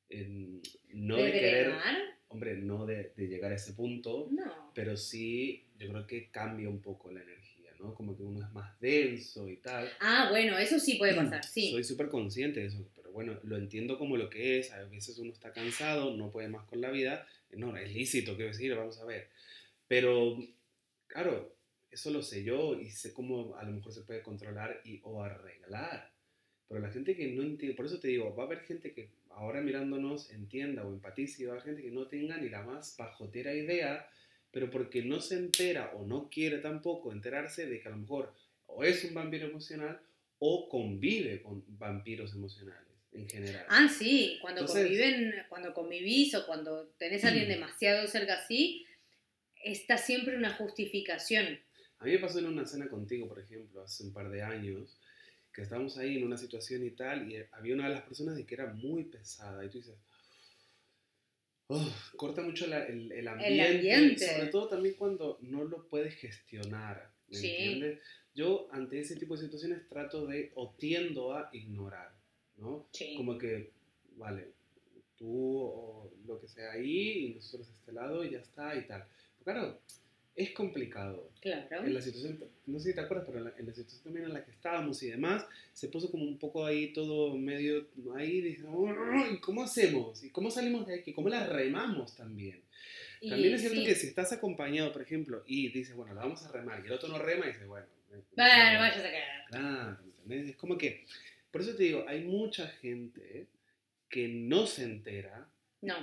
En- 0.09 0.63
no 0.95 1.17
de, 1.19 1.25
¿De 1.25 1.33
querer, 1.33 1.67
drenar? 1.67 1.97
hombre, 2.29 2.57
no 2.57 2.87
de, 2.87 3.13
de 3.15 3.29
llegar 3.29 3.53
a 3.53 3.57
ese 3.57 3.75
punto, 3.75 4.29
No. 4.31 4.73
pero 4.75 4.97
sí 4.97 5.67
yo 5.79 5.89
creo 5.91 6.07
que 6.07 6.31
cambia 6.31 6.69
un 6.71 6.81
poco 6.81 7.11
la 7.13 7.23
energía, 7.23 7.71
¿no? 7.79 7.95
Como 7.95 8.17
que 8.17 8.23
uno 8.23 8.43
es 8.45 8.51
más 8.53 8.79
denso 8.81 9.49
y 9.49 9.57
tal. 9.59 9.91
Ah, 10.01 10.29
bueno, 10.31 10.57
eso 10.59 10.79
sí 10.79 10.95
puede 10.97 11.15
pasar, 11.15 11.45
sí. 11.45 11.71
Soy 11.71 11.85
súper 11.85 12.09
consciente 12.09 12.61
de 12.61 12.67
eso, 12.67 12.89
bueno, 13.13 13.39
lo 13.43 13.57
entiendo 13.57 13.99
como 13.99 14.17
lo 14.17 14.31
que 14.31 14.59
es. 14.59 14.73
A 14.73 14.85
veces 14.85 15.19
uno 15.19 15.33
está 15.33 15.53
cansado, 15.53 16.17
no 16.17 16.31
puede 16.31 16.49
más 16.49 16.65
con 16.67 16.81
la 16.81 16.91
vida. 16.91 17.27
No, 17.53 17.77
es 17.77 17.93
lícito, 17.93 18.35
quiero 18.35 18.51
decir, 18.51 18.75
vamos 18.75 18.99
a 18.99 19.05
ver. 19.05 19.29
Pero, 19.89 20.39
claro, 21.07 21.55
eso 21.91 22.11
lo 22.11 22.23
sé 22.23 22.43
yo 22.43 22.81
y 22.81 22.91
sé 22.91 23.13
cómo 23.13 23.57
a 23.57 23.65
lo 23.65 23.73
mejor 23.73 23.93
se 23.93 24.03
puede 24.03 24.23
controlar 24.23 24.81
y, 24.85 25.01
o 25.05 25.23
arreglar. 25.23 26.11
Pero 26.69 26.81
la 26.81 26.91
gente 26.91 27.15
que 27.15 27.29
no 27.29 27.43
entiende, 27.43 27.77
por 27.77 27.87
eso 27.87 28.01
te 28.01 28.09
digo, 28.09 28.35
va 28.35 28.45
a 28.45 28.47
haber 28.47 28.61
gente 28.61 28.93
que 28.93 29.11
ahora 29.31 29.61
mirándonos 29.61 30.31
entienda 30.31 30.85
o 30.85 30.93
empatice 30.93 31.43
y 31.43 31.47
va 31.47 31.53
a 31.53 31.55
haber 31.57 31.67
gente 31.67 31.83
que 31.83 31.91
no 31.91 32.07
tenga 32.07 32.39
ni 32.39 32.49
la 32.49 32.63
más 32.63 32.95
pajotera 32.97 33.55
idea, 33.55 34.09
pero 34.51 34.71
porque 34.71 35.03
no 35.03 35.21
se 35.21 35.37
entera 35.37 35.93
o 35.95 36.07
no 36.07 36.31
quiere 36.31 36.59
tampoco 36.59 37.13
enterarse 37.13 37.67
de 37.67 37.81
que 37.81 37.89
a 37.89 37.91
lo 37.91 37.99
mejor 37.99 38.33
o 38.67 38.85
es 38.85 39.05
un 39.05 39.13
vampiro 39.13 39.47
emocional 39.47 40.01
o 40.39 40.69
convive 40.69 41.43
con 41.43 41.63
vampiros 41.79 42.33
emocionales 42.33 42.92
en 43.13 43.29
general. 43.29 43.67
Ah, 43.69 43.89
sí, 43.89 44.39
cuando 44.41 44.61
Entonces- 44.63 44.85
conviven, 44.85 45.35
cuando 45.49 45.75
convivís 45.75 46.35
o 46.35 46.47
cuando 46.47 46.89
tenés 46.99 47.25
a 47.25 47.29
alguien 47.29 47.49
demasiado 47.49 48.07
cerca 48.09 48.35
así, 48.35 48.87
está 49.65 49.97
siempre 49.99 50.37
una 50.37 50.53
justificación. 50.55 51.59
A 51.99 52.05
mí 52.05 52.13
me 52.13 52.19
pasó 52.19 52.39
en 52.41 52.47
una 52.47 52.67
cena 52.67 52.89
contigo, 52.89 53.29
por 53.29 53.39
ejemplo, 53.39 53.83
hace 53.83 54.03
un 54.03 54.13
par 54.13 54.29
de 54.31 54.43
años, 54.43 54.99
que 55.53 55.63
estábamos 55.63 55.97
ahí 55.99 56.17
en 56.17 56.25
una 56.25 56.37
situación 56.39 56.85
y 56.85 56.91
tal, 56.93 57.31
y 57.31 57.37
había 57.53 57.75
una 57.75 57.89
de 57.89 57.95
las 57.95 58.03
personas 58.03 58.37
de 58.37 58.45
que 58.47 58.55
era 58.55 58.73
muy 58.73 59.05
pesada, 59.05 59.65
y 59.65 59.69
tú 59.69 59.79
dices, 59.79 59.95
"Oh, 61.69 61.95
corta 62.17 62.43
mucho 62.43 62.67
la- 62.67 62.85
el, 62.87 63.13
el 63.13 63.29
ambiente, 63.29 63.65
ambiente. 63.95 64.27
sobre 64.35 64.47
todo 64.49 64.69
también 64.69 64.95
cuando 64.97 65.39
no 65.43 65.65
lo 65.65 65.87
puedes 65.89 66.15
gestionar, 66.17 67.13
¿me 67.29 67.37
Sí. 67.39 67.49
entiendes? 67.55 68.01
Yo 68.35 68.69
ante 68.73 68.99
ese 68.99 69.17
tipo 69.17 69.37
de 69.37 69.43
situaciones 69.45 69.87
trato 69.89 70.27
de, 70.27 70.53
o 70.55 70.75
tiendo 70.79 71.35
a 71.35 71.51
ignorar, 71.53 72.13
¿no? 72.59 72.87
Sí. 72.93 73.15
Como 73.17 73.39
que, 73.39 73.71
vale, 74.17 74.49
tú 75.17 75.59
o 75.61 76.11
lo 76.27 76.41
que 76.41 76.49
sea 76.49 76.73
ahí, 76.73 77.27
y 77.27 77.35
nosotros 77.35 77.69
de 77.69 77.75
este 77.75 77.93
lado, 77.93 78.25
y 78.25 78.31
ya 78.31 78.39
está, 78.39 78.77
y 78.77 78.87
tal. 78.87 79.05
Pero 79.45 79.45
claro, 79.61 79.81
es 80.35 80.51
complicado 80.53 81.31
Claro. 81.41 81.85
en 81.85 81.93
la 81.95 82.01
situación, 82.01 82.39
no 82.67 82.79
sé 82.79 82.91
si 82.91 82.95
te 82.95 83.01
acuerdas, 83.03 83.27
pero 83.27 83.39
en 83.39 83.45
la, 83.45 83.55
en 83.59 83.67
la 83.67 83.73
situación 83.75 84.03
también 84.05 84.27
en 84.27 84.33
la 84.33 84.45
que 84.45 84.51
estábamos 84.53 85.03
y 85.03 85.11
demás, 85.11 85.45
se 85.73 85.89
puso 85.89 86.11
como 86.11 86.25
un 86.25 86.39
poco 86.39 86.65
ahí 86.65 86.93
todo 86.93 87.37
medio 87.37 87.87
ahí, 88.17 88.41
dije, 88.41 88.63
"Uy, 88.65 89.39
¿cómo 89.41 89.63
hacemos? 89.65 90.23
¿Y 90.25 90.31
cómo 90.31 90.51
salimos 90.51 90.87
de 90.87 90.95
aquí? 91.01 91.13
¿Cómo 91.13 91.29
la 91.29 91.47
remamos 91.47 92.17
también? 92.17 92.63
Y 93.21 93.29
También 93.31 93.55
es 93.55 93.61
cierto 93.61 93.81
sí. 93.81 93.87
que 93.87 93.95
si 93.95 94.07
estás 94.09 94.33
acompañado, 94.33 94.93
por 94.93 95.03
ejemplo, 95.03 95.45
y 95.47 95.69
dices, 95.71 95.95
bueno, 95.95 96.15
la 96.15 96.23
vamos 96.23 96.43
a 96.45 96.51
remar, 96.51 96.81
y 96.83 96.87
el 96.87 96.93
otro 96.93 97.09
no 97.09 97.19
rema, 97.19 97.45
y 97.47 97.49
dices, 97.53 97.67
bueno, 97.69 97.87
Bueno, 98.11 98.79
vayas 98.81 98.99
a 98.99 99.03
cagar. 99.03 99.47
Claro, 99.49 99.99
¿me 100.03 100.11
entendés? 100.37 100.49
Es 100.51 100.57
como 100.57 100.77
que, 100.79 101.05
por 101.53 101.61
eso 101.61 101.77
te 101.77 101.85
digo, 101.85 102.05
hay 102.09 102.25
mucha 102.25 102.67
gente 102.67 103.47
que 104.09 104.27
no 104.29 104.67
se 104.67 104.85
entera, 104.85 105.49
No. 105.83 105.95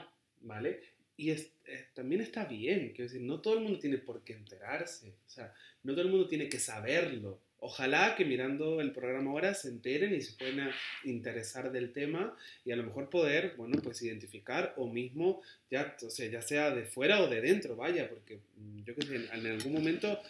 ¿vale? 0.41 0.79
Y 1.17 1.31
es- 1.31 1.51
eh, 1.65 1.87
también 1.93 2.21
está 2.21 2.45
bien, 2.45 2.89
quiero 2.95 3.11
decir, 3.11 3.21
no 3.21 3.41
todo 3.41 3.55
el 3.55 3.63
mundo 3.63 3.79
tiene 3.79 3.97
por 3.97 4.23
qué 4.23 4.33
enterarse, 4.33 5.09
o 5.27 5.29
sea, 5.29 5.53
no 5.83 5.93
todo 5.93 6.03
el 6.03 6.11
mundo 6.11 6.27
tiene 6.27 6.47
que 6.47 6.59
saberlo. 6.59 7.41
Ojalá 7.61 8.15
que 8.15 8.23
mirando 8.23 8.79
el 8.79 8.93
programa 8.93 9.31
ahora 9.31 9.53
se 9.53 9.67
enteren 9.67 10.15
y 10.15 10.21
se 10.21 10.37
puedan 10.37 10.71
interesar 11.03 11.73
del 11.73 11.91
tema 11.91 12.37
y 12.63 12.71
a 12.71 12.77
lo 12.77 12.83
mejor 12.83 13.09
poder, 13.09 13.55
bueno, 13.57 13.81
pues 13.83 14.01
identificar 14.01 14.73
o 14.77 14.87
mismo, 14.87 15.41
ya, 15.69 15.97
o 16.01 16.09
sea, 16.09 16.29
ya 16.29 16.41
sea 16.41 16.73
de 16.73 16.85
fuera 16.85 17.21
o 17.21 17.27
de 17.27 17.41
dentro, 17.41 17.75
vaya, 17.75 18.07
porque 18.07 18.39
mm, 18.55 18.83
yo 18.85 18.95
que 18.95 19.01
sé, 19.05 19.15
en, 19.33 19.45
algún 19.45 19.73
momento, 19.73 20.21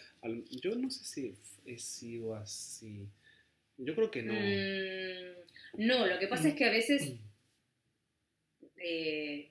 yo 0.49 0.73
no 0.75 0.89
sé 0.89 1.03
si 1.03 1.35
he 1.67 1.77
sido 1.77 2.33
así. 2.35 3.07
Yo 3.81 3.95
creo 3.95 4.11
que 4.11 4.21
no. 4.23 4.33
Mm, 4.33 5.85
no, 5.87 6.05
lo 6.05 6.19
que 6.19 6.27
pasa 6.27 6.49
es 6.49 6.55
que 6.55 6.65
a 6.65 6.71
veces, 6.71 7.13
eh, 8.77 9.49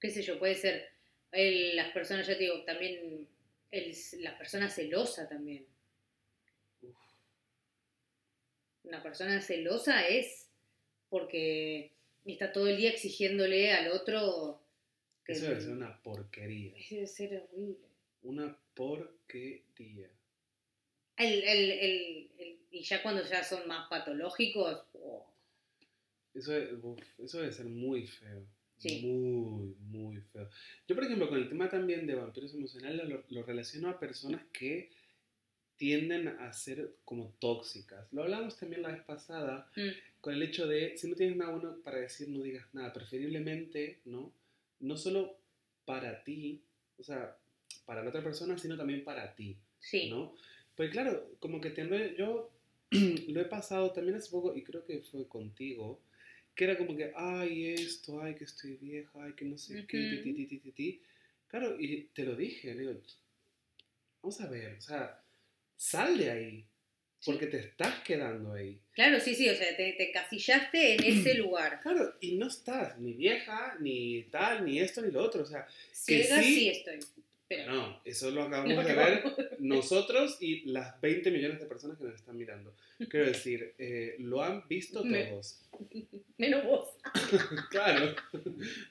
qué 0.00 0.10
sé 0.10 0.22
yo, 0.22 0.38
puede 0.38 0.54
ser 0.54 0.88
el- 1.32 1.74
las 1.76 1.90
personas, 1.92 2.26
ya 2.26 2.34
te 2.36 2.44
digo, 2.44 2.64
también 2.64 3.26
el, 3.70 3.94
la 4.20 4.36
persona 4.38 4.68
celosa 4.68 5.28
también. 5.28 5.66
Uf. 6.82 6.96
Una 8.84 9.02
persona 9.02 9.40
celosa 9.40 10.06
es 10.06 10.46
porque 11.10 11.92
está 12.26 12.52
todo 12.52 12.68
el 12.68 12.76
día 12.76 12.90
exigiéndole 12.90 13.72
al 13.72 13.88
otro 13.92 14.60
que 15.24 15.32
Eso 15.32 15.46
debe 15.48 15.60
ser 15.60 15.70
una 15.70 16.02
porquería. 16.02 16.74
debe 16.90 17.06
ser 17.06 17.42
horrible. 17.52 17.88
Una 18.22 18.58
porquería. 18.74 20.10
El- 21.18 21.42
el- 21.44 21.70
el- 21.70 22.30
el- 22.38 22.58
y 22.70 22.82
ya 22.82 23.02
cuando 23.02 23.22
ya 23.24 23.42
son 23.42 23.66
más 23.68 23.88
patológicos, 23.88 24.84
oh, 24.94 25.26
Eso, 26.34 26.56
es- 26.56 26.70
uf, 26.82 27.00
eso 27.18 27.40
debe 27.40 27.52
ser 27.52 27.66
muy 27.66 28.06
feo. 28.06 28.46
Sí. 28.76 29.00
Muy, 29.04 29.74
muy 29.90 30.20
feo. 30.32 30.48
Yo, 30.86 30.94
por 30.94 31.02
ejemplo, 31.04 31.28
con 31.28 31.38
el 31.38 31.48
tema 31.48 31.68
también 31.68 32.06
de 32.06 32.14
vampiros 32.14 32.54
emocionales, 32.54 33.08
lo, 33.08 33.24
lo 33.28 33.42
relaciono 33.42 33.88
a 33.88 33.98
personas 33.98 34.42
que 34.52 34.90
tienden 35.76 36.28
a 36.28 36.52
ser 36.52 36.94
como 37.04 37.34
tóxicas. 37.40 38.06
Lo 38.12 38.22
hablamos 38.22 38.56
también 38.56 38.82
la 38.82 38.90
vez 38.92 39.02
pasada 39.02 39.68
mm, 39.76 40.20
con 40.20 40.34
el 40.34 40.42
hecho 40.42 40.66
de, 40.68 40.96
si 40.96 41.08
no 41.08 41.16
tienes 41.16 41.36
nada 41.36 41.50
bueno 41.52 41.76
para 41.82 41.98
decir, 41.98 42.28
no 42.28 42.42
digas 42.42 42.66
nada. 42.72 42.92
Preferiblemente, 42.92 44.00
¿no? 44.04 44.32
No 44.80 44.96
solo 44.96 45.38
para 45.84 46.22
ti, 46.22 46.62
o 46.98 47.02
sea, 47.02 47.36
para 47.84 48.02
la 48.04 48.10
otra 48.10 48.22
persona, 48.22 48.58
sino 48.58 48.76
también 48.76 49.02
para 49.02 49.34
ti. 49.34 49.56
sí. 49.80 50.08
¿no? 50.10 50.34
Pues 50.78 50.90
claro, 50.92 51.34
como 51.40 51.60
que 51.60 51.70
te- 51.70 52.14
yo 52.16 52.52
lo 52.92 53.40
he 53.40 53.46
pasado 53.46 53.90
también 53.92 54.16
hace 54.16 54.30
poco 54.30 54.54
y 54.54 54.62
creo 54.62 54.84
que 54.84 55.00
fue 55.00 55.26
contigo, 55.26 56.00
que 56.54 56.62
era 56.66 56.78
como 56.78 56.96
que, 56.96 57.10
ay, 57.16 57.74
esto, 57.74 58.22
ay, 58.22 58.36
que 58.36 58.44
estoy 58.44 58.76
vieja, 58.76 59.10
ay, 59.24 59.32
que 59.32 59.44
no 59.44 59.58
sé 59.58 59.84
qué, 59.88 60.06
ti, 60.08 60.22
ti, 60.22 60.32
ti, 60.34 60.46
ti, 60.46 60.58
ti, 60.60 60.70
ti. 60.70 61.02
Claro, 61.48 61.76
y 61.80 62.04
te 62.14 62.22
lo 62.22 62.36
dije, 62.36 62.76
le 62.76 62.80
digo, 62.82 63.00
vamos 64.22 64.40
a 64.40 64.46
ver, 64.48 64.74
o 64.74 64.80
sea, 64.80 65.20
sal 65.76 66.16
de 66.16 66.30
ahí, 66.30 66.66
porque 67.26 67.48
te 67.48 67.58
estás 67.58 68.04
quedando 68.04 68.52
ahí. 68.52 68.80
Claro, 68.92 69.18
sí, 69.18 69.34
sí, 69.34 69.48
o 69.48 69.56
sea, 69.56 69.76
te, 69.76 69.94
te 69.94 70.12
casillaste 70.12 70.94
en 70.94 71.02
ese 71.02 71.34
lugar. 71.34 71.80
Claro, 71.82 72.14
y 72.20 72.36
no 72.36 72.46
estás 72.46 72.96
ni 73.00 73.14
vieja, 73.14 73.76
ni 73.80 74.22
tal, 74.30 74.64
ni 74.64 74.78
esto, 74.78 75.02
ni 75.02 75.10
lo 75.10 75.24
otro, 75.24 75.42
o 75.42 75.46
sea, 75.46 75.66
Que 76.06 76.22
Ciega 76.22 76.40
sí. 76.40 76.54
sí 76.54 76.68
estoy. 76.68 77.00
Pero 77.48 77.72
no, 77.72 78.00
eso 78.04 78.30
lo 78.30 78.42
acabamos 78.42 78.74
No, 78.74 78.82
de 78.84 78.92
no. 78.94 78.98
ver 79.00 79.56
nosotros 79.58 80.36
y 80.40 80.68
las 80.70 81.00
20 81.00 81.30
millones 81.30 81.60
de 81.60 81.66
personas 81.66 81.96
que 81.96 82.04
nos 82.04 82.14
están 82.14 82.36
mirando. 82.36 82.74
Quiero 83.08 83.26
decir, 83.26 83.74
eh, 83.78 84.16
lo 84.18 84.42
han 84.42 84.68
visto 84.68 85.02
todos. 85.02 85.64
menos 86.36 86.64
vos. 86.64 86.90
Claro, 87.70 88.14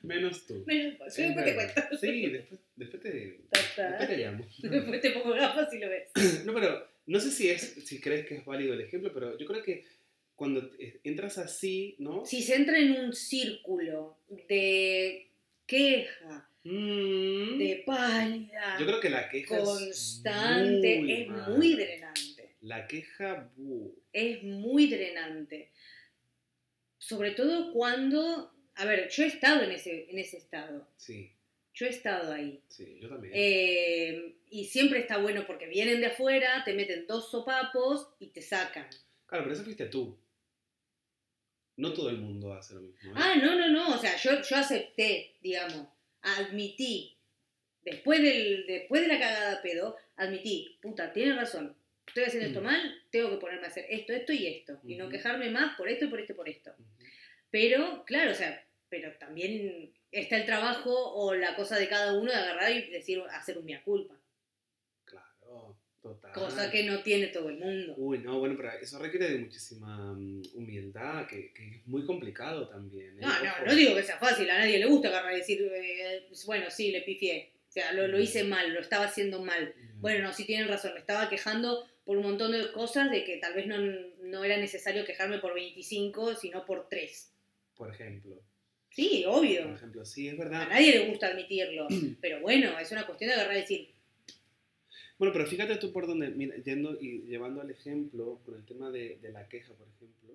menos 0.01 0.47
tú. 0.47 0.63
Menos 0.65 0.97
vos. 0.97 1.15
Yo 1.15 1.23
Es 1.23 1.35
después 1.35 1.45
te 1.45 1.55
cuento. 1.55 1.97
Sí, 1.99 2.27
después, 2.29 2.59
después, 2.75 3.01
te, 3.03 3.09
después 3.51 4.07
te 4.09 4.17
llamo. 4.17 4.47
Después 4.63 5.01
te 5.01 5.11
pongo 5.11 5.31
gafas 5.35 5.73
y 5.73 5.79
lo 5.79 5.89
ves. 5.89 6.09
No, 6.45 6.53
pero 6.53 6.87
no 7.05 7.19
sé 7.19 7.31
si, 7.31 7.49
es, 7.49 7.61
si 7.85 8.01
crees 8.01 8.25
que 8.25 8.35
es 8.37 8.45
válido 8.45 8.73
el 8.73 8.81
ejemplo, 8.81 9.11
pero 9.13 9.37
yo 9.37 9.45
creo 9.45 9.63
que 9.63 9.85
cuando 10.35 10.69
eh, 10.79 10.99
entras 11.03 11.37
así, 11.37 11.95
¿no? 11.99 12.25
Si 12.25 12.41
se 12.41 12.55
entra 12.55 12.77
en 12.79 12.91
un 12.91 13.13
círculo 13.13 14.17
de 14.49 15.27
queja, 15.65 16.49
Mm, 16.63 17.57
de 17.59 17.83
pálida, 17.85 18.77
Yo 18.79 18.85
creo 18.85 18.99
que 18.99 19.09
la 19.09 19.29
queja 19.29 19.59
constante, 19.59 20.93
es 20.95 20.99
muy, 20.99 21.11
es 21.13 21.47
muy 21.49 21.75
drenante. 21.75 22.55
La 22.61 22.87
queja, 22.87 23.51
buh. 23.55 23.93
Es 24.11 24.43
muy 24.43 24.87
drenante. 24.87 25.71
Sobre 26.97 27.31
todo 27.31 27.71
cuando, 27.71 28.53
a 28.75 28.85
ver, 28.85 29.07
yo 29.09 29.23
he 29.23 29.27
estado 29.27 29.63
en 29.63 29.71
ese, 29.71 30.09
en 30.09 30.19
ese 30.19 30.37
estado, 30.37 30.87
Sí, 30.97 31.31
yo 31.73 31.85
he 31.85 31.89
estado 31.89 32.33
ahí. 32.33 32.61
sí, 32.67 32.97
yo 32.99 33.07
también. 33.07 33.33
Eh, 33.35 34.35
y 34.49 34.65
siempre 34.65 34.99
está 34.99 35.19
bueno 35.19 35.45
porque 35.47 35.67
vienen 35.67 36.01
de 36.01 36.07
afuera, 36.07 36.63
te 36.65 36.73
meten 36.73 37.05
dos 37.07 37.31
sopapos 37.31 38.09
y 38.19 38.27
te 38.27 38.41
sacan. 38.41 38.87
Claro, 39.25 39.43
pero 39.45 39.53
eso 39.53 39.63
fuiste 39.63 39.85
tú. 39.85 40.17
No 41.77 41.93
todo 41.93 42.09
el 42.09 42.17
mundo 42.17 42.53
hace 42.53 42.73
lo 42.73 42.81
mismo. 42.81 43.11
¿eh? 43.11 43.13
Ah, 43.15 43.35
no, 43.35 43.55
no, 43.55 43.69
no, 43.69 43.95
o 43.95 43.97
sea, 43.99 44.17
yo, 44.17 44.41
yo 44.41 44.55
acepté, 44.55 45.35
digamos, 45.41 45.87
admití, 46.35 47.17
después, 47.83 48.21
del, 48.21 48.65
después 48.67 49.01
de 49.01 49.07
la 49.07 49.19
cagada 49.19 49.61
pedo, 49.61 49.95
admití, 50.15 50.77
puta, 50.81 51.13
tienes 51.13 51.35
razón, 51.35 51.75
estoy 52.05 52.23
haciendo 52.23 52.47
esto 52.49 52.61
Mm. 52.61 52.65
mal, 52.65 53.01
tengo 53.09 53.29
que 53.29 53.37
ponerme 53.37 53.65
a 53.65 53.69
hacer 53.69 53.85
esto, 53.89 54.13
esto 54.13 54.33
y 54.33 54.47
esto, 54.47 54.79
y 54.85 54.95
no 54.95 55.09
quejarme 55.09 55.49
más 55.49 55.77
por 55.77 55.87
esto 55.89 56.05
y 56.05 56.07
por 56.09 56.19
esto 56.19 56.33
y 56.33 56.35
por 56.35 56.49
esto. 56.49 56.75
Pero, 57.51 58.03
claro, 58.05 58.31
o 58.31 58.35
sea, 58.35 58.65
pero 58.89 59.11
también 59.17 59.93
está 60.11 60.37
el 60.37 60.45
trabajo 60.45 60.91
o 60.93 61.33
la 61.35 61.55
cosa 61.55 61.77
de 61.77 61.87
cada 61.87 62.13
uno 62.13 62.31
de 62.31 62.37
agarrar 62.37 62.71
y 62.71 62.89
decir, 62.89 63.21
hacer 63.31 63.57
un 63.57 63.65
mea 63.65 63.83
culpa, 63.83 64.19
total. 66.15 66.31
cosa 66.33 66.71
que 66.71 66.83
no 66.83 67.01
tiene 67.01 67.27
todo 67.27 67.49
el 67.49 67.57
mundo. 67.57 67.93
Uy, 67.97 68.19
no, 68.19 68.39
bueno, 68.39 68.55
pero 68.57 68.71
eso 68.81 68.99
requiere 68.99 69.29
de 69.31 69.39
muchísima 69.39 70.13
mm, 70.13 70.41
humildad, 70.55 71.27
que, 71.27 71.51
que 71.53 71.67
es 71.77 71.87
muy 71.87 72.05
complicado 72.05 72.67
también. 72.67 73.17
¿eh? 73.17 73.21
No, 73.21 73.27
no, 73.43 73.65
no 73.65 73.75
digo 73.75 73.95
que 73.95 74.03
sea 74.03 74.17
fácil, 74.17 74.49
a 74.49 74.59
nadie 74.59 74.79
le 74.79 74.85
gusta 74.85 75.07
agarrar 75.09 75.33
y 75.33 75.37
decir, 75.37 75.61
eh, 75.73 76.27
bueno, 76.45 76.69
sí, 76.69 76.91
le 76.91 77.01
pifié. 77.01 77.51
O 77.67 77.71
sea, 77.71 77.91
lo, 77.93 78.07
lo 78.07 78.19
hice 78.19 78.43
mal, 78.43 78.73
lo 78.73 78.79
estaba 78.79 79.05
haciendo 79.05 79.41
mal. 79.43 79.73
Mm. 79.77 80.01
Bueno, 80.01 80.23
no, 80.27 80.33
sí 80.33 80.45
tienen 80.45 80.67
razón, 80.67 80.93
me 80.93 80.99
estaba 80.99 81.29
quejando 81.29 81.87
por 82.05 82.17
un 82.17 82.23
montón 82.23 82.51
de 82.53 82.71
cosas 82.71 83.11
de 83.11 83.23
que 83.25 83.37
tal 83.37 83.53
vez 83.53 83.67
no, 83.67 83.77
no 84.23 84.43
era 84.43 84.57
necesario 84.57 85.03
quejarme 85.05 85.39
por 85.39 85.53
25, 85.53 86.35
sino 86.35 86.65
por 86.65 86.87
3. 86.87 87.33
Por 87.75 87.89
ejemplo. 87.93 88.41
Sí, 88.89 89.23
Por 89.25 89.39
obvio. 89.39 89.75
ejemplo, 89.75 90.03
sí, 90.05 90.27
es 90.29 90.33
A 90.35 90.37
verdad. 90.37 90.67
nadie 90.69 90.91
le 90.99 91.09
gusta 91.09 91.27
admitirlo, 91.27 91.87
pero 92.21 92.39
bueno, 92.41 92.79
es 92.79 92.91
una 92.91 93.05
cuestión 93.05 93.29
de 93.29 93.35
agarrar 93.35 93.57
y 93.57 93.61
decir, 93.61 93.89
Bueno, 95.17 95.33
pero 95.33 95.45
fíjate 95.47 95.77
tú 95.77 95.91
por 95.91 96.05
dónde, 96.07 96.29
mira, 96.29 96.55
yendo 96.57 96.97
y 96.99 97.21
llevando 97.23 97.61
al 97.61 97.71
ejemplo, 97.71 98.39
con 98.45 98.55
el 98.55 98.65
tema 98.65 98.91
de, 98.91 99.17
de 99.21 99.31
la 99.31 99.47
queja, 99.49 99.73
por 99.73 99.87
ejemplo, 99.87 100.33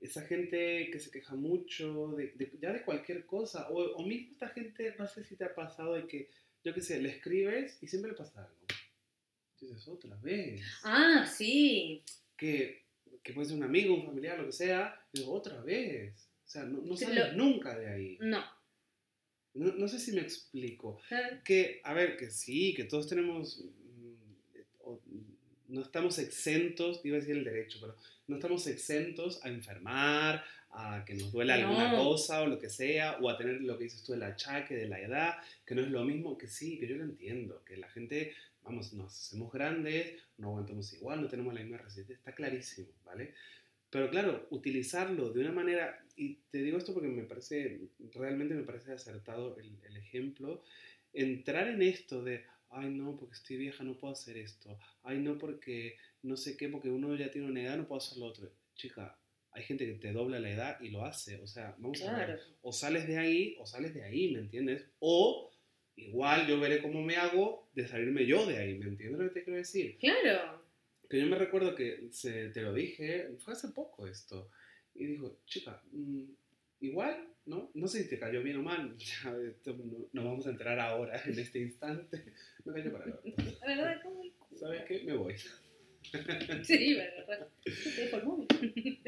esa 0.00 0.22
gente 0.22 0.90
que 0.90 0.98
se 0.98 1.10
queja 1.10 1.34
mucho, 1.34 2.08
de, 2.16 2.32
de- 2.34 2.52
ya 2.60 2.72
de 2.72 2.82
cualquier 2.82 3.24
cosa, 3.26 3.68
o, 3.70 3.80
o 3.96 4.06
mismo 4.06 4.32
esta 4.32 4.48
gente, 4.48 4.94
no 4.98 5.06
sé 5.06 5.24
si 5.24 5.36
te 5.36 5.44
ha 5.44 5.54
pasado 5.54 5.94
de 5.94 6.06
que, 6.06 6.28
yo 6.64 6.72
qué 6.74 6.80
sé, 6.80 7.00
le 7.00 7.08
escribes 7.10 7.78
y 7.82 7.86
siempre 7.86 8.10
le 8.12 8.16
pasa 8.16 8.40
algo. 8.44 8.56
Dices, 9.60 9.86
otra 9.88 10.16
vez. 10.16 10.60
ah, 10.84 11.24
sí, 11.26 12.02
Que, 12.36 12.82
que 13.22 13.32
puede 13.32 13.46
ser 13.48 13.56
un 13.56 13.62
amigo, 13.64 13.94
un 13.94 14.04
familiar, 14.06 14.38
lo 14.38 14.46
que 14.46 14.52
sea, 14.52 15.04
y 15.12 15.20
digo, 15.20 15.32
otra 15.32 15.60
vez. 15.62 16.28
O 16.44 16.48
sea, 16.48 16.64
no, 16.64 16.96
sales 16.96 17.28
lo- 17.30 17.44
nunca 17.44 17.78
de 17.78 17.88
ahí. 17.88 18.18
no. 18.20 18.42
No, 19.54 19.72
no 19.74 19.88
sé 19.88 19.98
si 19.98 20.12
me 20.12 20.20
explico. 20.22 21.00
Eh, 21.10 21.40
Que, 21.44 21.80
a 21.84 21.92
ver, 21.94 22.16
que 22.16 22.30
sí, 22.30 22.72
que 22.74 22.84
todos 22.84 23.08
tenemos, 23.08 23.62
mm, 23.64 24.94
no 25.68 25.82
estamos 25.82 26.18
exentos, 26.18 27.00
iba 27.04 27.16
a 27.16 27.20
decir 27.20 27.36
el 27.36 27.44
derecho, 27.44 27.78
pero 27.80 27.96
no 28.28 28.36
estamos 28.36 28.66
exentos 28.66 29.44
a 29.44 29.48
enfermar, 29.48 30.44
a 30.70 31.04
que 31.04 31.14
nos 31.14 31.30
duela 31.32 31.54
alguna 31.54 31.92
No. 31.92 32.02
cosa 32.04 32.42
o 32.42 32.46
lo 32.46 32.58
que 32.58 32.70
sea, 32.70 33.18
o 33.20 33.28
a 33.28 33.36
tener 33.36 33.60
lo 33.60 33.76
que 33.76 33.84
dices 33.84 34.02
tú, 34.04 34.14
el 34.14 34.22
achaque 34.22 34.74
de 34.74 34.88
la 34.88 35.00
edad, 35.00 35.34
que 35.66 35.74
no 35.74 35.82
es 35.82 35.88
lo 35.88 36.02
mismo, 36.04 36.38
que 36.38 36.48
sí, 36.48 36.78
que 36.78 36.86
yo 36.88 36.96
lo 36.96 37.04
entiendo, 37.04 37.62
que 37.64 37.76
la 37.76 37.88
gente, 37.90 38.34
vamos, 38.62 38.92
nos 38.94 39.12
hacemos 39.12 39.52
grandes, 39.52 40.18
no 40.38 40.48
aguantamos 40.48 40.90
igual, 40.94 41.20
no 41.20 41.28
tenemos 41.28 41.52
la 41.52 41.60
misma 41.60 41.76
resistencia, 41.78 42.14
está 42.16 42.34
clarísimo, 42.34 42.88
¿vale? 43.04 43.34
Pero 43.90 44.08
claro, 44.08 44.46
utilizarlo 44.50 45.30
de 45.30 45.40
una 45.40 45.52
manera, 45.52 46.01
y 46.16 46.36
te 46.50 46.58
digo 46.62 46.78
esto 46.78 46.92
porque 46.92 47.08
me 47.08 47.24
parece, 47.24 47.80
realmente 48.14 48.54
me 48.54 48.64
parece 48.64 48.92
acertado 48.92 49.56
el, 49.58 49.78
el 49.84 49.96
ejemplo, 49.96 50.62
entrar 51.12 51.68
en 51.68 51.82
esto 51.82 52.22
de, 52.22 52.44
ay 52.70 52.90
no, 52.90 53.16
porque 53.16 53.34
estoy 53.34 53.56
vieja, 53.56 53.84
no 53.84 53.96
puedo 53.96 54.12
hacer 54.12 54.36
esto, 54.36 54.78
ay 55.02 55.18
no, 55.18 55.38
porque 55.38 55.96
no 56.22 56.36
sé 56.36 56.56
qué, 56.56 56.68
porque 56.68 56.90
uno 56.90 57.14
ya 57.16 57.30
tiene 57.30 57.48
una 57.48 57.62
edad, 57.62 57.76
no 57.76 57.86
puedo 57.86 58.00
hacer 58.00 58.18
lo 58.18 58.26
otro. 58.26 58.52
Chica, 58.74 59.18
hay 59.52 59.62
gente 59.64 59.86
que 59.86 59.94
te 59.94 60.12
dobla 60.12 60.40
la 60.40 60.50
edad 60.50 60.80
y 60.80 60.90
lo 60.90 61.04
hace, 61.04 61.36
o 61.36 61.46
sea, 61.46 61.74
vamos 61.78 62.02
a 62.02 62.16
ver, 62.16 62.26
claro. 62.26 62.42
o 62.62 62.72
sales 62.72 63.06
de 63.06 63.18
ahí, 63.18 63.56
o 63.58 63.66
sales 63.66 63.92
de 63.94 64.02
ahí, 64.02 64.32
¿me 64.32 64.40
entiendes? 64.40 64.86
O 64.98 65.50
igual 65.96 66.46
yo 66.46 66.58
veré 66.58 66.80
cómo 66.80 67.02
me 67.02 67.16
hago 67.16 67.68
de 67.74 67.86
salirme 67.86 68.26
yo 68.26 68.46
de 68.46 68.58
ahí, 68.58 68.78
¿me 68.78 68.86
entiendes 68.86 69.20
lo 69.20 69.28
que 69.28 69.34
te 69.34 69.44
quiero 69.44 69.58
decir? 69.58 69.98
Claro. 69.98 70.62
Que 71.08 71.20
yo 71.20 71.26
me 71.26 71.36
recuerdo 71.36 71.74
que 71.74 72.08
se, 72.10 72.48
te 72.48 72.62
lo 72.62 72.72
dije, 72.72 73.28
fue 73.40 73.52
hace 73.52 73.68
poco 73.68 74.06
esto, 74.06 74.50
y 74.94 75.06
dijo, 75.06 75.38
chica, 75.46 75.82
mm, 75.92 76.24
igual, 76.80 77.28
¿no? 77.46 77.70
No 77.74 77.88
sé 77.88 78.02
si 78.02 78.08
te 78.08 78.18
cayó 78.18 78.42
bien 78.42 78.56
o 78.58 78.62
mal, 78.62 78.96
ya, 78.98 79.36
esto 79.48 79.74
no, 79.76 80.06
no 80.12 80.24
vamos 80.24 80.46
a 80.46 80.50
entrar 80.50 80.78
ahora, 80.78 81.20
en 81.24 81.38
este 81.38 81.58
instante, 81.60 82.24
me 82.64 82.72
cayó 82.72 82.92
para. 82.92 83.06
La 83.60 83.66
verdad, 83.66 84.02
como 84.02 84.22
el 84.22 84.32
culo. 84.32 84.60
¿Sabes 84.60 84.82
qué? 84.86 85.02
Me 85.04 85.16
voy. 85.16 85.34
Sí, 86.64 86.94
verdad. 86.94 87.48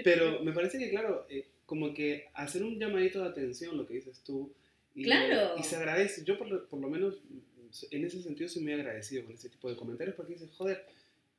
Pero 0.03 0.43
me 0.43 0.53
parece 0.53 0.79
que, 0.79 0.91
claro, 0.91 1.27
eh, 1.29 1.47
como 1.67 1.93
que 1.93 2.27
hacer 2.35 2.63
un 2.63 2.79
llamadito 2.79 3.21
de 3.23 3.29
atención, 3.29 3.77
lo 3.77 3.87
que 3.87 3.95
dices 3.95 4.23
tú, 4.25 4.53
y, 4.95 5.05
Claro. 5.05 5.57
y 5.59 5.63
se 5.65 5.77
agradece. 5.77 6.25
Yo, 6.25 6.39
por 6.39 6.49
lo, 6.49 6.69
por 6.69 6.81
lo 6.81 6.89
menos, 6.89 7.21
en 7.91 8.05
ese 8.05 8.23
sentido, 8.23 8.49
soy 8.49 8.63
muy 8.63 8.73
agradecido 8.73 9.25
con 9.25 9.35
ese 9.35 9.49
tipo 9.49 9.69
de 9.69 9.77
comentarios 9.77 10.15
porque 10.15 10.35
dices, 10.35 10.51
joder, 10.53 10.85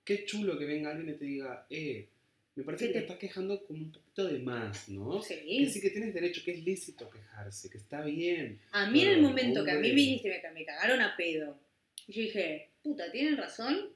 qué 0.04 0.26
chulo 0.26 0.58
que 0.58 0.66
venga 0.66 0.92
alguien 0.92 1.16
y 1.16 1.18
te 1.18 1.26
diga, 1.26 1.66
eh, 1.70 2.10
me 2.56 2.64
parece 2.64 2.88
¿Qué 2.88 2.94
que 2.94 3.00
te 3.00 3.06
estás 3.06 3.18
quejando 3.20 3.66
con 3.66 3.76
un 3.78 3.92
poquito 3.92 4.26
de 4.26 4.40
más, 4.40 4.88
¿no? 4.90 5.22
Que 5.22 5.42
Sí. 5.44 5.70
sí 5.70 5.82
que 5.82 5.90
tienes 5.90 6.14
derecho, 6.14 6.42
que 6.46 6.52
es 6.52 6.64
lícito 6.64 7.10
quejarse, 7.10 7.70
que 7.70 7.78
está 7.78 8.02
bien. 8.04 8.62
A 8.72 8.90
mí 8.90 9.02
en 9.02 9.10
el 9.10 9.22
momento 9.22 9.64
que 9.66 9.72
a 9.72 9.76
mí 9.76 9.90
me 9.90 9.96
dijiste 9.96 10.30
me, 10.30 10.52
me 10.52 10.66
cagaron 10.66 11.02
a 11.02 11.16
pedo, 11.18 11.60
yo 12.08 12.22
dije, 12.22 12.70
puta, 12.82 13.12
tienen 13.12 13.36
razón. 13.38 13.90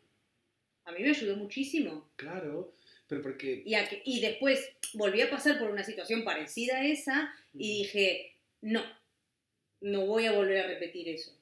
A 0.86 0.92
mí 0.92 1.04
me 1.04 1.10
ayudó 1.10 1.38
muchísimo. 1.38 2.10
Claro, 2.16 2.74
pero 3.08 3.22
porque... 3.22 3.62
Y, 3.66 3.72
que- 3.88 4.02
y 4.06 4.20
después 4.22 4.68
volví 4.94 5.22
a 5.22 5.30
pasar 5.30 5.58
por 5.60 5.70
una 5.70 5.84
situación 5.84 6.24
parecida 6.24 6.78
a 6.80 6.86
esa 6.86 7.34
y 7.54 7.80
dije, 7.84 8.34
no, 8.62 8.84
no 9.82 10.06
voy 10.08 10.26
a 10.26 10.32
volver 10.34 10.58
a 10.58 10.68
repetir 10.68 11.08
eso. 11.10 11.39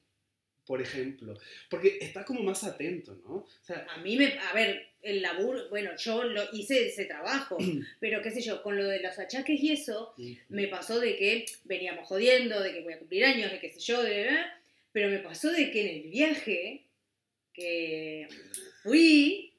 Por 0.68 0.82
ejemplo, 0.82 1.34
porque 1.70 1.96
está 1.98 2.26
como 2.26 2.42
más 2.42 2.62
atento, 2.62 3.18
¿no? 3.24 3.36
O 3.36 3.48
sea, 3.62 3.86
A 3.88 3.96
mí 4.02 4.18
me, 4.18 4.38
a 4.38 4.52
ver, 4.52 4.90
el 5.00 5.22
laburo, 5.22 5.66
bueno, 5.70 5.92
yo 5.96 6.24
lo 6.24 6.42
hice 6.52 6.88
ese 6.88 7.06
trabajo, 7.06 7.56
pero 8.00 8.20
qué 8.20 8.30
sé 8.30 8.42
yo, 8.42 8.62
con 8.62 8.76
lo 8.76 8.84
de 8.84 9.00
los 9.00 9.18
achaques 9.18 9.58
y 9.58 9.72
eso, 9.72 10.14
me 10.50 10.68
pasó 10.68 11.00
de 11.00 11.16
que 11.16 11.46
veníamos 11.64 12.06
jodiendo, 12.06 12.60
de 12.60 12.74
que 12.74 12.82
voy 12.82 12.92
a 12.92 12.98
cumplir 12.98 13.24
años, 13.24 13.50
de 13.50 13.60
qué 13.60 13.70
sé 13.70 13.80
yo, 13.80 14.02
de 14.02 14.24
verdad, 14.24 14.46
pero 14.92 15.08
me 15.08 15.20
pasó 15.20 15.50
de 15.50 15.70
que 15.70 15.80
en 15.80 16.04
el 16.04 16.10
viaje 16.10 16.84
que 17.54 18.28
fui, 18.82 19.54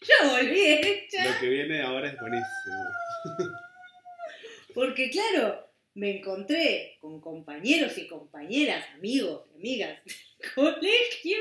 yo 0.00 0.30
volví 0.30 0.62
hecha, 0.62 1.34
lo 1.34 1.40
que 1.40 1.48
viene 1.50 1.82
ahora 1.82 2.08
es 2.10 2.18
buenísimo. 2.18 2.84
porque 4.74 5.10
claro, 5.10 5.69
me 6.00 6.16
encontré 6.16 6.96
con 6.98 7.20
compañeros 7.20 7.96
y 7.98 8.06
compañeras, 8.08 8.86
amigos, 8.94 9.44
amigas 9.54 10.02
del 10.04 10.52
colegio, 10.54 11.38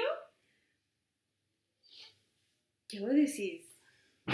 que 2.90 3.00
vos 3.00 3.14
decís, 3.14 3.62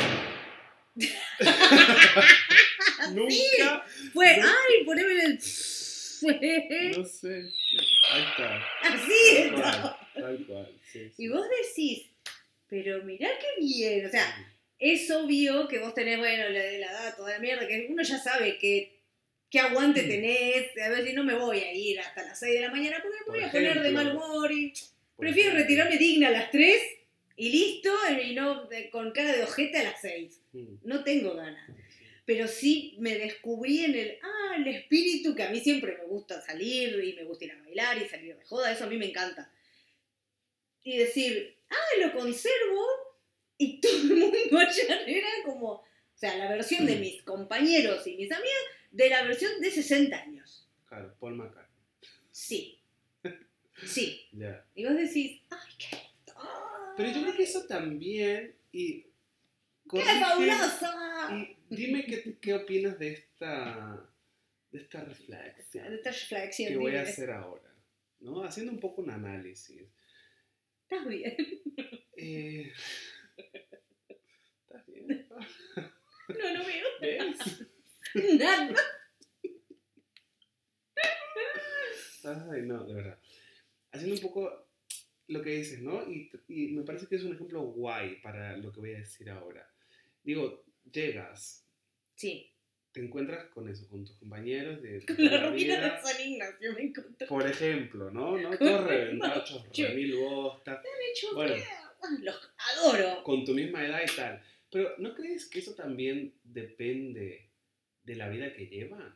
Nunca, 3.14 3.86
fue, 4.14 4.38
No. 4.38 4.48
ay, 4.48 4.84
poneme 4.86 5.12
en 5.14 5.20
el... 5.20 5.34
No 5.36 7.06
sé. 7.06 7.52
Ahí 8.12 8.24
está. 8.24 8.64
así, 8.82 9.50
Tal 9.52 9.54
cual, 9.62 9.98
tal 10.16 10.46
cual. 10.48 10.80
Sí, 10.92 11.10
sí. 11.10 11.24
Y 11.24 11.28
vos 11.28 11.46
decís, 11.50 12.08
pero 12.68 13.04
mirá 13.04 13.30
qué 13.40 13.62
bien, 13.64 14.06
o 14.08 14.10
sea, 14.10 14.26
es 14.80 15.12
obvio 15.12 15.68
que 15.68 15.80
vos 15.80 15.94
tenés, 15.94 16.18
bueno, 16.18 16.50
la 16.50 16.60
de 16.64 16.80
la 16.80 16.88
edad, 16.92 17.16
toda 17.16 17.32
la 17.32 17.40
mierda, 17.40 17.68
que 17.68 17.88
uno 17.90 18.02
ya 18.02 18.18
sabe 18.18 18.58
que, 18.58 18.95
qué 19.56 19.62
aguante 19.62 20.04
Mm. 20.04 20.08
tenés, 20.10 20.78
a 20.84 20.90
ver 20.90 21.08
si 21.08 21.14
no 21.14 21.24
me 21.24 21.34
voy 21.34 21.60
a 21.60 21.74
ir 21.74 21.98
hasta 22.02 22.24
las 22.24 22.38
6 22.38 22.56
de 22.56 22.60
la 22.60 22.72
mañana 22.72 22.98
porque 23.02 23.20
me 23.26 23.38
voy 23.38 23.44
a 23.46 23.52
poner 23.52 23.82
de 23.82 23.92
mal 23.92 24.14
humor 24.14 24.52
y 24.52 24.74
prefiero 25.18 25.54
retirarme 25.56 25.98
digna 25.98 26.28
a 26.28 26.32
las 26.32 26.52
3 26.52 26.78
y 27.38 27.50
listo, 27.50 27.90
y 28.22 28.34
no 28.36 28.68
con 28.92 29.12
cara 29.14 29.32
de 29.32 29.44
ojete 29.44 29.78
a 29.78 29.84
las 29.84 30.02
6. 30.02 30.42
Mm, 30.52 30.76
No 30.84 31.06
tengo 31.06 31.36
ganas. 31.36 31.70
Pero 32.26 32.50
sí 32.50 32.96
me 33.00 33.18
descubrí 33.18 33.86
en 33.86 33.96
el, 33.96 34.18
ah, 34.22 34.56
el 34.58 34.68
espíritu 34.68 35.34
que 35.34 35.44
a 35.44 35.50
mí 35.50 35.62
siempre 35.62 35.96
me 36.00 36.06
gusta 36.06 36.42
salir 36.42 37.02
y 37.02 37.14
me 37.14 37.24
gusta 37.24 37.46
ir 37.46 37.52
a 37.54 37.62
bailar 37.62 37.98
y 38.02 38.10
salir 38.10 38.36
de 38.36 38.44
joda, 38.44 38.74
eso 38.74 38.84
a 38.84 38.88
mí 38.88 38.98
me 38.98 39.06
encanta. 39.06 39.50
Y 40.84 40.98
decir, 40.98 41.56
ah, 41.70 42.00
lo 42.02 42.12
conservo 42.12 42.86
y 43.58 43.80
todo 43.80 43.94
el 44.02 44.16
mundo 44.16 44.60
allá 44.60 45.02
era 45.08 45.30
como, 45.46 45.72
o 45.72 45.84
sea, 46.14 46.36
la 46.36 46.50
versión 46.50 46.86
de 46.86 46.98
mis 46.98 47.22
compañeros 47.24 48.06
y 48.06 48.18
mis 48.18 48.32
amigas 48.34 48.64
de 48.96 49.10
la 49.10 49.24
versión 49.24 49.60
de 49.62 49.70
60 49.72 50.16
años. 50.16 50.68
Claro, 50.88 51.14
Paul 51.20 51.36
McCartney. 51.36 51.76
Sí. 52.32 52.80
Sí. 53.86 54.22
Ya. 54.32 54.66
Y 54.76 54.86
vos 54.86 54.96
decís, 54.96 55.42
ay, 55.50 55.74
qué. 55.78 55.96
ay, 56.36 56.94
Pero 56.98 57.10
yo 57.12 57.22
creo 57.24 57.36
que 57.36 57.44
eso 57.44 57.66
también, 57.68 58.56
y... 58.72 59.06
¡Qué 59.90 60.02
fabulosa! 60.02 61.30
Y 61.70 61.76
dime 61.76 62.06
qué, 62.06 62.38
qué 62.42 62.54
opinas 62.54 62.98
de 63.00 63.14
esta, 63.14 64.10
de 64.72 64.80
esta 64.80 65.04
reflexión 65.06 65.94
Esta 65.94 66.12
reflexión. 66.12 66.70
que 66.70 66.78
voy 66.78 66.96
a 66.96 67.00
dime. 67.00 67.10
hacer 67.10 67.32
ahora, 67.32 67.74
¿no? 68.20 68.44
Haciendo 68.44 68.72
un 68.72 68.80
poco 68.80 69.02
un 69.02 69.12
análisis. 69.12 69.82
Estás 70.84 71.08
bien. 71.08 71.36
Eh, 72.18 72.72
¿Estás 74.08 74.86
bien? 74.88 75.28
No, 75.28 76.54
no 76.54 76.66
veo 76.66 76.86
¿Ves? 77.02 77.38
Nada. 78.38 78.74
Ay, 82.52 82.62
no, 82.64 82.84
de 82.86 82.94
verdad. 82.96 83.20
Haciendo 83.92 84.16
un 84.16 84.22
poco 84.22 84.68
lo 85.28 85.42
que 85.42 85.52
dices, 85.52 85.82
¿no? 85.82 86.10
Y, 86.10 86.30
y 86.48 86.68
me 86.74 86.84
parece 86.84 87.08
que 87.08 87.16
es 87.16 87.24
un 87.24 87.34
ejemplo 87.36 87.62
guay 87.62 88.20
para 88.22 88.58
lo 88.58 88.72
que 88.72 88.80
voy 88.80 88.94
a 88.96 89.00
decir 89.00 89.30
ahora. 89.30 89.68
Digo, 90.24 90.64
llegas, 90.92 91.64
Sí. 92.16 92.52
te 92.92 93.02
encuentras 93.02 93.46
con 93.50 93.68
eso, 93.70 93.88
con 93.88 94.04
tus 94.06 94.16
compañeros 94.18 94.82
de, 94.82 95.06
Con 95.06 95.24
la 95.26 95.50
vida. 95.52 95.96
de 95.98 96.02
San 96.02 96.22
Ignacio 96.28 96.74
me 96.74 96.82
encontré. 96.84 97.28
Por 97.28 97.46
ejemplo, 97.48 98.10
¿no? 98.10 98.38
¿no? 98.38 98.58
Todos 98.58 98.84
reventados, 98.88 99.64
mil 99.96 100.16
bostas, 100.16 100.84
Bueno. 101.34 101.56
Los 102.22 102.52
adoro. 102.58 103.24
con 103.24 103.44
tu 103.46 103.54
misma 103.54 103.86
edad 103.86 104.02
y 104.04 104.16
tal. 104.16 104.44
Pero 104.72 104.96
¿no 105.00 105.14
crees 105.16 105.48
que 105.50 105.60
eso 105.60 105.74
también 105.76 106.34
depende 106.44 107.50
de 108.06 108.16
la 108.16 108.30
vida 108.30 108.54
que 108.54 108.68
llevan? 108.68 109.14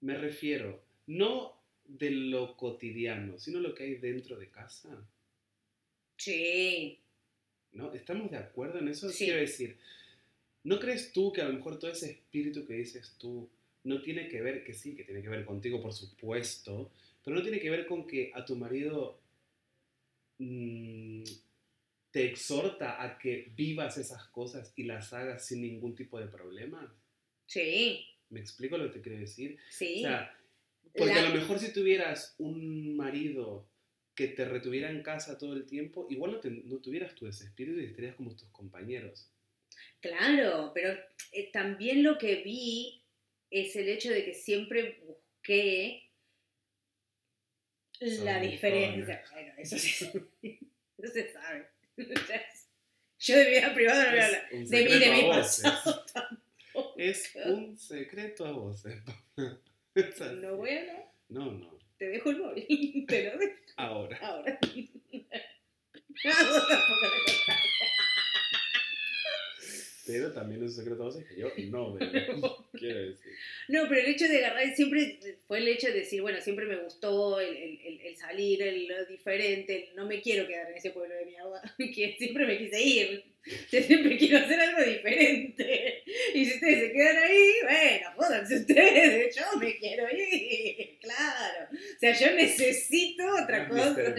Me 0.00 0.16
refiero, 0.16 0.82
no 1.06 1.60
de 1.84 2.10
lo 2.10 2.56
cotidiano, 2.56 3.38
sino 3.38 3.60
lo 3.60 3.74
que 3.74 3.84
hay 3.84 3.94
dentro 3.96 4.36
de 4.36 4.48
casa. 4.48 5.06
Sí. 6.16 6.98
¿No? 7.72 7.92
¿Estamos 7.92 8.30
de 8.30 8.38
acuerdo 8.38 8.78
en 8.78 8.88
eso? 8.88 9.08
Sí. 9.10 9.24
Quiero 9.24 9.40
decir, 9.40 9.76
¿no 10.64 10.78
crees 10.78 11.12
tú 11.12 11.32
que 11.32 11.42
a 11.42 11.48
lo 11.48 11.54
mejor 11.54 11.78
todo 11.78 11.90
ese 11.90 12.10
espíritu 12.10 12.66
que 12.66 12.74
dices 12.74 13.16
tú 13.18 13.48
no 13.84 14.02
tiene 14.02 14.28
que 14.28 14.40
ver, 14.40 14.64
que 14.64 14.74
sí, 14.74 14.94
que 14.94 15.04
tiene 15.04 15.22
que 15.22 15.28
ver 15.28 15.44
contigo, 15.44 15.80
por 15.80 15.92
supuesto, 15.92 16.92
pero 17.24 17.36
no 17.36 17.42
tiene 17.42 17.60
que 17.60 17.70
ver 17.70 17.86
con 17.86 18.06
que 18.06 18.30
a 18.34 18.44
tu 18.44 18.56
marido 18.56 19.20
mm, 20.38 21.22
te 22.10 22.26
exhorta 22.26 23.02
a 23.02 23.18
que 23.18 23.52
vivas 23.56 23.96
esas 23.98 24.26
cosas 24.28 24.72
y 24.76 24.84
las 24.84 25.12
hagas 25.12 25.46
sin 25.46 25.62
ningún 25.62 25.94
tipo 25.94 26.18
de 26.18 26.26
problema? 26.26 26.94
Sí. 27.50 28.06
¿Me 28.28 28.38
explico 28.38 28.78
lo 28.78 28.84
que 28.86 28.98
te 28.98 29.00
quiero 29.02 29.18
decir? 29.18 29.58
Sí. 29.70 30.04
O 30.04 30.08
sea, 30.08 30.38
porque 30.96 31.14
La- 31.14 31.20
a 31.26 31.28
lo 31.30 31.34
mejor 31.34 31.58
si 31.58 31.72
tuvieras 31.72 32.36
un 32.38 32.96
marido 32.96 33.68
que 34.14 34.28
te 34.28 34.44
retuviera 34.44 34.88
en 34.90 35.02
casa 35.02 35.36
todo 35.36 35.54
el 35.54 35.66
tiempo, 35.66 36.06
igual 36.10 36.32
no, 36.32 36.38
te- 36.40 36.50
no 36.50 36.76
tuvieras 36.78 37.14
tú 37.16 37.26
ese 37.26 37.44
espíritu 37.46 37.80
y 37.80 37.86
estarías 37.86 38.14
como 38.14 38.36
tus 38.36 38.48
compañeros. 38.50 39.32
Claro, 40.00 40.70
pero 40.74 40.96
eh, 41.32 41.50
también 41.52 42.04
lo 42.04 42.18
que 42.18 42.36
vi 42.36 43.02
es 43.50 43.74
el 43.74 43.88
hecho 43.88 44.10
de 44.10 44.24
que 44.24 44.34
siempre 44.34 45.00
busqué 45.04 46.08
la 48.00 48.40
diferencia. 48.40 49.22
Bueno, 49.32 49.52
eso, 49.58 49.76
sí, 49.76 50.06
eso 50.98 51.12
se 51.12 51.32
sabe. 51.32 51.68
Yo 53.18 53.36
de 53.36 53.50
vida 53.50 53.74
privada 53.74 54.04
no 54.04 54.10
voy 54.12 54.20
a 54.20 54.26
hablar. 54.26 54.48
Es 54.52 54.60
un 54.60 54.68
De 54.70 54.84
mí, 54.84 54.98
de 54.98 55.10
mi 55.10 55.22
voces. 55.26 55.64
Es 57.00 57.34
un 57.46 57.78
secreto 57.78 58.44
a 58.44 58.52
voces. 58.52 59.00
Es 59.94 60.20
así. 60.20 60.36
No 60.36 60.56
voy 60.56 60.68
a 60.70 60.80
hablar. 60.82 61.12
No, 61.30 61.50
no. 61.50 61.78
Te 61.96 62.10
dejo 62.10 62.28
el 62.30 62.38
móvil. 62.38 63.06
Te 63.08 63.24
lo 63.24 63.38
dejo 63.38 63.54
Ahora. 63.76 64.18
ahora. 64.22 64.58
Ah. 64.62 64.68
Pero 70.06 70.32
también 70.32 70.62
es 70.62 70.70
un 70.72 70.76
secreto 70.76 71.02
a 71.02 71.06
voces 71.06 71.26
que 71.26 71.40
yo 71.40 71.48
no 71.70 71.94
veo. 71.94 72.68
Quiero 72.72 73.00
decir. 73.00 73.32
No, 73.68 73.88
pero 73.88 74.00
el 74.00 74.06
hecho 74.08 74.26
de 74.26 74.44
agarrar 74.44 74.74
siempre 74.74 75.18
fue 75.46 75.58
el 75.58 75.68
hecho 75.68 75.86
de 75.86 75.94
decir, 75.94 76.20
bueno, 76.20 76.40
siempre 76.40 76.66
me 76.66 76.82
gustó 76.82 77.40
el 77.40 77.79
salir, 78.20 78.62
el, 78.62 78.86
lo 78.86 79.04
diferente, 79.06 79.88
el 79.90 79.96
no 79.96 80.06
me 80.06 80.20
quiero 80.20 80.46
quedar 80.46 80.70
en 80.70 80.76
ese 80.76 80.90
pueblo 80.90 81.14
de 81.14 81.26
mierda, 81.26 81.62
que 81.78 82.16
siempre 82.18 82.46
me 82.46 82.58
quise 82.58 82.82
ir. 82.82 83.24
Yo 83.72 83.80
siempre 83.82 84.18
quiero 84.18 84.38
hacer 84.38 84.60
algo 84.60 84.82
diferente. 84.82 86.02
Y 86.34 86.44
si 86.44 86.54
ustedes 86.54 86.80
se 86.80 86.92
quedan 86.92 87.16
ahí, 87.16 87.52
bueno, 87.62 88.10
jódanse 88.16 88.56
ustedes, 88.56 89.34
yo 89.34 89.58
me 89.58 89.76
quiero 89.76 90.06
ir, 90.12 90.98
claro. 91.00 91.68
O 91.72 91.98
sea, 91.98 92.12
yo 92.12 92.34
necesito 92.34 93.24
otra 93.42 93.68
cosa. 93.68 94.14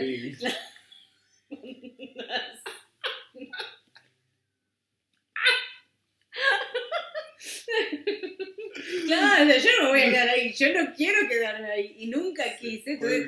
Claro, 9.17 9.51
yo 9.57 9.69
no 9.79 9.83
me 9.85 9.89
voy 9.89 10.01
a 10.01 10.09
quedar 10.11 10.29
ahí, 10.29 10.53
yo 10.53 10.73
no 10.73 10.93
quiero 10.95 11.27
quedarme 11.27 11.71
ahí 11.71 11.95
y 11.99 12.07
nunca 12.07 12.43
quise. 12.57 12.91
Entonces, 12.93 13.27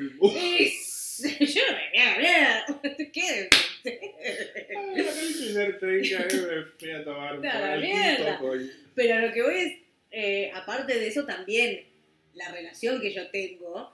es- 0.60 0.94
yo 1.38 1.62
no 1.70 1.72
me 1.76 1.90
voy 1.90 1.98
a 2.02 2.18
quedar, 2.18 2.64
quédense 3.12 3.50
coño. 8.40 8.66
Pero 8.94 9.18
lo 9.20 9.32
que 9.32 9.42
voy 9.42 9.54
es, 9.56 9.72
eh, 10.10 10.50
aparte 10.54 10.98
de 10.98 11.06
eso, 11.08 11.24
también 11.24 11.84
la 12.34 12.50
relación 12.50 13.00
que 13.00 13.12
yo 13.12 13.28
tengo, 13.30 13.92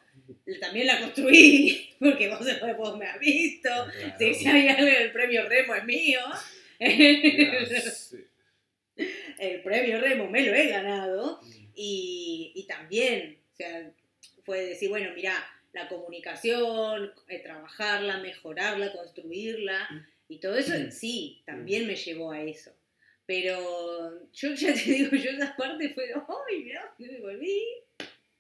también 0.60 0.86
la 0.86 1.00
construí, 1.00 1.90
porque 1.98 2.28
vos, 2.28 2.40
vos 2.76 2.98
me 2.98 3.06
has 3.06 3.18
visto. 3.18 3.68
Claro. 3.68 4.14
Si 4.18 4.34
si 4.34 4.48
hay 4.48 4.68
algo, 4.68 4.86
el 4.86 5.12
premio 5.12 5.48
Remo 5.48 5.74
es 5.74 5.84
mío. 5.84 6.20
Sí. 6.80 8.16
El 9.38 9.62
premio 9.62 10.00
Remo 10.00 10.28
me 10.28 10.42
lo 10.42 10.54
he 10.54 10.66
ganado. 10.68 11.40
Y, 11.74 12.52
y 12.54 12.66
también, 12.66 13.38
o 13.52 13.56
sea, 13.56 13.92
fue 14.44 14.64
decir, 14.66 14.88
bueno, 14.88 15.10
mira, 15.14 15.34
la 15.72 15.88
comunicación, 15.88 17.12
eh, 17.28 17.38
trabajarla, 17.40 18.18
mejorarla, 18.18 18.92
construirla, 18.92 19.88
y 20.28 20.38
todo 20.38 20.56
eso 20.56 20.72
Mm. 20.78 20.90
sí, 20.90 21.42
también 21.46 21.86
me 21.86 21.96
llevó 21.96 22.32
a 22.32 22.42
eso. 22.42 22.72
Pero 23.26 24.28
yo 24.32 24.54
ya 24.54 24.74
te 24.74 24.80
digo, 24.90 25.16
yo 25.16 25.30
esa 25.30 25.54
parte 25.56 25.90
fue, 25.90 26.12
¡ay, 26.14 26.64
mira! 26.64 26.94
Me 26.98 27.20
volví. 27.20 27.62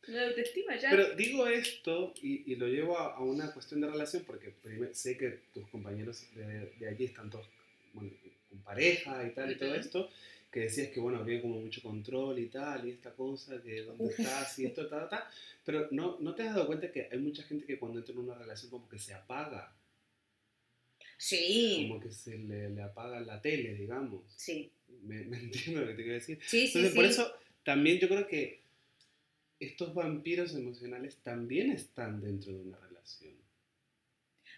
La 0.06 0.26
autoestima 0.26 0.76
ya. 0.76 0.90
Pero 0.90 1.14
digo 1.14 1.46
esto 1.46 2.12
y, 2.22 2.50
y 2.52 2.56
lo 2.56 2.66
llevo 2.66 2.98
a, 2.98 3.14
a 3.14 3.20
una 3.20 3.52
cuestión 3.52 3.80
de 3.82 3.86
relación 3.88 4.24
porque 4.24 4.54
sé 4.92 5.16
que 5.16 5.38
tus 5.52 5.68
compañeros 5.68 6.26
de, 6.34 6.72
de 6.80 6.88
allí 6.88 7.04
están 7.04 7.30
todos 7.30 7.46
bueno, 7.92 8.10
con 8.48 8.58
pareja 8.62 9.24
y 9.24 9.30
tal 9.34 9.52
y 9.52 9.56
todo 9.56 9.74
esto, 9.74 10.10
que 10.50 10.60
decías 10.60 10.88
que 10.88 11.00
bueno, 11.00 11.18
había 11.18 11.40
como 11.40 11.60
mucho 11.60 11.82
control 11.82 12.38
y 12.38 12.46
tal 12.48 12.86
y 12.86 12.90
esta 12.90 13.12
cosa, 13.14 13.62
que 13.62 13.82
dónde 13.82 14.06
estás 14.08 14.58
y 14.58 14.66
esto, 14.66 14.88
ta, 14.88 15.00
ta, 15.00 15.08
ta. 15.08 15.30
Pero 15.64 15.88
no, 15.92 16.18
¿no 16.20 16.34
te 16.34 16.42
has 16.42 16.54
dado 16.54 16.66
cuenta 16.66 16.90
que 16.90 17.08
hay 17.10 17.18
mucha 17.18 17.42
gente 17.44 17.66
que 17.66 17.78
cuando 17.78 17.98
entra 18.00 18.12
en 18.14 18.20
una 18.20 18.34
relación 18.34 18.70
como 18.70 18.88
que 18.88 18.98
se 18.98 19.14
apaga, 19.14 19.72
sí, 21.16 21.86
como 21.88 22.00
que 22.00 22.10
se 22.10 22.38
le, 22.38 22.70
le 22.70 22.82
apaga 22.82 23.20
la 23.20 23.40
tele, 23.40 23.74
digamos? 23.74 24.22
sí, 24.36 24.70
¿Me, 25.02 25.22
me 25.24 25.38
entiendes 25.40 25.74
lo 25.82 25.86
que 25.86 25.94
te 25.94 26.02
quiero 26.02 26.14
decir? 26.14 26.38
sí, 26.46 26.66
sí. 26.66 26.78
Entonces, 26.78 26.94
por 26.94 27.04
eso 27.04 27.32
también 27.64 27.98
yo 27.98 28.08
creo 28.08 28.26
que 28.26 28.60
estos 29.60 29.94
vampiros 29.94 30.54
emocionales 30.54 31.18
también 31.18 31.70
están 31.70 32.20
dentro 32.20 32.52
de 32.52 32.62
una 32.62 32.78
relación. 32.78 33.34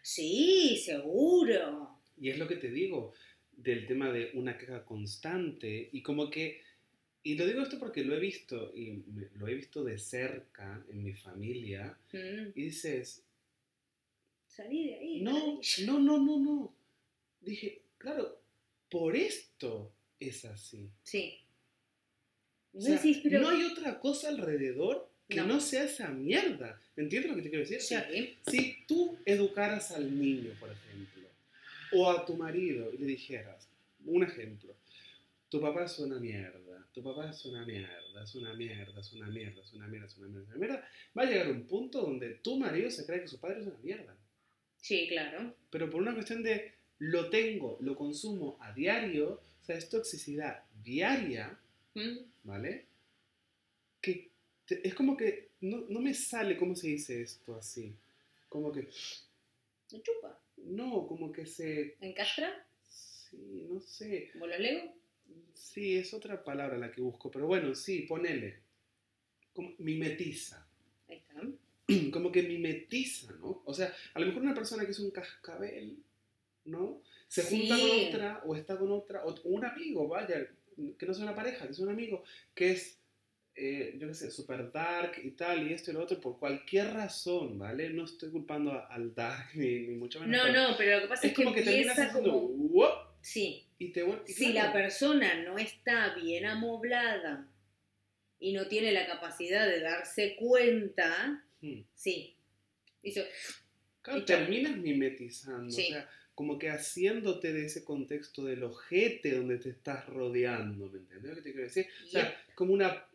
Sí, 0.01 0.81
seguro. 0.85 1.99
Y 2.21 2.31
es 2.31 2.39
lo 2.39 2.47
que 2.47 2.57
te 2.57 2.71
digo 2.71 3.13
del 3.63 3.87
tema 3.87 4.11
de 4.11 4.31
una 4.35 4.57
queja 4.59 4.85
constante 4.85 5.89
y 5.93 6.03
como 6.03 6.31
que, 6.31 6.63
y 7.23 7.37
lo 7.37 7.47
digo 7.47 7.63
esto 7.63 7.79
porque 7.79 8.03
lo 8.05 8.17
he 8.17 8.21
visto 8.21 8.73
y 8.75 9.03
me- 9.07 9.29
lo 9.37 9.47
he 9.49 9.55
visto 9.55 9.85
de 9.85 9.99
cerca 9.99 10.85
en 10.91 11.03
mi 11.05 11.15
familia 11.15 11.97
Mm, 12.13 12.49
y 12.55 12.63
dices, 12.65 13.23
Salí 14.47 14.87
de 14.89 14.95
ahí. 14.97 15.21
no, 15.23 15.61
no, 15.87 15.99
no, 15.99 16.19
no, 16.19 16.39
no. 16.39 16.75
Dije, 17.41 17.81
claro, 17.99 18.39
por 18.91 19.17
esto 19.17 19.91
es 20.21 20.45
así. 20.45 20.89
Sí. 21.03 21.39
Y 22.75 22.79
O 22.79 22.81
sea, 22.81 22.95
decís, 22.97 23.19
pero... 23.23 23.41
no 23.41 23.49
hay 23.51 23.65
otra 23.65 23.99
cosa 24.01 24.29
alrededor 24.29 25.09
que 25.29 25.37
No. 25.37 25.47
no, 25.47 25.61
sea 25.61 25.85
esa 25.85 26.09
mierda. 26.11 26.81
¿Entiendes 26.97 27.31
lo 27.31 27.37
que 27.37 27.43
te 27.43 27.49
quiero 27.51 27.65
decir? 27.65 27.79
O 27.79 27.81
sea, 27.81 28.07
Sí. 28.11 28.37
si 28.47 28.77
tú 28.87 29.17
educaras 29.25 29.91
al 29.93 30.19
niño, 30.19 30.51
por 30.61 30.71
ejemplo, 30.71 31.22
o 31.95 32.11
a 32.11 32.25
tu 32.27 32.37
marido 32.37 32.93
y 32.93 32.99
le 32.99 33.07
dijeras, 33.07 33.69
un 34.05 34.23
ejemplo, 34.25 34.75
tu 35.49 35.61
papá 35.61 35.85
es 35.85 35.99
una 35.99 36.19
mierda, 36.19 36.87
tu 36.93 37.03
papá 37.03 37.31
es 37.31 37.45
una 37.45 37.65
mierda, 37.67 38.23
es 38.25 38.35
una 38.35 38.55
mierda, 38.55 39.01
es 39.01 39.13
una 39.13 39.27
mierda, 39.29 39.61
es 39.63 39.73
una 39.75 39.87
mierda, 39.89 40.07
es 40.07 40.17
una 40.17 40.29
mierda, 40.29 40.43
es 40.45 40.49
una 40.57 40.59
mierda, 40.59 40.89
va 41.17 41.23
a 41.23 41.27
llegar 41.27 41.51
un 41.51 41.67
punto 41.67 42.01
donde 42.03 42.31
tu 42.37 42.59
marido 42.59 42.91
se 42.91 43.05
cree 43.07 43.21
que 43.21 43.29
su 43.29 43.39
padre 43.39 43.61
es 43.61 43.67
una 43.67 43.79
mierda. 43.83 44.17
Sí, 44.81 45.07
claro. 45.09 45.55
Pero 45.71 45.89
por 45.91 46.01
una 46.03 46.15
cuestión 46.15 46.43
de 46.43 46.73
lo 46.99 47.29
tengo, 47.31 47.79
lo 47.81 47.95
consumo 47.97 48.57
a 48.61 48.73
diario, 48.73 49.41
o 49.61 49.65
sea, 49.65 49.77
es 49.77 49.89
toxicidad 49.89 50.65
diaria, 50.83 51.59
Mm, 51.95 52.19
¿vale? 52.45 52.87
Que 54.01 54.31
te- 54.67 54.87
es 54.87 54.95
como 54.95 55.17
que 55.17 55.51
no, 55.61 55.85
no 55.89 56.01
me 56.01 56.15
sale 56.15 56.57
cómo 56.57 56.75
se 56.75 56.89
dice 56.89 57.21
esto 57.23 57.55
así. 57.55 57.95
como 58.49 58.71
que, 58.73 58.89
Me 59.93 60.03
chupa. 60.03 60.39
No, 60.65 61.07
como 61.07 61.33
que 61.33 61.47
se, 61.47 61.97
¿Encastra? 62.01 62.67
sí, 62.89 63.67
no 63.69 63.81
sé, 63.81 64.31
¿Como 64.33 64.47
los 64.47 64.59
Lego? 64.59 64.95
sí, 65.55 65.97
es 65.97 66.13
otra 66.15 66.43
palabra 66.43 66.79
la 66.79 66.91
que 66.91 67.01
busco, 67.01 67.31
pero 67.31 67.47
bueno, 67.47 67.75
sí, 67.75 68.03
ponele, 68.03 68.61
como 69.53 69.75
mimetiza. 69.79 70.67
Ahí 71.09 71.17
está. 71.17 71.41
como 72.13 72.31
que 72.31 72.43
mimetiza, 72.43 73.33
¿no? 73.35 73.63
O 73.65 73.75
sea, 73.75 73.95
a 74.15 74.21
lo 74.21 74.27
mejor 74.27 74.43
una 74.43 74.55
persona 74.55 74.85
que 74.85 74.93
es 74.93 74.99
un 74.99 75.11
cascabel, 75.11 75.99
¿no? 76.65 77.03
Se 77.29 77.43
junta 77.45 77.79
con 77.79 77.91
otra 78.07 78.43
o 78.45 78.55
está 78.55 78.79
con 78.79 78.93
otra, 78.93 79.25
o 79.25 79.35
un 79.45 79.65
amigo, 79.65 80.07
vaya, 80.09 80.47
que 80.99 81.07
no 81.07 81.15
sea 81.15 81.25
una 81.25 81.35
pareja, 81.35 81.67
que 81.67 81.73
es 81.73 81.79
un 81.79 81.89
amigo, 81.89 82.23
que 82.55 82.73
es, 82.73 82.99
eh, 83.55 83.95
yo 83.99 84.09
qué 84.09 84.15
sé, 84.15 84.31
super 84.31 84.73
dark 84.73 85.13
y 85.23 85.33
tal, 85.33 85.69
y 85.69 85.73
esto 85.75 85.91
y 85.91 85.95
lo 85.95 86.03
otro, 86.03 86.21
por 86.21 86.39
cualquier 86.39 86.93
razón, 86.95 87.59
¿vale? 87.59 87.91
No 87.91 88.05
estoy 88.05 88.31
culpando 88.31 88.73
a- 88.73 88.87
al 88.87 89.15
dark 89.15 89.51
ni, 89.55 89.81
ni 89.87 89.95
mucho 89.97 90.21
menos. 90.21 90.37
No, 90.37 90.43
pero 90.53 90.69
no, 90.71 90.77
pero 90.77 90.97
lo 90.97 91.03
que 91.03 91.09
pasa 91.09 91.27
es, 91.27 91.33
Es 91.33 91.37
como 91.37 91.55
que 91.55 91.63
terminas 91.63 91.99
empieza 91.99 92.11
haciendo, 92.19 92.33
como... 92.33 93.13
Sí, 93.21 93.67
y 93.79 93.93
te 93.93 94.05
y 94.27 94.33
si 94.33 94.53
claro, 94.53 94.67
la 94.69 94.73
persona 94.73 95.43
no 95.45 95.57
está 95.59 96.15
bien 96.15 96.45
amoblada 96.47 97.47
y 98.41 98.53
no 98.53 98.67
tiene 98.67 98.91
la 98.91 99.07
capacidad 99.07 99.69
de 99.69 99.79
darse 99.81 100.35
cuenta, 100.37 101.45
mm, 101.61 101.81
sí. 101.95 102.37
Claro, 104.03 104.19
Y 104.19 104.25
terminas 104.25 104.77
mimetizando, 104.77 105.71
Sí. 105.71 105.87
o 105.89 105.93
sea, 105.93 106.11
como 106.35 106.59
que 106.59 106.71
haciéndote 106.71 107.53
de 107.53 107.67
ese 107.67 107.85
contexto 107.85 108.45
del 108.45 108.65
ojete 108.65 109.37
donde 109.37 109.59
te 109.59 109.71
estás 109.71 110.07
rodeando, 110.07 110.89
¿me 110.89 110.99
entiendes 110.99 111.31
lo 111.31 111.37
que 111.37 111.43
te 111.43 111.53
quiero 111.53 111.67
decir? 111.67 111.87
O 112.05 112.09
sea, 112.09 112.35
como 112.55 112.73
una 112.73 113.07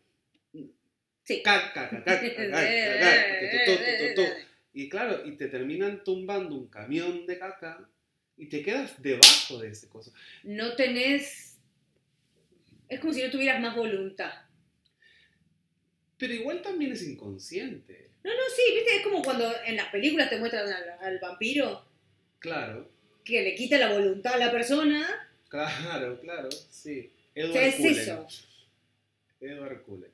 tu. 4.14 4.22
y 4.72 4.88
claro, 4.88 5.26
y 5.26 5.32
te 5.32 5.48
terminan 5.48 6.02
tumbando 6.04 6.54
un 6.56 6.68
camión 6.68 7.26
de 7.26 7.38
caca 7.38 7.88
y 8.36 8.46
te 8.46 8.62
quedas 8.62 9.00
debajo 9.02 9.58
de 9.58 9.68
ese 9.70 9.88
coso. 9.88 10.12
no 10.44 10.74
tenés... 10.76 11.56
Es 12.88 13.00
como 13.00 13.12
si 13.12 13.22
no 13.22 13.30
tuvieras 13.30 13.60
más 13.60 13.76
voluntad. 13.76 14.32
Pero 16.16 16.32
igual 16.32 16.62
también 16.62 16.92
es 16.92 17.02
inconsciente. 17.06 18.10
No, 18.24 18.30
no, 18.30 18.42
sí, 18.54 18.74
viste, 18.74 18.96
es 18.96 19.02
como 19.02 19.22
cuando 19.22 19.50
en 19.64 19.76
las 19.76 19.88
películas 19.88 20.28
te 20.28 20.38
muestran 20.38 20.66
al, 21.00 21.18
vampiro 21.18 21.86
Claro, 22.38 22.90
que 23.24 23.42
le 23.42 23.54
quita 23.54 23.78
la 23.78 23.92
voluntad 23.92 24.34
a 24.34 24.38
la 24.38 24.50
persona. 24.50 25.06
claro, 25.48 26.20
claro, 26.20 26.48
sí. 26.70 27.12
Edward 27.34 27.62
es 27.62 27.76
Cullen. 27.76 27.98
eso. 27.98 28.26
Edward 29.40 29.82
Cullen, 29.82 30.10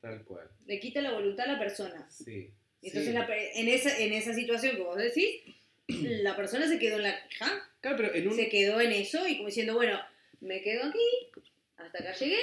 tal 0.00 0.24
cual, 0.24 0.48
Le 0.66 0.80
quita 0.80 1.00
la 1.02 1.12
voluntad 1.12 1.48
a 1.48 1.52
la 1.52 1.58
persona. 1.58 2.06
sí. 2.10 2.50
Entonces, 2.82 3.08
sí. 3.10 3.12
la 3.12 3.26
pe- 3.26 3.60
en, 3.60 3.68
esa, 3.68 3.98
en 3.98 4.14
esa 4.14 4.32
situación 4.32 4.76
que 4.76 4.82
vos 4.82 4.96
decís, 4.96 5.42
la 6.22 6.34
persona 6.34 6.66
se 6.66 6.78
quedó 6.78 6.96
en 6.96 7.02
la 7.02 7.28
queja, 7.28 7.68
Claro, 7.82 7.96
pero 7.98 8.14
en 8.14 8.28
un... 8.28 8.34
se 8.34 8.48
quedó 8.48 8.80
en 8.80 8.92
eso 8.92 9.26
y 9.28 9.36
como 9.36 9.48
diciendo, 9.48 9.74
bueno, 9.74 10.00
me 10.40 10.62
quedo 10.62 10.84
aquí, 10.84 11.42
hasta 11.76 11.98
acá 11.98 12.14
llegué, 12.14 12.38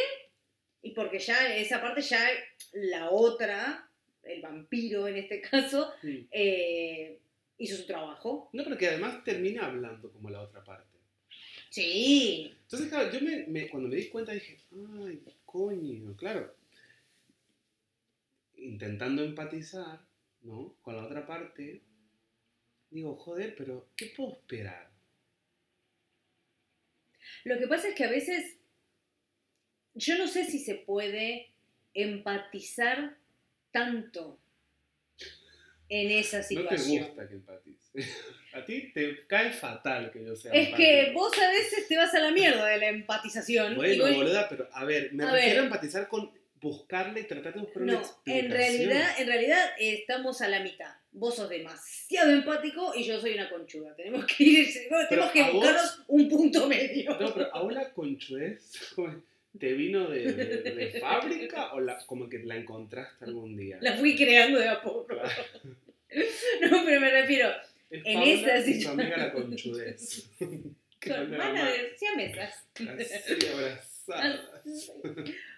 y 0.83 0.91
porque 0.91 1.17
ya 1.19 1.57
esa 1.57 1.81
parte 1.81 2.01
ya 2.01 2.19
la 2.73 3.09
otra, 3.09 3.89
el 4.23 4.41
vampiro 4.41 5.07
en 5.07 5.17
este 5.17 5.41
caso, 5.41 5.91
eh, 6.03 7.17
hizo 7.57 7.75
su 7.77 7.87
trabajo. 7.87 8.49
No, 8.53 8.63
pero 8.63 8.77
que 8.77 8.87
además 8.89 9.23
termina 9.23 9.65
hablando 9.65 10.11
como 10.11 10.29
la 10.29 10.41
otra 10.41 10.63
parte. 10.63 10.85
Sí, 11.71 12.53
Entonces, 12.63 12.89
claro, 12.89 13.11
yo 13.11 13.21
me, 13.21 13.45
me- 13.47 13.67
cuando 13.69 13.89
me 13.89 13.95
di 13.95 14.07
cuenta 14.09 14.31
dije, 14.33 14.57
ay, 15.03 15.19
coño, 15.45 16.15
claro. 16.15 16.55
Intentando 18.57 19.23
empatizar, 19.23 19.99
¿no? 20.41 20.75
Con 20.81 20.95
la 20.97 21.05
otra 21.05 21.25
parte, 21.25 21.83
digo, 22.89 23.15
joder, 23.15 23.55
pero 23.55 23.89
¿qué 23.95 24.11
puedo 24.15 24.33
esperar? 24.33 24.91
Lo 27.43 27.57
que 27.57 27.67
pasa 27.67 27.89
es 27.89 27.95
que 27.95 28.03
a 28.05 28.09
veces 28.09 28.57
yo 29.93 30.17
no 30.17 30.27
sé 30.27 30.45
si 30.45 30.59
se 30.59 30.75
puede 30.75 31.51
empatizar 31.93 33.17
tanto 33.71 34.39
en 35.89 36.11
esa 36.11 36.37
No 36.39 36.43
te 36.43 36.47
situación. 36.47 37.05
gusta 37.07 37.27
que 37.27 37.33
empatice. 37.35 37.91
A 38.53 38.65
ti 38.65 38.91
te 38.91 39.25
cae 39.27 39.51
fatal 39.51 40.09
que 40.11 40.25
yo 40.25 40.35
sea 40.35 40.51
es 40.53 40.73
que 40.73 41.11
vos 41.13 41.31
a 41.37 41.49
veces 41.51 41.87
te 41.87 41.95
vas 41.95 42.11
a 42.15 42.19
la 42.19 42.31
mierda 42.31 42.65
de 42.65 42.77
la 42.77 42.87
empatización. 42.89 43.73
y 43.73 43.75
Bueno, 43.75 44.05
vos- 44.05 44.15
boluda, 44.15 44.49
pero 44.49 44.67
a 44.71 44.83
ver, 44.83 45.13
me 45.13 45.23
A 45.25 45.31
refiero 45.31 45.55
ver. 45.55 45.59
a 45.61 45.63
empatizar 45.65 46.07
con 46.07 46.31
buscarle, 46.61 47.23
tratar 47.23 47.53
de 47.53 47.59
buscar 47.61 47.83
una 47.83 47.93
no, 47.93 47.99
explicación. 47.99 48.45
en 48.45 48.51
realidad, 48.51 49.09
en 49.19 49.27
realidad 49.27 49.65
eh, 49.79 49.93
estamos 49.93 50.41
a 50.41 50.47
la 50.47 50.59
mitad. 50.61 50.91
Vos 51.11 51.35
sos 51.35 51.49
demasiado 51.49 52.31
empático 52.31 52.93
y 52.95 53.03
yo 53.03 53.19
soy 53.19 53.33
una 53.33 53.49
conchuda. 53.49 53.95
Tenemos 53.95 54.25
que 54.25 54.43
ir, 54.43 54.67
tenemos 55.09 55.31
que 55.31 55.43
vos- 55.43 55.53
buscarnos 55.53 56.03
un 56.07 56.29
punto 56.29 56.67
medio. 56.67 57.17
No, 57.19 57.33
pero 57.33 57.53
aún 57.53 57.73
la 57.73 57.91
conchuez 57.93 58.91
te 59.59 59.73
vino 59.73 60.07
de, 60.09 60.31
de- 60.33 60.61
de 60.73 60.91
fábrica 60.99 61.73
o 61.73 61.79
la, 61.79 61.97
como 62.05 62.29
que 62.29 62.39
la 62.39 62.55
encontraste 62.55 63.25
algún 63.25 63.55
día. 63.57 63.77
La 63.81 63.97
fui 63.97 64.15
creando 64.15 64.59
de 64.59 64.67
a 64.69 64.81
poco. 64.81 65.07
Claro. 65.07 65.29
No, 66.71 66.83
pero 66.85 67.01
me 67.01 67.11
refiero, 67.11 67.49
Es 67.89 68.01
En 68.05 68.21
esa 68.23 68.61
situación. 68.63 68.99
amiga 69.01 69.17
la 69.17 69.33
conchudez. 69.33 70.29
Tu 70.37 71.13
hermana 71.13 71.71
de 71.71 71.95
siamesas. 71.97 72.63
así 72.75 73.47
abrazadas. 73.47 74.41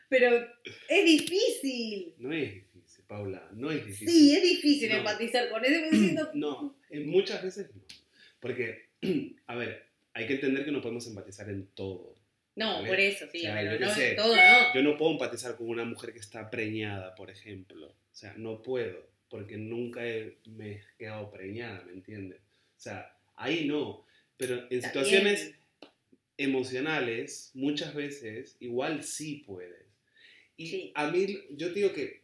Pero 0.09 0.47
es 0.89 1.05
difícil. 1.05 2.15
No 2.17 2.33
es 2.33 2.53
difícil, 2.53 3.03
Paula, 3.07 3.47
no 3.53 3.71
es 3.71 3.85
difícil. 3.85 4.09
Sí, 4.09 4.35
es 4.35 4.41
difícil 4.43 4.89
No. 4.89 4.97
empatizar 4.97 5.49
con 5.49 5.63
eso. 5.63 5.89
Diciendo, 5.91 6.29
No, 6.33 6.75
en 6.89 7.07
muchas 7.09 7.43
veces 7.43 7.69
no. 7.75 7.83
Porque, 8.39 8.89
a 9.47 9.55
ver, 9.55 9.85
hay 10.13 10.25
que 10.27 10.33
entender 10.33 10.65
que 10.65 10.71
no 10.71 10.81
podemos 10.81 11.05
empatizar 11.07 11.49
en 11.49 11.67
todo. 11.67 12.15
no, 12.55 12.75
¿Vale? 12.77 12.89
por 12.89 12.99
eso, 12.99 13.25
sí, 13.31 13.39
O 13.39 13.41
sea, 13.41 13.55
pero 13.55 13.79
yo 13.79 13.85
no, 13.85 13.93
sé. 13.93 14.15
todo 14.15 14.35
no. 14.35 14.73
Yo 14.73 14.81
no 14.83 14.97
puedo 14.97 15.11
empatizar 15.11 15.55
con 15.55 15.69
una 15.69 15.85
mujer 15.85 16.11
que 16.13 16.19
está 16.19 16.49
preñada, 16.49 17.13
por 17.15 17.29
ejemplo. 17.29 17.87
O 17.87 18.15
sea, 18.15 18.33
no 18.37 18.61
puedo, 18.63 19.07
porque 19.29 19.57
nunca 19.57 20.05
he- 20.07 20.37
me 20.47 20.71
he 20.71 20.81
quedado 20.97 21.29
preñada, 21.31 21.83
¿me 21.85 21.93
entiendes? 21.93 22.39
O 22.77 22.81
sea, 22.81 23.15
ahí 23.35 23.65
no. 23.65 24.05
Pero 24.37 24.65
en 24.71 24.81
situaciones 24.81 25.53
emocionales, 26.37 27.51
muchas 27.53 27.93
veces, 27.93 28.55
igual 28.59 29.03
sí 29.03 29.43
puedes. 29.45 29.88
Y 30.59 30.67
Sí. 30.67 30.91
a 30.93 31.09
mí, 31.09 31.25
yo 31.51 31.67
te 31.69 31.79
digo 31.79 31.93
que 31.93 32.21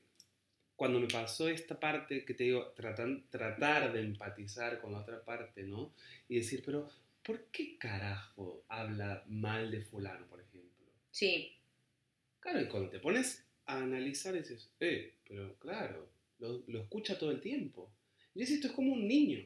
cuando 0.76 1.00
me 1.00 1.08
pasó 1.08 1.48
esta 1.48 1.80
parte, 1.80 2.26
que 2.26 2.34
te 2.34 2.44
digo, 2.44 2.74
tratan- 2.76 3.24
tratar 3.30 3.94
de 3.94 4.02
empatizar 4.02 4.82
con 4.82 4.92
la 4.92 5.00
otra 5.00 5.24
parte, 5.24 5.64
¿no? 5.64 5.94
Y 6.28 6.36
decir, 6.40 6.62
pero, 6.66 6.90
¿por 7.24 7.46
qué 7.46 7.78
carajo 7.78 8.66
habla 8.68 9.24
mal 9.28 9.72
de 9.72 9.82
fulano, 9.82 10.28
por 10.28 10.42
ejemplo? 10.42 10.86
Sí, 11.12 11.52
Claro, 12.42 12.62
y 12.62 12.68
cuando 12.68 12.90
te 12.92 13.00
pones 13.00 13.44
a 13.66 13.78
analizar, 13.80 14.34
dices, 14.36 14.70
eh, 14.80 15.16
pero 15.28 15.56
claro, 15.58 16.08
lo, 16.38 16.62
lo 16.68 16.82
escucha 16.82 17.18
todo 17.18 17.32
el 17.32 17.42
tiempo. 17.42 17.90
Y 18.36 18.42
dices, 18.42 18.56
esto 18.58 18.68
es 18.68 18.74
como 18.74 18.94
un 18.94 19.08
niño. 19.08 19.40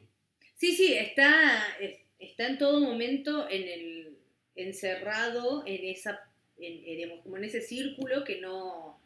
sí, 0.56 0.72
sí, 0.76 0.92
está, 0.94 1.78
es- 1.80 2.00
está 2.18 2.48
en 2.48 2.58
todo 2.58 2.80
momento 2.80 3.48
en 3.48 3.62
el 3.68 4.18
encerrado 4.56 5.64
en 5.66 5.84
esa, 5.86 6.29
en, 6.60 6.78
en, 6.78 6.96
digamos, 6.96 7.20
como 7.22 7.36
en 7.36 7.44
ese 7.44 7.60
círculo 7.60 8.24
que 8.24 8.40
no, 8.40 9.00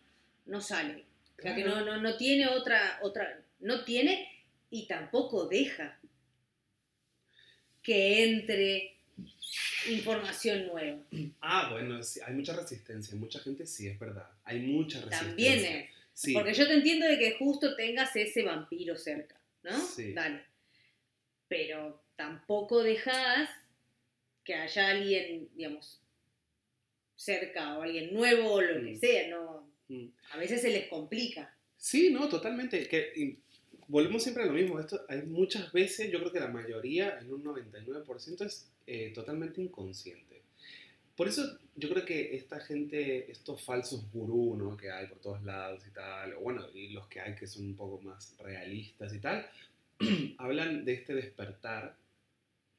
no 0.47 0.61
sale. 0.61 1.05
O 1.39 1.43
sea, 1.43 1.55
que 1.55 1.65
no, 1.65 1.85
no, 1.85 2.01
no 2.01 2.17
tiene 2.17 2.49
otra, 2.49 2.99
otra, 3.03 3.41
no 3.61 3.85
tiene 3.85 4.29
y 4.71 4.87
tampoco 4.87 5.47
deja 5.47 5.99
que 7.83 8.25
entre 8.25 8.97
información 9.89 10.67
nueva. 10.67 10.99
Ah, 11.41 11.69
bueno, 11.71 12.03
sí, 12.03 12.21
hay 12.25 12.35
mucha 12.35 12.57
resistencia. 12.57 13.15
Mucha 13.17 13.41
gente 13.41 13.67
sí, 13.67 13.87
es 13.87 13.99
verdad. 13.99 14.29
Hay 14.45 14.61
mucha 14.61 14.99
resistencia. 14.99 15.29
También 15.29 15.65
es. 15.65 15.91
Sí, 16.15 16.33
Porque 16.33 16.55
yo 16.55 16.67
te 16.67 16.75
entiendo 16.75 17.07
de 17.07 17.19
que 17.19 17.37
justo 17.37 17.75
tengas 17.75 18.15
ese 18.15 18.45
vampiro 18.45 18.97
cerca, 18.97 19.39
¿no? 19.65 19.77
Sí. 19.79 20.13
Dale. 20.13 20.45
Pero 21.49 22.05
tampoco 22.15 22.83
dejas 22.83 23.51
que 24.45 24.55
haya 24.55 24.91
alguien, 24.91 25.49
digamos, 25.57 26.01
cerca 27.17 27.79
o 27.79 27.83
alguien 27.83 28.13
nuevo 28.13 28.53
o 28.55 28.61
lo 28.61 28.81
que 28.83 28.93
Mm. 28.93 28.99
sea, 29.01 29.29
¿no? 29.29 29.69
Mm. 29.89 30.07
A 30.33 30.37
veces 30.39 30.63
se 30.63 30.71
les 30.71 30.89
complica. 30.89 31.55
Sí, 31.77 32.11
no, 32.11 32.29
totalmente. 32.29 32.87
Que, 32.89 33.13
y 33.15 33.39
volvemos 33.89 34.23
siempre 34.23 34.43
a 34.45 34.47
lo 34.47 34.53
mismo. 34.53 34.81
Esto 34.81 35.05
hay 35.09 35.23
muchas 35.23 35.73
veces, 35.73 36.11
yo 36.11 36.19
creo 36.21 36.33
que 36.33 36.41
la 36.41 36.49
mayoría, 36.49 37.19
en 37.21 37.33
un 37.33 37.45
99%, 37.45 38.45
es 38.45 38.71
eh, 38.87 39.11
totalmente 39.15 39.61
inconsciente. 39.61 40.43
Por 41.17 41.29
eso 41.29 41.59
yo 41.77 41.89
creo 41.91 42.05
que 42.05 42.35
esta 42.35 42.59
gente, 42.61 43.31
estos 43.31 43.63
falsos 43.63 44.11
gurú, 44.13 44.57
¿no? 44.57 44.77
Que 44.77 44.91
hay 44.91 45.07
por 45.07 45.19
todos 45.19 45.43
lados 45.45 45.87
y 45.87 45.91
tal, 45.91 46.33
o 46.35 46.41
bueno, 46.41 46.67
y 46.75 46.89
los 46.89 47.07
que 47.07 47.21
hay 47.21 47.35
que 47.37 47.47
son 47.47 47.67
un 47.67 47.77
poco 47.77 48.01
más 48.03 48.35
realistas 48.39 49.15
y 49.15 49.21
tal, 49.21 49.47
hablan 50.39 50.85
de 50.85 50.95
este 50.95 51.15
despertar, 51.15 51.97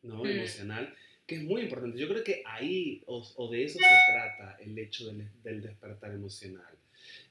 ¿no? 0.04 0.24
Mm. 0.24 0.28
Emocional, 0.28 0.94
que 1.26 1.36
es 1.36 1.43
muy 1.43 1.61
importante. 1.61 1.97
Yo 1.97 2.07
creo 2.07 2.23
que 2.23 2.43
ahí, 2.45 3.01
o, 3.05 3.26
o 3.36 3.51
de 3.51 3.63
eso 3.63 3.80
se 3.80 4.13
trata 4.13 4.57
el 4.61 4.78
hecho 4.78 5.07
del, 5.07 5.28
del 5.43 5.61
despertar 5.61 6.11
emocional. 6.11 6.73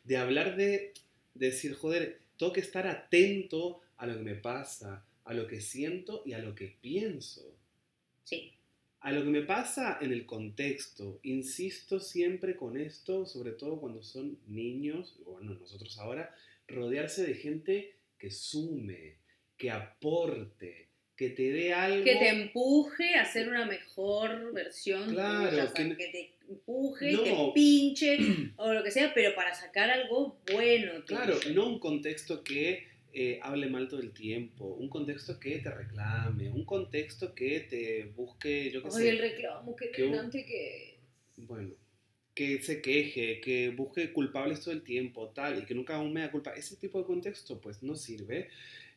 De 0.04 0.16
hablar 0.16 0.56
de, 0.56 0.92
de 1.34 1.46
decir, 1.46 1.74
joder, 1.74 2.18
tengo 2.38 2.52
que 2.52 2.60
estar 2.60 2.86
atento 2.86 3.80
a 3.96 4.06
lo 4.06 4.16
que 4.16 4.22
me 4.22 4.34
pasa, 4.34 5.04
a 5.24 5.34
lo 5.34 5.46
que 5.46 5.60
siento 5.60 6.22
y 6.26 6.32
a 6.32 6.38
lo 6.38 6.54
que 6.54 6.74
pienso. 6.80 7.56
Sí. 8.24 8.52
A 9.00 9.12
lo 9.12 9.22
que 9.22 9.30
me 9.30 9.42
pasa 9.42 9.98
en 10.00 10.12
el 10.12 10.26
contexto. 10.26 11.20
Insisto 11.22 12.00
siempre 12.00 12.56
con 12.56 12.76
esto, 12.76 13.26
sobre 13.26 13.52
todo 13.52 13.80
cuando 13.80 14.02
son 14.02 14.38
niños, 14.48 15.16
bueno, 15.24 15.54
nosotros 15.54 15.98
ahora, 15.98 16.34
rodearse 16.66 17.26
de 17.26 17.34
gente 17.34 17.94
que 18.18 18.30
sume, 18.30 19.16
que 19.56 19.70
aporte, 19.70 20.88
que 21.16 21.30
te 21.30 21.50
dé 21.52 21.72
algo. 21.72 22.04
Que 22.04 22.16
te 22.16 22.28
empuje 22.28 23.14
a 23.14 23.24
ser 23.24 23.48
una 23.48 23.66
mejor 23.66 24.52
versión. 24.52 25.10
Claro, 25.10 25.50
tuya, 25.50 25.64
o 25.64 25.66
sea, 25.76 25.88
que- 25.88 25.96
que, 25.96 26.06
te 26.08 26.32
empuje, 26.48 27.12
No. 27.12 27.22
te 27.22 27.34
pinche 27.54 28.18
o 28.56 28.72
lo 28.74 28.82
que 28.82 28.90
sea, 28.90 29.12
pero 29.14 29.34
para 29.34 29.54
sacar 29.54 29.90
algo 29.90 30.38
bueno. 30.52 30.92
tuyo. 31.04 31.04
Claro, 31.06 31.38
no 31.54 31.68
un 31.68 31.78
contexto 31.78 32.42
que 32.42 32.92
eh, 33.16 33.38
hable 33.42 33.68
mal 33.68 33.86
todo 33.86 34.00
el 34.00 34.10
tiempo, 34.12 34.64
un 34.74 34.88
contexto 34.88 35.38
que 35.38 35.58
te 35.60 35.70
reclame, 35.70 36.50
un 36.50 36.64
contexto 36.64 37.32
que 37.32 37.60
te 37.60 38.06
busque, 38.16 38.72
yo 38.72 38.82
qué 38.82 38.88
Ay, 38.92 39.06
el 39.06 39.16
sé, 39.18 39.22
reclamo, 39.22 39.76
qué 39.76 39.90
que 39.92 40.04
un- 40.04 40.30
que... 40.32 40.98
bueno, 41.36 41.70
que 42.34 42.60
se 42.60 42.82
queje, 42.82 43.40
que 43.40 43.68
busque 43.70 44.12
culpables 44.12 44.60
todo 44.62 44.74
el 44.74 44.82
tiempo, 44.82 45.28
tal, 45.28 45.62
y 45.62 45.64
que 45.64 45.76
nunca 45.76 45.94
aún 45.94 46.12
me 46.12 46.22
da 46.22 46.32
culpa. 46.32 46.54
Ese 46.56 46.74
tipo 46.74 46.98
de 46.98 47.04
contexto, 47.04 47.60
pues, 47.60 47.84
no 47.84 47.94
sirve. 47.94 48.48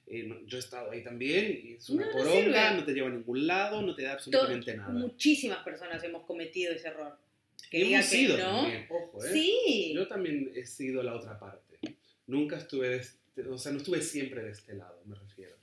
Eh, 0.10 0.24
no- 0.24 0.40
yo 0.46 0.58
he 0.58 0.60
estado 0.62 0.92
ahí 0.92 1.04
también, 1.04 1.60
y 1.64 1.74
es 1.74 1.90
una 1.90 2.06
No, 2.06 2.12
no 2.12 2.18
poronga, 2.18 2.70
sirve. 2.70 2.78
no 2.80 2.86
te 2.86 2.94
lleva 2.94 3.08
a 3.08 3.12
ningún 3.12 3.46
lado, 3.46 3.82
no 3.82 3.94
te 3.94 4.04
da 4.04 4.14
absolutamente 4.14 4.76
nada. 4.78 4.90
Muchísimas 4.90 5.64
personas 5.66 6.02
hemos 6.04 6.26
cometido 6.26 6.74
ese 6.74 6.88
error. 6.88 7.18
Que 7.70 7.82
hemos 7.82 8.10
que 8.10 8.16
sido 8.18 8.38
no. 8.38 8.62
también, 8.62 8.86
ojo, 8.90 9.26
¿eh? 9.26 9.30
Sí. 9.34 9.92
Yo 9.94 10.08
también 10.08 10.52
he 10.56 10.66
sido 10.66 11.04
la 11.04 11.14
otra 11.16 11.38
parte. 11.38 11.78
Nunca 12.28 12.58
estuve, 12.58 12.88
de 12.90 12.96
este- 12.98 13.42
o 13.50 13.58
sea, 13.58 13.74
no 13.74 13.80
estuve 13.80 14.02
siempre 14.02 14.42
de 14.44 14.52
este 14.52 14.74
lado, 14.76 15.02
me 15.06 15.16
refiero. 15.16 15.56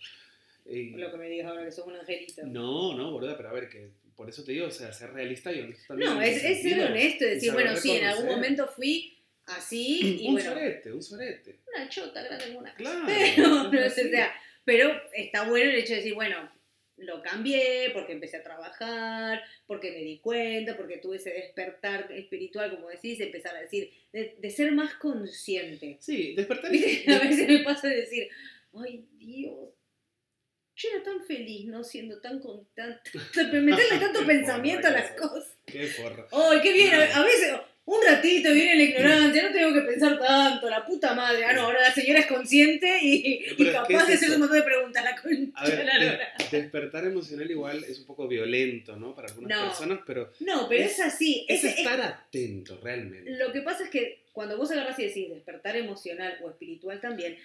Y- 0.66 0.90
Lo 0.90 1.10
que 1.10 1.16
me 1.16 1.28
digas 1.30 1.46
ahora 1.46 1.64
que 1.64 1.72
sos 1.72 1.86
un 1.86 1.96
angelito. 1.96 2.42
no, 2.46 2.94
no, 2.96 3.12
boluda, 3.12 3.36
pero 3.38 3.48
a 3.48 3.52
ver, 3.52 3.68
que 3.70 3.88
por 4.14 4.28
eso 4.28 4.44
te 4.44 4.52
digo, 4.52 4.66
o 4.66 4.70
sea, 4.70 4.92
ser 4.92 5.12
realista 5.12 5.52
y 5.52 5.60
honesto 5.60 5.84
también. 5.88 6.10
No, 6.14 6.20
es, 6.22 6.44
es 6.44 6.62
ser 6.62 6.80
honesto 6.90 7.24
decir, 7.24 7.52
bueno, 7.52 7.74
sí, 7.76 7.92
en 7.92 8.04
algún 8.04 8.26
momento 8.26 8.66
fui 8.68 9.13
así 9.46 10.18
y 10.22 10.26
un 10.28 10.34
bueno, 10.34 10.50
sorete, 10.50 10.92
un 10.92 11.02
sorete. 11.02 11.60
una 11.74 11.88
chota 11.88 12.22
grande 12.22 12.44
en 12.50 12.56
una 12.56 12.74
Claro. 12.74 13.04
Pero, 13.06 13.86
o 13.86 13.90
sea, 13.90 14.34
pero 14.64 15.02
está 15.14 15.48
bueno 15.48 15.70
el 15.70 15.76
hecho 15.76 15.90
de 15.92 15.96
decir, 15.98 16.14
bueno, 16.14 16.50
lo 16.96 17.20
cambié 17.22 17.90
porque 17.92 18.12
empecé 18.12 18.36
a 18.36 18.42
trabajar, 18.44 19.42
porque 19.66 19.90
me 19.90 19.98
di 19.98 20.20
cuenta, 20.20 20.76
porque 20.76 20.98
tuve 20.98 21.16
ese 21.16 21.30
despertar 21.30 22.10
espiritual, 22.12 22.70
como 22.70 22.88
decís, 22.88 23.18
de 23.18 23.24
empezar 23.26 23.56
a 23.56 23.60
decir, 23.62 23.90
de, 24.12 24.36
de 24.38 24.50
ser 24.50 24.70
más 24.72 24.94
consciente. 24.94 25.98
Sí, 26.00 26.34
despertar 26.36 26.70
¿Viste? 26.70 27.12
A 27.12 27.18
veces 27.18 27.48
me 27.48 27.58
pasa 27.64 27.88
de 27.88 27.96
decir, 27.96 28.28
ay 28.74 29.06
Dios, 29.18 29.70
yo 30.76 30.88
era 30.94 31.02
tan 31.02 31.24
feliz, 31.24 31.66
¿no? 31.66 31.82
Siendo 31.84 32.20
tan 32.20 32.38
contenta, 32.40 33.00
meterle 33.52 33.98
tanto 34.00 34.24
pensamiento 34.26 34.86
a 34.88 34.90
las 34.92 35.10
cosas. 35.12 35.56
Qué 35.66 35.86
forra. 35.86 36.26
Ay, 36.32 36.60
qué 36.62 36.72
bien, 36.72 36.92
No. 36.92 37.14
a 37.14 37.24
veces 37.24 37.52
un 37.86 37.98
ratito 38.02 38.50
viene 38.52 38.76
la 38.76 38.82
ignorancia, 38.84 39.42
no 39.42 39.52
tengo 39.52 39.74
que 39.74 39.80
pensar 39.82 40.18
tanto, 40.18 40.70
la 40.70 40.84
puta 40.86 41.14
madre. 41.14 41.44
Ah, 41.44 41.52
no, 41.52 41.62
ahora 41.62 41.80
la 41.82 41.92
señora 41.92 42.20
es 42.20 42.26
consciente 42.26 42.98
y, 43.02 43.44
capaz 43.72 44.02
es 44.02 44.06
de 44.08 44.14
hacer 44.14 44.30
un 44.30 44.38
montón 44.40 44.56
de 44.58 44.62
preguntas. 44.62 45.04
La 45.04 45.14
concha 45.20 45.52
A 45.54 45.64
ver, 45.68 45.78
de 45.78 45.84
la 45.84 45.98
lora. 45.98 46.28
despertar 46.50 47.04
emocional 47.04 47.50
igual 47.50 47.84
es 47.84 47.98
un 47.98 48.06
poco 48.06 48.26
violento, 48.26 48.96
¿no? 48.96 49.14
Para 49.14 49.28
algunas 49.28 49.58
No. 49.58 49.68
personas, 49.68 49.98
pero 50.06 50.32
No, 50.40 50.66
pero 50.68 50.82
es- 50.84 50.92
es, 50.92 51.00
así. 51.00 51.44
es 51.48 51.62
Es, 51.62 51.72
es- 51.72 51.78
estar 51.78 52.00
atento 52.00 52.80
realmente. 52.82 53.30
lo 53.32 53.52
que 53.52 53.60
pasa 53.60 53.84
es 53.84 53.90
que 53.90 54.20
cuando 54.32 54.56
vos 54.56 54.70
agarras 54.72 54.98
y 54.98 55.04
decís 55.04 55.28
despertar 55.30 55.76
emocional 55.76 56.38
o 56.42 56.50
espiritual 56.50 57.00
también, 57.00 57.36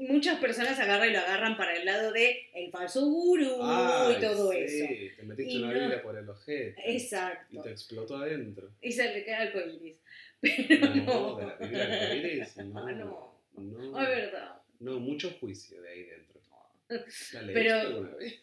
muchas 0.00 0.38
personas 0.40 0.78
agarran 0.78 1.10
y 1.10 1.12
lo 1.12 1.18
agarran 1.20 1.56
para 1.56 1.76
el 1.76 1.84
lado 1.84 2.12
de 2.12 2.48
el 2.54 2.70
falso 2.70 3.04
gurú 3.06 3.58
Ay, 3.62 4.16
y 4.16 4.20
todo 4.20 4.50
sí, 4.52 4.58
eso. 4.58 4.86
Te 5.16 5.22
metiste 5.24 5.52
Y 5.52 5.58
una 5.62 5.72
no. 5.72 5.78
Biblia 5.80 6.02
por 6.02 6.16
el 6.18 6.28
ojete. 6.28 6.74
Y 6.86 6.96
Exacto. 6.96 7.62
te 7.62 7.70
explotó 7.70 8.16
adentro. 8.16 8.70
Y 8.80 8.92
se 8.92 9.12
le 9.12 9.24
queda 9.24 9.44
el 9.44 9.74
iris. 9.74 9.96
Pero 10.40 10.94
no. 10.94 11.04
No, 11.04 11.36
de 11.58 12.36
la 12.56 12.64
no. 12.64 12.78
Ah, 12.78 12.92
no. 12.92 13.40
No, 13.56 13.96
Ay, 13.98 14.06
verdad. 14.06 14.62
no, 14.80 14.98
mucho 15.00 15.30
juicio 15.38 15.80
de 15.82 15.88
ahí 15.90 16.02
dentro. 16.04 16.40
¿La 17.32 17.52
Pero- 17.52 17.74
alguna 17.80 18.14
vez? 18.16 18.40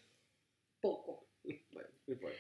Poco. 0.80 1.26
Bueno, 1.72 1.90
no 2.06 2.14
importa. 2.14 2.38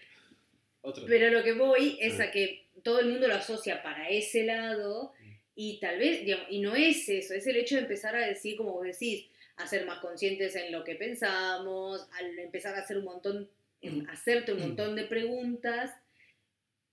Otro 0.81 1.05
Pero 1.07 1.31
lo 1.31 1.43
que 1.43 1.53
voy 1.53 1.97
es 1.99 2.19
Ah. 2.19 2.25
a 2.25 2.31
que 2.31 2.65
todo 2.83 2.99
el 2.99 3.07
mundo 3.07 3.27
lo 3.27 3.35
asocia 3.35 3.81
para 3.83 4.09
ese 4.09 4.43
lado 4.45 5.13
y 5.59 5.79
tal 5.79 5.97
vez, 5.97 6.23
digamos, 6.23 6.45
y 6.51 6.59
no 6.59 6.75
es 6.75 7.09
eso, 7.09 7.33
es 7.33 7.47
el 7.47 7.57
hecho 7.57 7.75
de 7.75 7.81
empezar 7.81 8.15
a 8.15 8.25
decir, 8.25 8.55
como 8.55 8.73
vos 8.73 8.85
decís, 8.85 9.25
a 9.55 9.65
ser 9.65 9.85
más 9.87 9.99
conscientes 9.99 10.55
en 10.55 10.71
lo 10.71 10.83
que 10.83 10.93
pensamos, 10.95 12.07
al 12.13 12.37
empezar 12.37 12.75
a 12.75 12.81
hacer 12.81 12.99
un 12.99 13.05
montón, 13.05 13.49
en 13.81 14.07
hacerte 14.09 14.53
un 14.53 14.59
montón 14.59 14.95
de 14.95 15.03
preguntas 15.05 15.91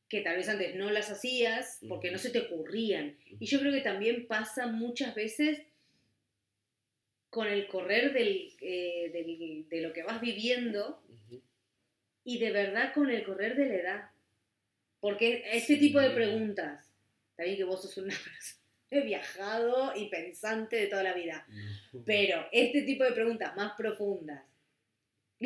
que 0.08 0.22
tal 0.22 0.36
vez 0.36 0.48
antes 0.48 0.74
no 0.76 0.90
las 0.90 1.10
hacías 1.10 1.78
porque 1.88 2.10
no 2.10 2.16
se 2.18 2.30
te 2.30 2.40
ocurrían. 2.40 3.16
Y 3.38 3.44
yo 3.46 3.60
creo 3.60 3.72
que 3.72 3.80
también 3.82 4.26
pasa 4.26 4.66
muchas 4.66 5.14
veces 5.14 5.60
con 7.30 7.48
el 7.48 7.66
correr 7.66 8.12
del, 8.12 8.52
eh, 8.60 9.10
del- 9.12 9.68
de 9.68 9.80
lo 9.82 9.92
que 9.92 10.02
vas 10.04 10.20
viviendo 10.20 11.02
y 12.24 12.38
de 12.38 12.50
verdad 12.50 12.94
con 12.94 13.10
el 13.10 13.24
correr 13.24 13.56
de 13.56 13.66
la 13.66 13.74
edad. 13.74 14.10
Porque 15.00 15.42
este 15.52 15.76
tipo 15.76 16.00
de 16.00 16.08
Sí. 16.08 16.14
Preguntas, 17.34 17.36
también 17.36 17.56
que 17.56 17.64
vos 17.64 17.82
sos 17.82 17.96
una 17.98 18.08
persona 18.24 18.60
he 18.90 19.00
viajado 19.00 19.92
y 19.96 20.08
pensante 20.08 20.76
de 20.76 20.86
toda 20.86 21.02
la 21.02 21.14
vida, 21.14 21.44
pero 22.06 22.46
este 22.52 22.82
tipo 22.82 23.02
de 23.02 23.10
preguntas 23.12 23.56
más 23.56 23.72
profundas, 23.76 24.42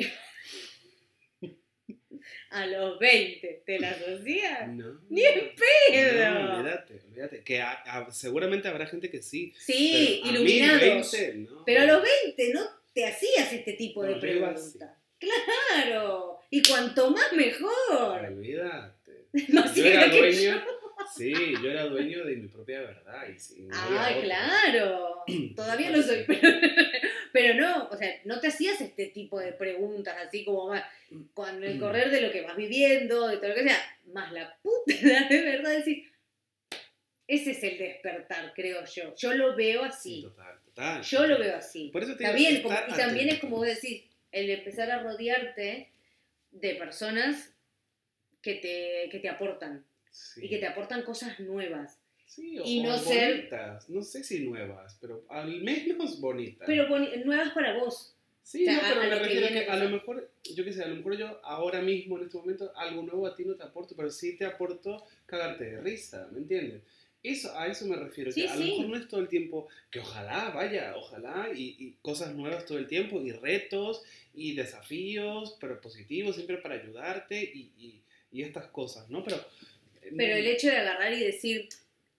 a 2.50 2.66
los 2.66 2.98
20, 2.98 3.62
¿te 3.64 3.78
las 3.78 3.96
hacías? 4.02 4.68
No. 4.68 5.00
Ni 5.08 5.22
en 5.24 5.50
pedo. 5.54 6.30
No, 6.42 6.56
olvídate, 6.58 7.00
olvídate. 7.06 7.42
Que 7.44 7.60
a- 7.62 7.72
a- 7.86 8.10
seguramente 8.10 8.68
habrá 8.68 8.86
gente 8.86 9.10
que 9.10 9.22
sí. 9.22 9.54
Sí, 9.58 10.20
pero 10.24 10.36
iluminados. 10.36 11.12
20, 11.12 11.38
no. 11.50 11.64
Pero 11.64 11.80
a 11.82 11.84
los 11.84 12.02
20 12.24 12.52
no 12.54 12.60
te 12.92 13.06
hacías 13.06 13.52
este 13.52 13.74
tipo 13.74 14.02
de 14.02 14.14
yo 14.14 14.20
preguntas. 14.20 14.90
Claro, 15.18 16.38
y 16.50 16.62
cuanto 16.62 17.10
más 17.10 17.32
mejor. 17.32 18.24
Olvídate. 18.26 18.98
Más 19.52 19.74
Yo 19.74 19.84
era 19.84 20.10
que 20.10 20.18
dueño. 20.18 20.64
Sí, 21.16 21.32
yo 21.62 21.70
era 21.70 21.84
dueño 21.84 22.24
de 22.24 22.36
mi 22.36 22.48
propia 22.48 22.80
verdad. 22.80 23.28
Y 23.28 23.38
sí, 23.38 23.62
no 23.62 23.74
Ah, 23.76 24.10
claro. 24.22 25.24
Todavía 25.56 25.90
lo 25.90 26.02
soy, 26.02 26.24
pero, 26.26 26.40
pero 27.32 27.54
no, 27.54 27.88
o 27.90 27.96
sea, 27.96 28.10
no 28.24 28.40
te 28.40 28.48
hacías 28.48 28.80
este 28.80 29.06
tipo 29.06 29.38
de 29.40 29.52
preguntas 29.52 30.16
así 30.26 30.44
como 30.44 30.68
más 30.68 30.84
con 31.34 31.62
el 31.62 31.76
Mm. 31.76 31.80
correr 31.80 32.10
de 32.10 32.20
lo 32.20 32.30
que 32.32 32.42
vas 32.42 32.56
viviendo, 32.56 33.26
de 33.28 33.36
todo 33.38 33.48
lo 33.48 33.54
que 33.54 33.62
sea, 33.64 33.78
más 34.12 34.32
la 34.32 34.56
puta 34.62 34.94
de 35.30 35.42
verdad 35.42 35.72
decir, 35.72 36.10
ese 37.26 37.50
es 37.50 37.62
el 37.62 37.78
despertar, 37.78 38.52
creo 38.54 38.84
yo. 38.86 39.14
Yo 39.16 39.34
lo 39.34 39.54
veo 39.54 39.84
así. 39.84 40.22
Total, 40.22 40.58
total. 40.64 41.02
Yo 41.02 41.26
lo 41.26 41.38
veo 41.38 41.56
así. 41.56 41.90
Por 41.92 42.02
eso 42.02 42.16
te 42.16 42.32
bien, 42.32 42.62
como- 42.62 42.74
y 42.88 42.92
también 42.92 43.28
es 43.28 43.38
como 43.40 43.62
decís, 43.62 44.04
el 44.32 44.48
empezar 44.50 44.90
a 44.90 45.02
rodearte 45.02 45.90
de 46.50 46.74
personas 46.76 47.52
que 48.40 48.54
te, 48.54 49.08
que 49.10 49.18
te 49.18 49.28
aportan 49.28 49.84
Sí. 50.34 50.44
y 50.44 50.48
que 50.48 50.58
te 50.58 50.66
aportan 50.66 51.02
cosas 51.02 51.38
nuevas. 51.40 51.98
Sí, 52.26 52.58
o, 52.58 52.62
y 52.64 52.80
no 52.82 52.94
o 52.94 52.98
ser- 52.98 53.36
bonitas. 53.36 53.88
No 53.88 54.02
sé 54.02 54.22
si 54.24 54.40
nuevas, 54.40 54.98
pero 55.00 55.24
al 55.30 55.62
menos 55.62 56.20
bonitas. 56.20 56.66
Pero 56.66 56.86
boni- 56.88 57.24
nuevas 57.24 57.50
para 57.52 57.78
vos. 57.78 58.14
Sí, 58.42 58.62
O 58.62 58.70
sea, 58.70 58.74
no, 58.76 58.88
pero 58.88 59.00
a- 59.00 59.04
me 59.04 59.18
refiero 59.18 59.46
a 59.46 59.50
que 59.50 59.64
a 59.66 59.76
lo 59.76 59.90
mejor, 59.90 60.30
yo 60.54 60.64
qué 60.64 60.72
sé, 60.72 60.82
a 60.82 60.88
lo 60.88 60.96
mejor 60.96 61.16
yo 61.18 61.40
ahora 61.44 61.80
mismo, 61.82 62.18
en 62.18 62.24
este 62.24 62.38
momento, 62.38 62.72
algo 62.76 63.02
nuevo 63.02 63.26
a 63.26 63.34
ti 63.36 63.44
no 63.44 63.54
te 63.54 63.62
aporto, 63.62 63.94
pero 63.96 64.10
sí 64.10 64.36
te 64.36 64.44
aporto 64.46 65.04
cagarte 65.26 65.64
de 65.64 65.80
risa, 65.80 66.28
¿me 66.32 66.38
entiendes? 66.38 66.82
Eso, 67.22 67.52
a 67.58 67.66
eso 67.66 67.84
me 67.86 67.96
refiero, 67.96 68.30
Sí, 68.30 68.42
que 68.42 68.48
a 68.48 68.56
lo 68.56 68.64
mejor 68.64 68.86
no 68.88 68.96
es 68.96 69.08
todo 69.08 69.20
el 69.20 69.28
tiempo, 69.28 69.66
que 69.90 69.98
ojalá, 70.00 70.50
vaya, 70.50 70.94
ojalá, 70.96 71.48
y, 71.54 71.76
y 71.78 71.96
cosas 72.00 72.34
nuevas 72.34 72.64
todo 72.64 72.78
el 72.78 72.86
tiempo, 72.86 73.20
y 73.20 73.32
retos, 73.32 74.02
y 74.34 74.54
desafíos, 74.54 75.56
pero 75.60 75.80
positivos, 75.80 76.36
siempre 76.36 76.58
para 76.58 76.76
ayudarte, 76.76 77.42
y, 77.42 77.72
y, 77.76 78.02
y 78.32 78.42
estas 78.42 78.66
cosas, 78.68 79.08
¿no? 79.10 79.24
Pero... 79.24 79.36
Pero 80.16 80.36
el 80.36 80.46
hecho 80.46 80.68
de 80.68 80.76
agarrar 80.76 81.12
y 81.12 81.20
decir, 81.20 81.68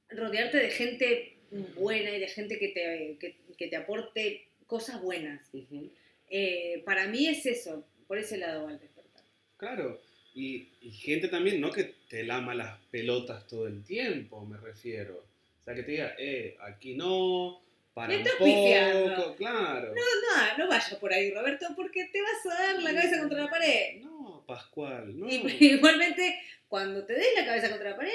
rodearte 0.09 0.57
de 0.57 0.69
gente 0.69 1.35
buena 1.75 2.11
y 2.11 2.19
de 2.19 2.27
gente 2.27 2.59
que 2.59 2.69
te, 2.69 3.17
que, 3.19 3.35
que 3.57 3.67
te 3.67 3.75
aporte 3.75 4.47
cosas 4.67 5.01
buenas. 5.01 5.49
Ujú. 5.53 5.89
Eh, 6.29 6.81
para 6.85 7.07
mí 7.07 7.27
es 7.27 7.45
eso, 7.45 7.85
por 8.07 8.17
ese 8.17 8.37
lado 8.37 8.65
va 8.65 8.71
el 8.71 8.79
despertar. 8.79 9.23
Claro, 9.57 9.99
y, 10.35 10.67
y 10.81 10.91
gente 10.91 11.27
también, 11.27 11.59
¿no? 11.59 11.71
Que 11.71 11.95
te 12.07 12.23
lama 12.23 12.53
las 12.53 12.77
pelotas 12.91 13.47
todo 13.47 13.67
el 13.67 13.83
tiempo, 13.83 14.45
me 14.45 14.57
refiero. 14.57 15.25
O 15.61 15.63
sea, 15.65 15.73
que 15.73 15.83
te 15.83 15.91
diga, 15.91 16.15
eh, 16.19 16.55
aquí 16.61 16.93
no, 16.93 17.61
para 17.93 18.09
Me 18.09 18.17
un 18.17 18.23
poco, 18.23 18.45
pifiando. 18.45 19.35
claro. 19.35 19.93
No, 19.95 20.57
no 20.57 20.67
vaya 20.69 20.99
por 20.99 21.11
ahí, 21.11 21.31
Roberto, 21.31 21.65
porque 21.75 22.05
te 22.05 22.21
vas 22.21 22.45
a 22.45 22.63
dar 22.63 22.83
la 22.83 22.93
cabeza 22.93 23.19
contra 23.19 23.43
la 23.43 23.49
pared. 23.49 24.01
No, 24.01 24.43
Pascual, 24.47 25.19
no. 25.19 25.27
Y 25.29 25.35
igualmente, 25.73 26.39
cuando 26.69 27.05
te 27.05 27.13
des 27.13 27.27
la 27.35 27.45
cabeza 27.45 27.69
contra 27.69 27.89
la 27.91 27.97
pared, 27.97 28.11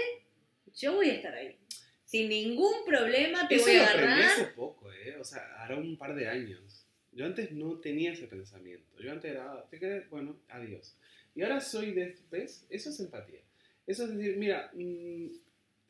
yo 0.74 0.94
voy 0.94 1.10
a 1.10 1.14
estar 1.14 1.34
ahí. 1.34 1.56
Sin 2.04 2.28
ningún 2.28 2.84
problema 2.86 3.46
te 3.48 3.56
Eso 3.56 3.64
voy 3.66 3.76
lo 3.76 3.82
a 3.82 3.86
agarrar. 3.88 4.20
hace 4.22 4.44
poco, 4.46 4.92
¿eh? 4.92 5.16
O 5.20 5.24
sea, 5.24 5.42
hará 5.58 5.76
un 5.76 5.96
par 5.98 6.14
de 6.14 6.28
años. 6.28 6.86
Yo 7.12 7.26
antes 7.26 7.52
no 7.52 7.78
tenía 7.80 8.12
ese 8.12 8.26
pensamiento. 8.26 8.98
Yo 9.00 9.12
antes 9.12 9.30
era, 9.32 9.52
"Ah, 9.52 9.66
¿te 9.70 9.78
querés? 9.78 10.08
Bueno, 10.10 10.36
adiós. 10.48 10.96
Y 11.34 11.42
ahora 11.42 11.60
soy 11.60 11.92
de, 11.92 12.16
¿ves? 12.30 12.64
Eso 12.70 12.90
es 12.90 13.00
empatía. 13.00 13.40
Eso 13.86 14.04
es 14.04 14.16
decir, 14.16 14.36
mira, 14.36 14.70
mm, 14.72 15.26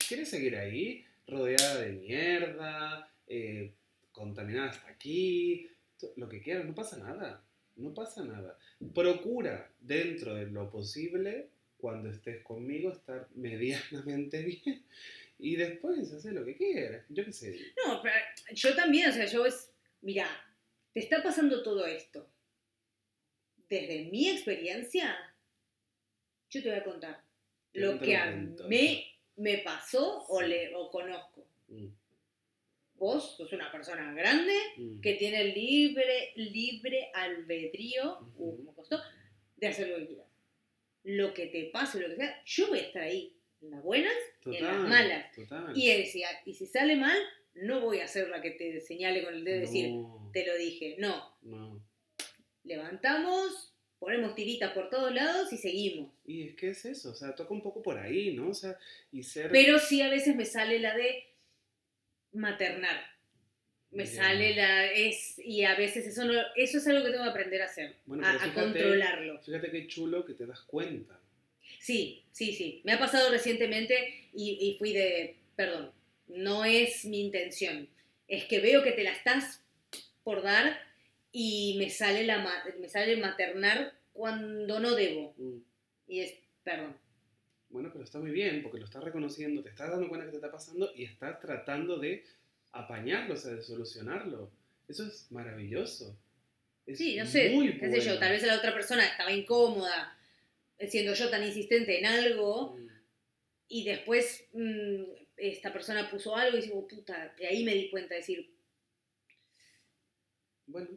¿quieres 0.08 0.28
seguir 0.30 0.56
ahí? 0.56 1.04
Rodeada 1.26 1.80
de 1.80 1.92
mierda, 1.92 3.10
eh, 3.26 3.72
contaminada 4.12 4.70
hasta 4.70 4.88
aquí, 4.90 5.68
lo 6.16 6.28
que 6.28 6.40
quieras, 6.42 6.64
no 6.66 6.74
pasa 6.74 6.98
nada. 6.98 7.42
No 7.76 7.92
pasa 7.94 8.24
nada. 8.24 8.58
Procura, 8.94 9.70
dentro 9.80 10.34
de 10.34 10.46
lo 10.46 10.70
posible, 10.70 11.48
cuando 11.84 12.08
estés 12.08 12.42
conmigo, 12.42 12.90
estar 12.90 13.28
medianamente 13.34 14.42
bien. 14.64 14.86
Y 15.38 15.56
después 15.56 16.10
hacer 16.14 16.32
lo 16.32 16.42
que 16.42 16.56
quieras. 16.56 17.04
Yo 17.10 17.26
qué 17.26 17.32
sé. 17.32 17.58
No, 17.84 18.00
pero 18.02 18.14
yo 18.54 18.74
también, 18.74 19.10
o 19.10 19.12
sea, 19.12 19.26
yo 19.26 19.44
es, 19.44 19.70
mira, 20.00 20.26
te 20.94 21.00
está 21.00 21.22
pasando 21.22 21.62
todo 21.62 21.84
esto. 21.84 22.26
Desde 23.68 24.06
mi 24.06 24.30
experiencia, 24.30 25.14
yo 26.48 26.62
te 26.62 26.70
voy 26.70 26.78
a 26.78 26.84
contar 26.84 27.22
lo 27.74 28.00
que 28.00 28.16
a 28.16 28.30
mí 28.30 29.04
me 29.36 29.58
pasó 29.58 30.24
o, 30.28 30.40
le, 30.40 30.74
o 30.74 30.90
conozco. 30.90 31.46
Mm, 31.68 31.88
Vos 32.94 33.36
sos 33.36 33.52
una 33.52 33.70
persona 33.70 34.14
grande 34.14 34.54
mm. 34.78 35.00
que 35.02 35.16
tiene 35.16 35.44
libre, 35.44 36.32
libre 36.36 37.10
albedrío, 37.12 38.20
uh, 38.38 38.56
como 38.56 38.74
costó, 38.74 38.98
de 39.56 39.66
hacer 39.66 39.88
lo 39.88 39.98
que. 39.98 40.23
Lo 41.04 41.34
que 41.34 41.46
te 41.46 41.64
pase, 41.66 42.00
lo 42.00 42.08
que 42.08 42.16
sea, 42.16 42.42
yo 42.44 42.68
voy 42.68 42.78
a 42.78 42.82
estar 42.82 43.02
ahí, 43.02 43.36
en 43.60 43.70
las 43.70 43.82
buenas 43.82 44.14
y 44.46 44.56
en 44.56 44.64
las 44.64 44.88
malas. 44.88 45.32
Total. 45.32 45.72
Y, 45.76 45.90
eh, 45.90 46.06
si, 46.06 46.22
y 46.44 46.54
si 46.54 46.66
sale 46.66 46.96
mal, 46.96 47.16
no 47.54 47.80
voy 47.80 48.00
a 48.00 48.08
ser 48.08 48.28
la 48.28 48.42
que 48.42 48.50
te 48.50 48.80
señale 48.80 49.24
con 49.24 49.34
el 49.34 49.44
dedo 49.44 49.56
y 49.56 49.60
decir, 49.60 49.90
te 50.32 50.46
lo 50.46 50.56
dije. 50.56 50.96
No, 50.98 51.36
no. 51.42 51.80
levantamos, 52.64 53.74
ponemos 53.98 54.34
tiritas 54.34 54.72
por 54.72 54.90
todos 54.90 55.14
lados 55.14 55.52
y 55.52 55.56
seguimos. 55.56 56.12
Y 56.24 56.48
es 56.48 56.56
que 56.56 56.70
es 56.70 56.84
eso, 56.84 57.10
o 57.10 57.14
sea, 57.14 57.34
toca 57.34 57.54
un 57.54 57.62
poco 57.62 57.82
por 57.82 57.98
ahí, 57.98 58.34
¿no? 58.34 58.50
O 58.50 58.54
sea, 58.54 58.78
y 59.12 59.22
ser... 59.22 59.50
Pero 59.50 59.78
sí 59.78 60.02
a 60.02 60.10
veces 60.10 60.36
me 60.36 60.44
sale 60.44 60.78
la 60.78 60.96
de 60.96 61.24
maternar. 62.32 63.13
Me 63.94 64.06
sale 64.06 64.54
la... 64.56 64.86
Es, 64.86 65.38
y 65.38 65.64
a 65.64 65.76
veces 65.76 66.06
eso, 66.06 66.24
no, 66.24 66.32
eso 66.56 66.78
es 66.78 66.86
algo 66.86 67.04
que 67.04 67.10
tengo 67.12 67.24
que 67.24 67.30
aprender 67.30 67.62
a 67.62 67.66
hacer, 67.66 67.96
Bueno, 68.06 68.26
a, 68.26 68.52
controlarlo. 68.52 69.40
Fíjate 69.40 69.70
qué 69.70 69.86
chulo 69.86 70.24
que 70.24 70.34
te 70.34 70.46
das 70.46 70.60
cuenta. 70.62 71.20
Sí, 71.78 72.24
sí, 72.32 72.52
sí. 72.52 72.80
Me 72.84 72.92
ha 72.92 72.98
pasado 72.98 73.30
recientemente 73.30 74.28
y, 74.34 74.58
y 74.60 74.78
fui 74.78 74.92
de, 74.92 75.36
perdón, 75.54 75.92
no 76.28 76.64
es 76.64 77.04
mi 77.04 77.20
intención. 77.20 77.88
Es 78.26 78.44
que 78.44 78.60
veo 78.60 78.82
que 78.82 78.92
te 78.92 79.04
la 79.04 79.12
estás 79.12 79.62
por 80.22 80.42
dar 80.42 80.78
y 81.30 81.76
me 81.78 81.90
sale, 81.90 82.24
la, 82.24 82.64
me 82.80 82.88
sale 82.88 83.16
maternar 83.16 83.92
cuando 84.12 84.80
no 84.80 84.94
debo. 84.94 85.34
Mm. 85.36 85.58
Y 86.08 86.20
es, 86.20 86.34
perdón. 86.62 86.96
Bueno, 87.68 87.90
pero 87.92 88.04
está 88.04 88.20
muy 88.20 88.30
bien, 88.30 88.62
porque 88.62 88.78
lo 88.78 88.84
estás 88.84 89.02
reconociendo, 89.02 89.62
te 89.62 89.70
estás 89.70 89.90
dando 89.90 90.08
cuenta 90.08 90.26
que 90.26 90.30
te 90.30 90.36
está 90.36 90.52
pasando 90.52 90.92
y 90.94 91.04
estás 91.04 91.40
tratando 91.40 91.98
de 91.98 92.24
apañarlo, 92.74 93.34
o 93.34 93.36
sea, 93.36 93.52
de 93.54 93.62
solucionarlo. 93.62 94.50
Eso 94.88 95.06
es 95.06 95.30
maravilloso. 95.30 96.16
Es 96.86 96.98
Sí, 96.98 97.16
no 97.16 97.24
sé, 97.26 97.50
muy 97.50 97.78
qué 97.78 97.90
sé 97.90 98.00
yo, 98.00 98.04
bueno. 98.06 98.20
tal 98.20 98.32
vez 98.32 98.42
la 98.42 98.56
otra 98.56 98.74
persona 98.74 99.06
estaba 99.06 99.32
incómoda 99.32 100.16
siendo 100.88 101.14
yo 101.14 101.30
tan 101.30 101.42
insistente 101.44 101.98
en 101.98 102.04
algo 102.06 102.76
Mm. 102.76 102.88
y 103.68 103.84
después 103.84 104.44
mm, 104.52 105.02
esta 105.38 105.72
persona 105.72 106.10
puso 106.10 106.36
algo 106.36 106.58
y 106.58 106.62
digo, 106.62 106.86
puta, 106.86 107.34
y 107.38 107.44
ahí 107.44 107.64
me 107.64 107.74
di 107.74 107.90
cuenta 107.90 108.14
de 108.14 108.20
decir, 108.20 108.50
Bueno. 110.66 110.88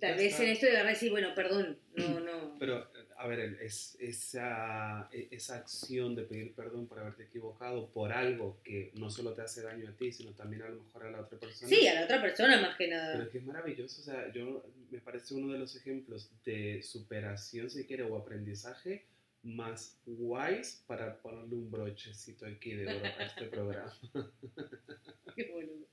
Tal 0.00 0.16
vez 0.16 0.38
en 0.40 0.48
esto 0.48 0.66
de 0.66 0.72
verdad 0.72 0.90
decir, 0.90 1.10
bueno, 1.10 1.34
perdón, 1.34 1.78
no, 1.96 2.20
no. 2.20 2.58
Pero, 2.58 2.88
a 3.16 3.26
ver, 3.26 3.58
es, 3.62 3.96
esa, 4.00 5.08
e- 5.12 5.28
esa 5.30 5.56
acción 5.56 6.14
de 6.14 6.22
pedir 6.24 6.54
perdón 6.54 6.86
por 6.86 6.98
haberte 6.98 7.24
equivocado 7.24 7.88
por 7.90 8.12
algo 8.12 8.60
que 8.62 8.92
no 8.94 9.08
solo 9.10 9.32
te 9.32 9.42
hace 9.42 9.62
daño 9.62 9.88
a 9.88 9.92
ti, 9.96 10.12
sino 10.12 10.32
también 10.32 10.62
a 10.62 10.68
lo 10.68 10.82
mejor 10.82 11.06
a 11.06 11.10
la 11.10 11.20
otra 11.20 11.38
persona. 11.38 11.68
Sí, 11.68 11.86
a 11.86 11.94
la 11.94 12.04
otra 12.04 12.20
persona 12.20 12.60
más 12.60 12.76
que 12.76 12.86
Pero 12.86 12.96
nada. 12.96 13.22
es 13.24 13.28
que 13.30 13.38
es 13.38 13.44
maravilloso, 13.44 14.00
o 14.00 14.04
sea, 14.04 14.32
yo 14.32 14.64
me 14.90 14.98
parece 14.98 15.34
uno 15.34 15.52
de 15.52 15.58
los 15.58 15.74
ejemplos 15.76 16.30
de 16.44 16.82
superación, 16.82 17.70
si 17.70 17.84
quiere, 17.84 18.02
o 18.04 18.16
aprendizaje 18.16 19.06
más 19.42 20.00
guays 20.06 20.82
para 20.86 21.18
ponerle 21.18 21.54
un 21.54 21.70
brochecito 21.70 22.46
aquí 22.46 22.72
de 22.74 22.86
oro 22.86 23.04
a 23.18 23.24
este 23.24 23.44
programa. 23.44 23.92
Qué 25.36 25.50
boludo. 25.52 25.86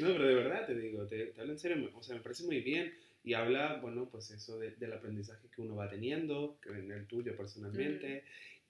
No, 0.00 0.12
pero 0.12 0.26
de 0.26 0.34
verdad 0.34 0.66
te 0.66 0.74
digo, 0.74 1.06
te, 1.06 1.26
te 1.26 1.40
hablo 1.40 1.52
en 1.52 1.58
serio, 1.58 1.90
o 1.94 2.02
sea, 2.02 2.14
me 2.16 2.22
parece 2.22 2.44
muy 2.44 2.60
bien 2.60 2.94
y 3.24 3.34
habla, 3.34 3.78
bueno, 3.80 4.08
pues 4.10 4.30
eso 4.30 4.58
de- 4.58 4.72
del 4.72 4.92
aprendizaje 4.92 5.48
que 5.54 5.62
uno 5.62 5.76
va 5.76 5.88
teniendo, 5.88 6.58
que 6.62 6.70
en 6.70 6.92
el 6.92 7.06
tuyo 7.06 7.36
personalmente, 7.36 8.24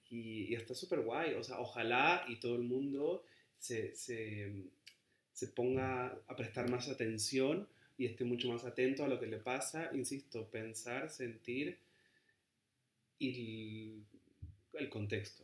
y, 0.09 0.45
y 0.51 0.55
está 0.55 0.73
súper 0.73 1.01
guay, 1.01 1.33
o 1.35 1.43
sea, 1.43 1.59
ojalá 1.59 2.25
y 2.27 2.37
todo 2.37 2.55
el 2.55 2.61
mundo 2.63 3.25
se, 3.59 3.95
se, 3.95 4.63
se 5.33 5.47
ponga 5.49 6.17
a 6.27 6.35
prestar 6.35 6.69
más 6.69 6.87
atención 6.89 7.67
y 7.97 8.05
esté 8.05 8.23
mucho 8.25 8.49
más 8.49 8.65
atento 8.65 9.03
a 9.05 9.07
lo 9.07 9.19
que 9.19 9.27
le 9.27 9.37
pasa, 9.37 9.89
insisto, 9.93 10.47
pensar, 10.49 11.09
sentir 11.09 11.77
y 13.19 13.29
el, 13.29 14.05
el 14.73 14.89
contexto. 14.89 15.43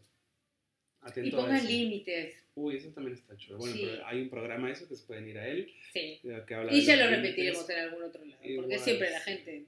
Y 1.04 1.10
Atento 1.10 1.38
pongan 1.38 1.66
límites. 1.68 2.36
Uy, 2.54 2.76
eso 2.78 2.90
también 2.90 3.16
está 3.18 3.36
chulo. 3.38 3.58
Bueno, 3.60 3.76
Sí. 3.76 3.88
pero 3.90 4.06
hay 4.06 4.22
un 4.22 4.30
programa 4.30 4.70
eso 4.72 4.88
que 4.88 4.96
se 4.96 5.06
pueden 5.06 5.28
ir 5.28 5.38
a 5.40 5.48
él, 5.48 5.72
Sí. 5.94 6.20
eh, 6.24 6.42
que 6.48 6.54
habla 6.54 6.72
Y 6.74 6.82
ya 6.82 6.96
lo 6.96 7.04
límites. 7.06 7.22
repetiremos 7.24 7.70
en 7.70 7.80
algún 7.80 8.04
otro 8.04 8.26
lado. 8.26 8.42
Porque 8.56 8.80
siempre 8.80 9.10
la 9.10 9.20
sí. 9.20 9.32
gente 9.32 9.64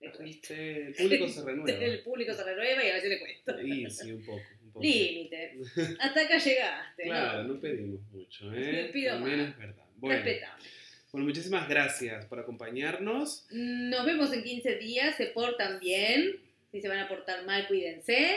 le 0.00 0.10
cuesta. 0.12 0.54
el 0.54 0.94
público 0.94 1.28
se 1.28 1.42
renueva. 1.44 1.78
El 1.84 2.00
público 2.02 2.34
se 2.34 2.44
renueva 2.44 2.84
y 2.84 2.90
a 2.90 2.94
veces 2.94 3.08
le 3.10 3.18
cuesta. 3.20 3.62
Y 3.62 3.90
sí, 3.90 4.12
un 4.12 4.24
poco. 4.24 4.42
Un 4.64 4.72
poco. 4.72 4.84
Hasta 6.00 6.20
acá 6.22 6.38
llegaste, 6.38 7.02
Claro, 7.04 7.42
¿no? 7.44 7.54
no 7.54 7.60
pedimos 7.60 8.00
mucho, 8.12 8.52
¿eh? 8.52 8.84
No 8.86 8.92
pido 8.92 9.14
También 9.14 9.38
más. 9.40 9.48
es 9.50 9.58
verdad. 9.58 9.84
Bueno, 9.96 10.22
Respetable. 10.22 10.64
bueno, 11.12 11.26
muchísimas 11.26 11.68
gracias 11.68 12.26
por 12.26 12.38
acompañarnos. 12.40 13.46
Nos 13.50 14.04
vemos 14.06 14.32
en 14.32 14.42
15 14.44 14.76
días. 14.76 15.16
Se 15.16 15.26
portan 15.26 15.80
bien. 15.80 16.36
Si 16.70 16.80
se 16.82 16.88
van 16.88 16.98
a 16.98 17.08
portar 17.08 17.44
mal, 17.46 17.66
cuídense. 17.66 18.36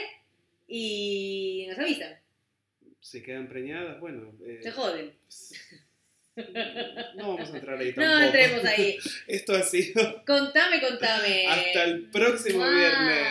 Y 0.67 1.65
nos 1.69 1.77
avisan. 1.79 2.15
Se 3.01 3.21
quedan 3.21 3.47
preñadas, 3.49 3.99
bueno. 3.99 4.31
eh, 4.45 4.59
Se 4.61 4.71
joden. 4.71 5.11
no 7.15 7.35
vamos 7.35 7.51
a 7.51 7.57
entrar 7.57 7.77
ahí 7.77 7.89
No 7.95 8.03
tampoco. 8.03 8.23
entremos 8.25 8.65
ahí. 8.65 8.97
Esto 9.27 9.53
ha 9.53 9.63
sido 9.63 10.23
Contame, 10.25 10.79
contame. 10.79 11.45
hasta 11.47 11.83
el 11.83 12.09
próximo 12.09 12.63
viernes. 12.69 13.27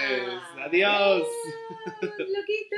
Adiós. 0.59 1.23
Adiós, 1.23 1.27
Loquito. 2.03 2.77